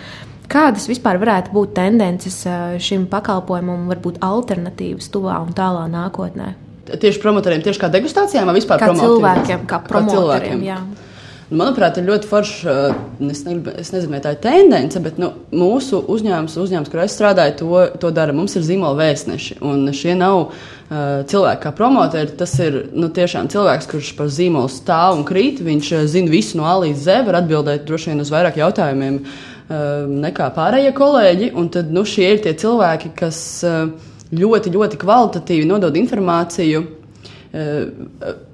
Kādas 0.53 0.85
vispār 0.85 1.17
varētu 1.21 1.53
būt 1.53 1.71
tendences 1.79 2.43
šim 2.83 3.07
pakalpojumam, 3.09 3.87
varbūt 3.89 4.19
alternatīvas 4.21 5.09
tuvā 5.13 5.39
un 5.41 5.55
tālā 5.57 5.87
nākotnē? 5.89 6.51
Tieši 6.93 7.21
promotoriem, 7.23 7.63
tieši 7.65 7.81
kā 7.81 7.89
degustācijām, 7.89 8.45
vai 8.49 8.59
vispār 8.59 8.83
kā 8.83 8.91
cilvēkiem, 8.99 9.65
kā 9.65 9.81
promotoriem? 9.87 10.61
Kā 10.61 10.77
cilvēkiem. 10.77 11.09
Manuprāt, 11.53 11.97
ir 11.99 12.07
ļoti 12.07 12.29
forši. 12.29 12.73
Es, 13.29 13.43
ne, 13.45 13.55
es 13.77 13.91
nezinu, 13.93 14.13
vai 14.15 14.21
tā 14.23 14.33
ir 14.33 14.39
tendence, 14.41 14.99
bet 15.03 15.19
nu, 15.21 15.29
mūsu 15.53 15.99
uzņēmums, 16.09 16.55
uzņēmums, 16.63 16.89
kur 16.89 17.03
es 17.03 17.13
strādāju, 17.17 17.55
to, 17.59 17.81
to 18.01 18.11
dara. 18.15 18.33
Mums 18.35 18.55
ir 18.57 18.65
zīmola 18.65 18.97
vēstneši. 19.01 19.59
Un 19.67 19.85
šie 19.93 20.15
nav 20.17 20.39
uh, 20.39 21.21
cilvēki 21.29 21.63
kā 21.65 21.73
promotori. 21.77 22.33
Tas 22.39 22.55
ir 22.63 22.79
nu, 22.95 23.11
tiešām 23.13 23.51
cilvēks, 23.53 23.89
kurš 23.91 24.13
par 24.17 24.31
zīmolu 24.33 24.71
stāv 24.71 25.19
un 25.19 25.25
krīt. 25.27 25.61
Viņš 25.65 25.93
zina 26.13 26.33
visu 26.33 26.57
no 26.57 26.67
A 26.69 26.77
līdz 26.85 27.05
Z, 27.05 27.21
var 27.29 27.41
atbildēt 27.43 27.85
droši 27.89 28.13
vien 28.13 28.23
uz 28.23 28.33
vairāk 28.33 28.57
jautājumiem. 28.63 29.21
Uh, 29.21 29.52
nekā 29.69 30.49
pārējie 30.55 30.91
kolēģi. 30.97 31.51
Un 31.59 31.69
tad 31.73 31.91
nu, 31.93 32.05
šie 32.07 32.33
ir 32.33 32.43
tie 32.43 32.55
cilvēki, 32.59 33.13
kas 33.19 33.37
eh, 33.67 33.85
ļoti, 34.33 34.73
ļoti 34.73 34.99
kvalitatīvi 35.01 35.69
nodod 35.69 35.97
informāciju 35.99 36.83
Eh, 37.53 37.83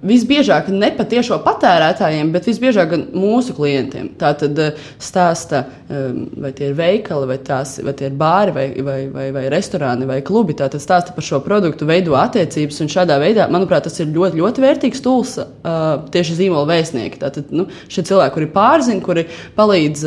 visbiežāk 0.03 0.65
ne 0.75 0.89
patiešo 0.91 1.37
patērētājiem, 1.45 2.33
bet 2.33 2.49
visbiežāk 2.49 2.89
gan 2.91 3.05
mūsu 3.15 3.53
klientiem. 3.55 4.09
Tā 4.19 4.33
tad 4.41 4.59
eh, 4.59 4.81
stāsta, 4.99 5.61
eh, 5.87 6.09
vai 6.43 6.51
tie 6.57 6.67
ir 6.67 6.75
veikali, 6.75 7.29
vai, 7.29 7.37
tās, 7.47 7.77
vai 7.79 7.93
tie 7.95 8.09
ir 8.09 8.17
bāri, 8.19 8.51
vai, 8.57 8.65
vai, 8.83 8.97
vai, 9.13 9.29
vai 9.37 9.45
restorāni, 9.53 10.03
vai 10.09 10.19
klubi. 10.27 10.57
Tā 10.59 10.67
tad 10.73 10.83
stāsta 10.83 11.15
par 11.15 11.23
šo 11.23 11.39
produktu, 11.45 11.87
veido 11.87 12.19
attiecības, 12.19 12.81
un 12.83 12.91
šādā 12.91 13.15
veidā, 13.23 13.47
manuprāt, 13.47 13.87
tas 13.87 13.95
ir 14.03 14.11
ļoti, 14.11 14.41
ļoti 14.41 14.67
vērtīgs 14.67 15.05
tools 15.05 15.37
tieši 16.11 16.35
zīmola 16.41 16.67
vēstnieki. 16.73 17.23
Tātad 17.23 17.55
nu, 17.55 17.69
šie 17.87 18.03
cilvēki, 18.03 18.35
kuri 18.35 18.51
pārzina, 18.51 19.05
kuri 19.05 19.29
palīdz 19.55 20.03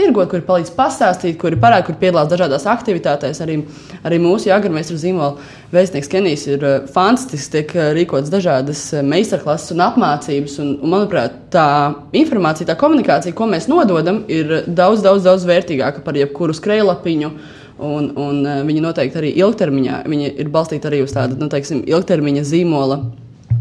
tirgot, 0.00 0.32
kuri 0.32 0.46
palīdz 0.48 0.72
pastāstīt, 0.78 1.38
kuri 1.40 1.60
parāda, 1.60 1.84
kuri 1.90 2.00
piedalās 2.06 2.32
dažādās 2.32 2.64
aktivitātēs. 2.72 3.44
Arī, 3.44 3.60
arī 4.08 4.20
mūsu 4.24 4.48
jāgarmēs 4.50 4.92
ar 4.92 5.02
zīmola 5.04 5.50
vēstnieks 5.70 6.10
Kenijs 6.10 6.48
ir 6.50 6.64
fantastisks, 6.90 7.52
tiek 7.52 7.76
rīkots 7.94 8.10
rīkotas 8.10 8.32
dažādas 8.32 8.82
eh, 8.94 9.02
meistarklases 9.02 9.72
un 9.74 9.84
apmācības. 9.84 10.58
Un, 10.60 10.74
un, 10.80 10.90
manuprāt, 10.90 11.32
tā 11.52 11.94
informācija, 12.12 12.68
tā 12.68 12.76
komunikācija, 12.78 13.34
ko 13.34 13.46
mēs 13.46 13.68
nododam, 13.68 14.24
ir 14.28 14.64
daudz, 14.66 15.02
daudz, 15.02 15.24
daudz 15.24 15.46
vērtīgāka 15.48 16.04
par 16.04 16.16
jebkuru 16.16 16.54
skrejlapiņu. 16.54 17.32
Un, 17.80 18.10
un 18.20 18.44
eh, 18.44 18.62
viņi 18.66 18.84
noteikti 18.84 19.20
arī 19.20 19.32
ilgtermiņā 19.40 20.04
viņi 20.10 20.34
ir 20.36 20.52
balstīti 20.52 20.90
arī 20.90 21.02
uz 21.04 21.14
tādu 21.16 21.38
nu, 21.40 21.48
teiksim, 21.48 21.84
ilgtermiņa 21.88 22.44
zīmola 22.44 23.00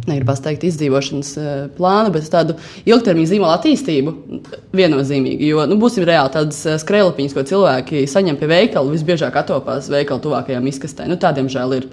negribas 0.09 0.41
teikt, 0.45 0.65
izdzīvošanas 0.69 1.33
plānu, 1.77 2.13
bet 2.15 2.29
tādu 2.33 2.57
ilgtermiņa 2.89 3.33
zīmola 3.33 3.57
attīstību 3.59 4.15
viennozīmīgi. 4.75 5.51
Jo, 5.51 5.65
nu, 5.69 5.79
būsim 5.81 6.07
reāli, 6.07 6.33
tādas 6.35 6.81
skrējlapiņas, 6.83 7.35
ko 7.35 7.45
cilvēki 7.51 8.07
saņem 8.09 8.39
pie 8.39 8.49
veikala, 8.51 8.93
visbiežāk 8.93 9.37
atopās 9.41 9.91
veikala 9.91 10.23
tuvākajām 10.23 10.67
izkastēm. 10.73 11.13
Nu, 11.13 11.19
tādiem 11.21 11.51
žēl 11.51 11.79
ir. 11.79 11.87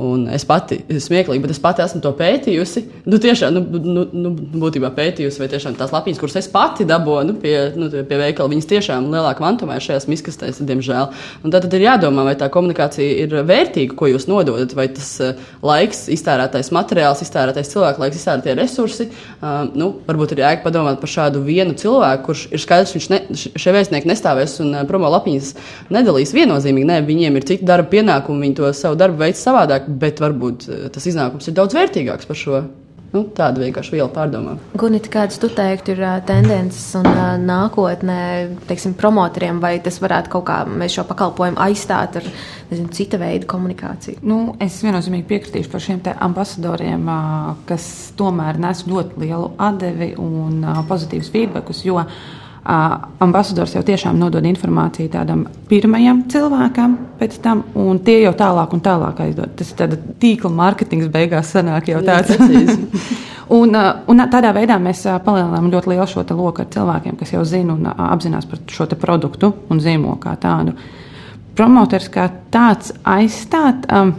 Un 0.00 0.24
es 0.32 0.46
pati 0.48 0.78
smieklīgi, 0.88 1.42
bet 1.44 1.50
es 1.52 1.58
pati 1.60 1.82
esmu 1.84 2.00
to 2.00 2.14
pētījusi. 2.16 2.80
Nu, 3.12 3.18
tiešām, 3.20 3.58
nu, 3.58 3.80
nu, 3.84 4.04
nu, 4.16 4.30
būtībā 4.62 4.88
pētījusi, 4.96 5.36
vai 5.42 5.50
tiešām 5.52 5.74
tās 5.76 5.92
lapiņas, 5.92 6.20
kuras 6.20 6.38
es 6.40 6.48
pati 6.48 6.86
dabūju 6.88 7.26
nu, 7.28 7.34
pie, 7.42 7.56
nu, 7.76 7.90
pie 7.92 8.20
veikala, 8.22 8.48
viņas 8.54 8.70
tiešām 8.70 9.10
lielākā 9.12 9.44
mantumā 9.44 9.76
ir 9.76 9.84
šajās 9.84 10.08
miskastēs, 10.08 10.62
diemžēl. 10.64 11.10
Un 11.44 11.52
tad, 11.52 11.66
tad 11.66 11.76
ir 11.76 11.84
jādomā, 11.84 12.24
vai 12.24 12.32
tā 12.40 12.48
komunikācija 12.52 13.26
ir 13.26 13.36
vērtīga, 13.44 13.92
ko 13.98 14.08
jūs 14.08 14.24
nododat, 14.32 14.72
vai 14.78 14.88
tas 14.96 15.10
uh, 15.20 15.36
laiks, 15.60 16.06
iztērētais 16.16 16.72
materiāls, 16.72 17.20
iztērētais 17.26 17.51
cilvēku 17.72 18.02
laiks, 18.02 18.18
iztērētie 18.18 18.56
resursi. 18.58 19.08
Uh, 19.38 19.70
nu, 19.78 19.92
varbūt 20.08 20.34
ir 20.34 20.42
jēga 20.42 20.64
padomāt 20.66 20.98
par 21.00 21.12
šādu 21.12 21.44
vienu 21.46 21.76
cilvēku, 21.78 22.26
kurš 22.26 22.44
ir 22.50 22.64
skaidrs, 22.64 22.96
viņš 22.98 23.08
ne, 23.12 23.22
šie 23.38 23.76
vēstnieki 23.76 24.10
nestāvēs 24.10 24.58
un 24.64 24.74
uh, 24.74 24.84
promo 24.88 25.12
lapiņas 25.14 25.54
nedalīs 25.94 26.34
viennozīmīgi. 26.36 26.90
Ne, 26.90 27.00
viņiem 27.06 27.38
ir 27.38 27.48
citi 27.52 27.68
darba 27.68 27.92
pienākumi, 27.94 28.48
viņi 28.48 28.58
to 28.58 28.74
savu 28.76 28.98
darbu 29.00 29.22
veids 29.22 29.42
savādāk 29.46 29.92
bet 30.02 30.22
varbūt 30.22 30.68
eh, 30.68 30.86
tas 30.92 31.06
iznākums 31.08 31.48
ir 31.48 31.58
daudz 31.58 31.76
vērtīgāks 31.76 32.28
par 32.28 32.38
šo. 32.38 32.62
Nu, 33.12 33.26
tāda 33.36 33.60
vienkārši 33.60 33.92
viela 33.92 34.08
pārdomā. 34.12 34.54
Gunita, 34.80 35.10
kādas 35.12 35.36
tu 35.40 35.50
teiktu, 35.52 35.92
ir 35.92 36.00
uh, 36.00 36.14
tendences 36.24 36.86
un 36.96 37.08
uh, 37.10 37.34
nākotnē, 37.36 38.22
teiksim, 38.70 38.94
promotoriem, 38.96 39.60
vai 39.60 39.74
tas 39.84 40.00
varētu 40.00 40.32
kaut 40.32 40.46
kā 40.48 40.58
mēs 40.68 40.96
šo 40.96 41.04
pakalpojumu 41.10 41.60
aizstāt 41.60 42.16
ar 42.22 42.28
nezinu, 42.70 42.88
cita 42.96 43.20
veida 43.20 43.48
komunikāciju? 43.52 44.22
Nu, 44.24 44.40
es 44.64 44.80
viennozīmīgi 44.80 45.28
piekritīšu 45.28 45.72
par 45.74 45.84
šiem 45.84 46.00
ambasadoriem, 46.14 47.04
uh, 47.04 47.50
kas 47.68 47.88
tomēr 48.16 48.60
nes 48.62 48.86
ļoti 48.88 49.26
lielu 49.26 49.52
atdevi 49.60 50.14
un 50.20 50.64
pozitīvus 50.88 51.28
feedbackus, 51.36 51.84
jo 51.84 52.00
uh, 52.00 52.16
ambasadors 52.62 53.74
jau 53.74 53.82
tiešām 53.82 54.18
nodod 54.18 54.44
informāciju 54.46 55.10
tādam 55.10 55.42
pirmajam 55.66 56.22
cilvēkam, 56.30 56.94
pēc 57.18 57.36
tam, 57.42 57.64
un 57.74 57.98
tie 58.06 58.20
jau 58.22 58.32
tālāk 58.38 58.74
un 58.76 58.82
tālāk 58.84 59.22
aizdod. 59.24 59.56
Tas 59.58 59.72
ir 59.72 59.78
tāds 59.80 59.98
tīkla 60.22 60.52
mārketings, 60.54 61.10
beigās 61.10 61.50
sanāk 61.56 61.90
jau 61.90 62.02
tāds. 62.06 62.38
un, 63.58 63.74
un 63.74 64.24
tādā 64.30 64.52
veidā 64.54 64.78
mēs 64.82 65.02
palielinām 65.26 65.72
ļoti 65.74 65.94
lielu 65.94 66.06
šo 66.10 66.24
loku 66.30 66.62
ar 66.62 66.70
cilvēkiem, 66.70 67.18
kas 67.18 67.34
jau 67.34 67.42
zina 67.44 67.74
un 67.74 67.88
apzinās 67.90 68.46
par 68.46 68.62
šo 68.70 68.86
produktu 68.94 69.54
un 69.68 69.82
zīmolu 69.82 70.20
kā 70.22 70.36
tādu. 70.38 70.76
Promotors 71.58 72.06
kā 72.12 72.30
tāds 72.54 72.94
aizstāt. 73.04 73.90
Um, 73.90 74.14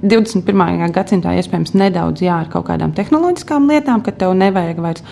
21. 0.00 0.92
gadsimtā 0.94 1.34
iespējams 1.36 1.74
nedaudz 1.76 2.22
jā, 2.24 2.38
ar 2.40 2.48
kaut 2.48 2.70
kādām 2.70 2.94
tehnoloģiskām 2.96 3.66
lietām, 3.68 4.00
ka 4.00 4.14
tev 4.16 4.32
nevajag 4.38 4.78
vairs 4.80 5.04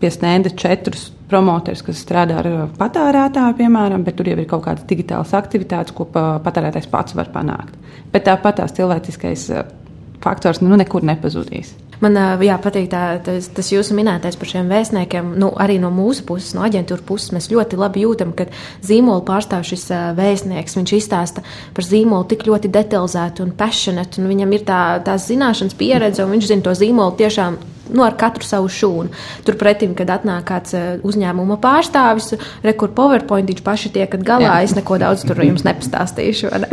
pie 0.00 0.10
stenda 0.14 0.50
četrus 0.50 1.08
promotors, 1.28 1.82
kas 1.84 2.00
strādā 2.04 2.38
ar 2.40 2.48
patērētāju, 2.78 3.58
piemēram, 3.58 4.04
bet 4.06 4.16
tur 4.18 4.30
jau 4.30 4.38
ir 4.38 4.48
kaut 4.48 4.64
kādas 4.64 4.86
digitālas 4.88 5.34
aktivitātes, 5.36 5.94
ko 5.96 6.08
patērētājs 6.12 6.88
pats 6.92 7.18
var 7.18 7.28
panākt. 7.34 7.76
Bet 8.12 8.24
tāpat 8.28 8.62
tās 8.62 8.72
cilvēciskais 8.78 9.50
faktors 10.24 10.62
nu, 10.64 10.72
nekur 10.78 11.04
nepazudīs. 11.06 11.74
Man 11.98 12.14
jā, 12.46 12.54
patīk 12.62 12.86
tā, 12.92 13.02
tas, 13.26 13.48
tas 13.50 13.68
jūsu 13.72 13.96
minētais 13.98 14.36
par 14.38 14.46
šiem 14.46 14.68
vēstniekiem. 14.70 15.32
Nu, 15.42 15.50
arī 15.58 15.80
no 15.82 15.90
mūsu 15.90 16.22
puses, 16.28 16.52
no 16.54 16.62
aģentūra 16.66 17.02
puses, 17.06 17.32
mēs 17.34 17.48
ļoti 17.50 17.78
labi 17.80 18.04
jūtam, 18.04 18.30
ka 18.38 18.46
zīmola 18.86 19.24
pārstāv 19.26 19.66
šis 19.66 19.88
vēstnieks. 20.18 20.78
Viņš 20.78 20.92
izstāsta 20.94 21.42
par 21.74 21.86
zīmolu 21.86 22.28
tik 22.30 22.46
ļoti 22.46 22.70
detalizēti 22.74 23.42
un 23.42 23.50
passionate, 23.58 24.22
un 24.22 24.30
viņam 24.30 24.54
ir 24.54 24.66
tā, 24.68 24.82
tās 25.06 25.26
zināšanas, 25.26 25.74
pieredze, 25.78 26.22
un 26.22 26.36
viņš 26.36 26.52
zina 26.52 26.66
to 26.68 26.76
zīmolu 26.78 27.18
tiešām 27.18 27.58
nu, 27.92 28.04
ar 28.06 28.16
katru 28.20 28.46
savu 28.46 28.70
šūnu. 28.72 29.12
Turpretī, 29.46 29.90
kad 29.98 30.14
atnāk 30.18 30.46
kāds 30.48 30.76
uzņēmuma 31.06 31.58
pārstāvis, 31.62 32.34
rekur 32.66 32.94
PowerPoint, 32.96 33.48
viņš 33.50 33.66
paši 33.66 33.92
tiekat 33.98 34.24
galā. 34.26 34.58
Jā. 34.58 34.62
Es 34.68 34.78
neko 34.78 35.00
daudz 35.00 35.26
tur 35.28 35.44
jums 35.44 35.66
nepastāstīšu. 35.66 36.54
Ne? 36.58 36.72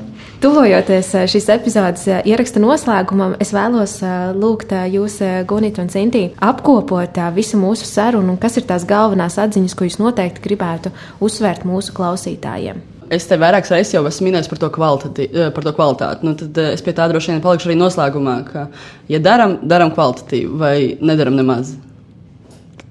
Tuvojoties 0.40 1.10
eh, 1.18 1.26
šīs 1.28 1.50
epizodes 1.52 2.06
eh, 2.08 2.22
ieraksta 2.32 2.62
noslēgumam, 2.62 3.34
es 3.44 3.50
vēlos 3.52 3.98
eh, 4.00 4.30
lūgt 4.32 4.72
jūs, 4.88 5.18
Gunita 5.48 5.84
un 5.84 5.90
Cintī, 5.92 6.22
apkopot 6.40 7.20
visu 7.36 7.60
mūsu 7.60 7.84
sarunu 7.84 8.32
un 8.32 8.40
kas 8.40 8.56
ir 8.56 8.64
tās 8.70 8.86
galvenās 8.88 9.36
atziņas, 9.42 9.76
ko 9.76 9.84
jūs 9.84 9.98
noteikti 10.00 10.46
gribētu 10.48 10.94
uzsvērt 11.20 11.68
mūsu 11.68 11.92
klausītājiem. 11.92 12.80
Es 13.10 13.26
te 13.26 13.34
vairākas 13.40 13.72
reizes 13.74 13.94
jau 13.96 14.04
esmu 14.06 14.28
minējis 14.28 14.48
par 14.50 14.60
to, 14.62 14.68
par 14.70 15.64
to 15.66 15.72
kvalitāti. 15.74 16.26
Nu, 16.26 16.36
tad 16.38 16.58
es 16.68 16.84
pie 16.86 16.94
tā 16.94 17.08
droši 17.10 17.32
vien 17.32 17.40
palikšu 17.42 17.70
arī 17.70 17.78
noslēgumā, 17.80 18.36
ka, 18.46 18.68
ja 19.10 19.18
darām, 19.22 19.56
darām 19.66 19.90
kvalitatīvi 19.96 20.60
vai 20.60 20.74
nedaram 21.02 21.34
nemaz, 21.34 21.74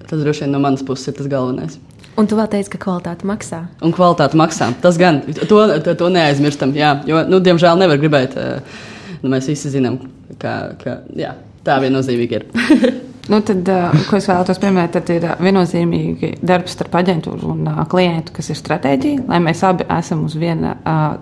tas 0.10 0.20
droši 0.20 0.44
vien 0.44 0.58
no 0.58 0.60
manas 0.64 0.84
puses 0.84 1.08
ir 1.08 1.16
tas 1.22 1.32
galvenais. 1.32 1.80
Un 2.20 2.28
tu 2.28 2.36
vēl 2.36 2.50
teici, 2.52 2.74
ka 2.74 2.82
kvalitāte 2.84 3.28
maksā. 3.30 3.62
Un 3.86 3.94
kvalitāte 3.96 4.36
maksā. 4.40 4.74
Tas 4.84 5.00
gan, 5.00 5.22
to, 5.40 5.60
to, 5.86 5.94
to 5.96 6.10
neaizmirstam. 6.12 6.74
Jā, 6.76 6.98
jo, 7.08 7.22
nu, 7.32 7.40
diemžēl 7.44 7.80
nevar 7.80 8.02
gribēt. 8.02 8.36
Eh, 8.36 8.82
nu, 9.22 9.32
mēs 9.32 9.48
visi 9.48 9.72
zinām, 9.72 10.02
ka, 10.42 10.56
ka 10.82 11.00
jā, 11.16 11.38
tā 11.64 11.80
viennozīmīgi 11.86 12.42
ir. 12.42 12.50
nu, 13.30 13.40
tad, 13.46 13.70
ko 14.10 14.18
es 14.18 14.28
vēlētos 14.30 14.60
pieminēt, 14.62 14.94
tad 14.98 15.12
ir 15.14 15.28
viennozīmīgi 15.40 16.32
darbs 16.46 16.76
starp 16.78 16.98
aģentūru 17.02 17.54
un 17.54 17.70
klientu, 17.92 18.34
kas 18.36 18.52
ir 18.52 18.60
stratēģija, 18.60 19.28
lai 19.30 19.42
mēs 19.46 19.64
abi 19.68 19.88
esam 20.00 20.26
uz 20.28 20.38
viena 20.40 20.76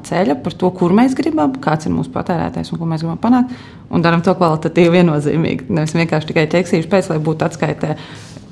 ceļa 0.08 0.39
par 0.43 0.55
to, 0.60 0.72
kur 0.78 0.95
mēs 0.97 1.18
gribam, 1.18 1.55
kāds 1.64 1.89
ir 1.89 1.95
mūsu 1.95 2.14
patērētājs 2.16 2.72
un 2.74 2.82
ko 2.82 2.89
mēs 2.89 3.03
gribam 3.05 3.20
panākt. 3.22 3.53
Un 3.93 4.03
darām 4.03 4.24
to 4.24 4.34
kvalitatīvi 4.36 4.97
viennozīmīgi. 4.97 5.70
Nevis 5.72 5.95
vienkārši 5.95 6.34
tikai 6.34 6.47
ķeksīšu 6.51 6.89
pēc, 6.91 7.12
lai 7.14 7.22
būtu 7.24 7.47
atskaitē 7.47 7.93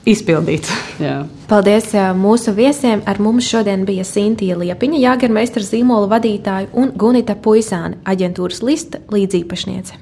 izpildīts. 0.07 0.71
Jā. 1.01 1.17
Paldies 1.49 1.91
mūsu 2.17 2.53
viesiem. 2.55 3.03
Ar 3.09 3.19
mums 3.23 3.49
šodien 3.49 3.85
bija 3.87 4.05
Sintīna 4.07 4.61
Liepiņa, 4.61 5.01
Jāgermeistara 5.09 5.67
zīmola 5.67 6.09
vadītāja 6.15 6.71
un 6.77 6.93
Gunita 6.95 7.35
Puisāne, 7.35 7.99
aģentūras 8.07 8.63
lista 8.65 9.03
līdzīpašniece. 9.11 10.01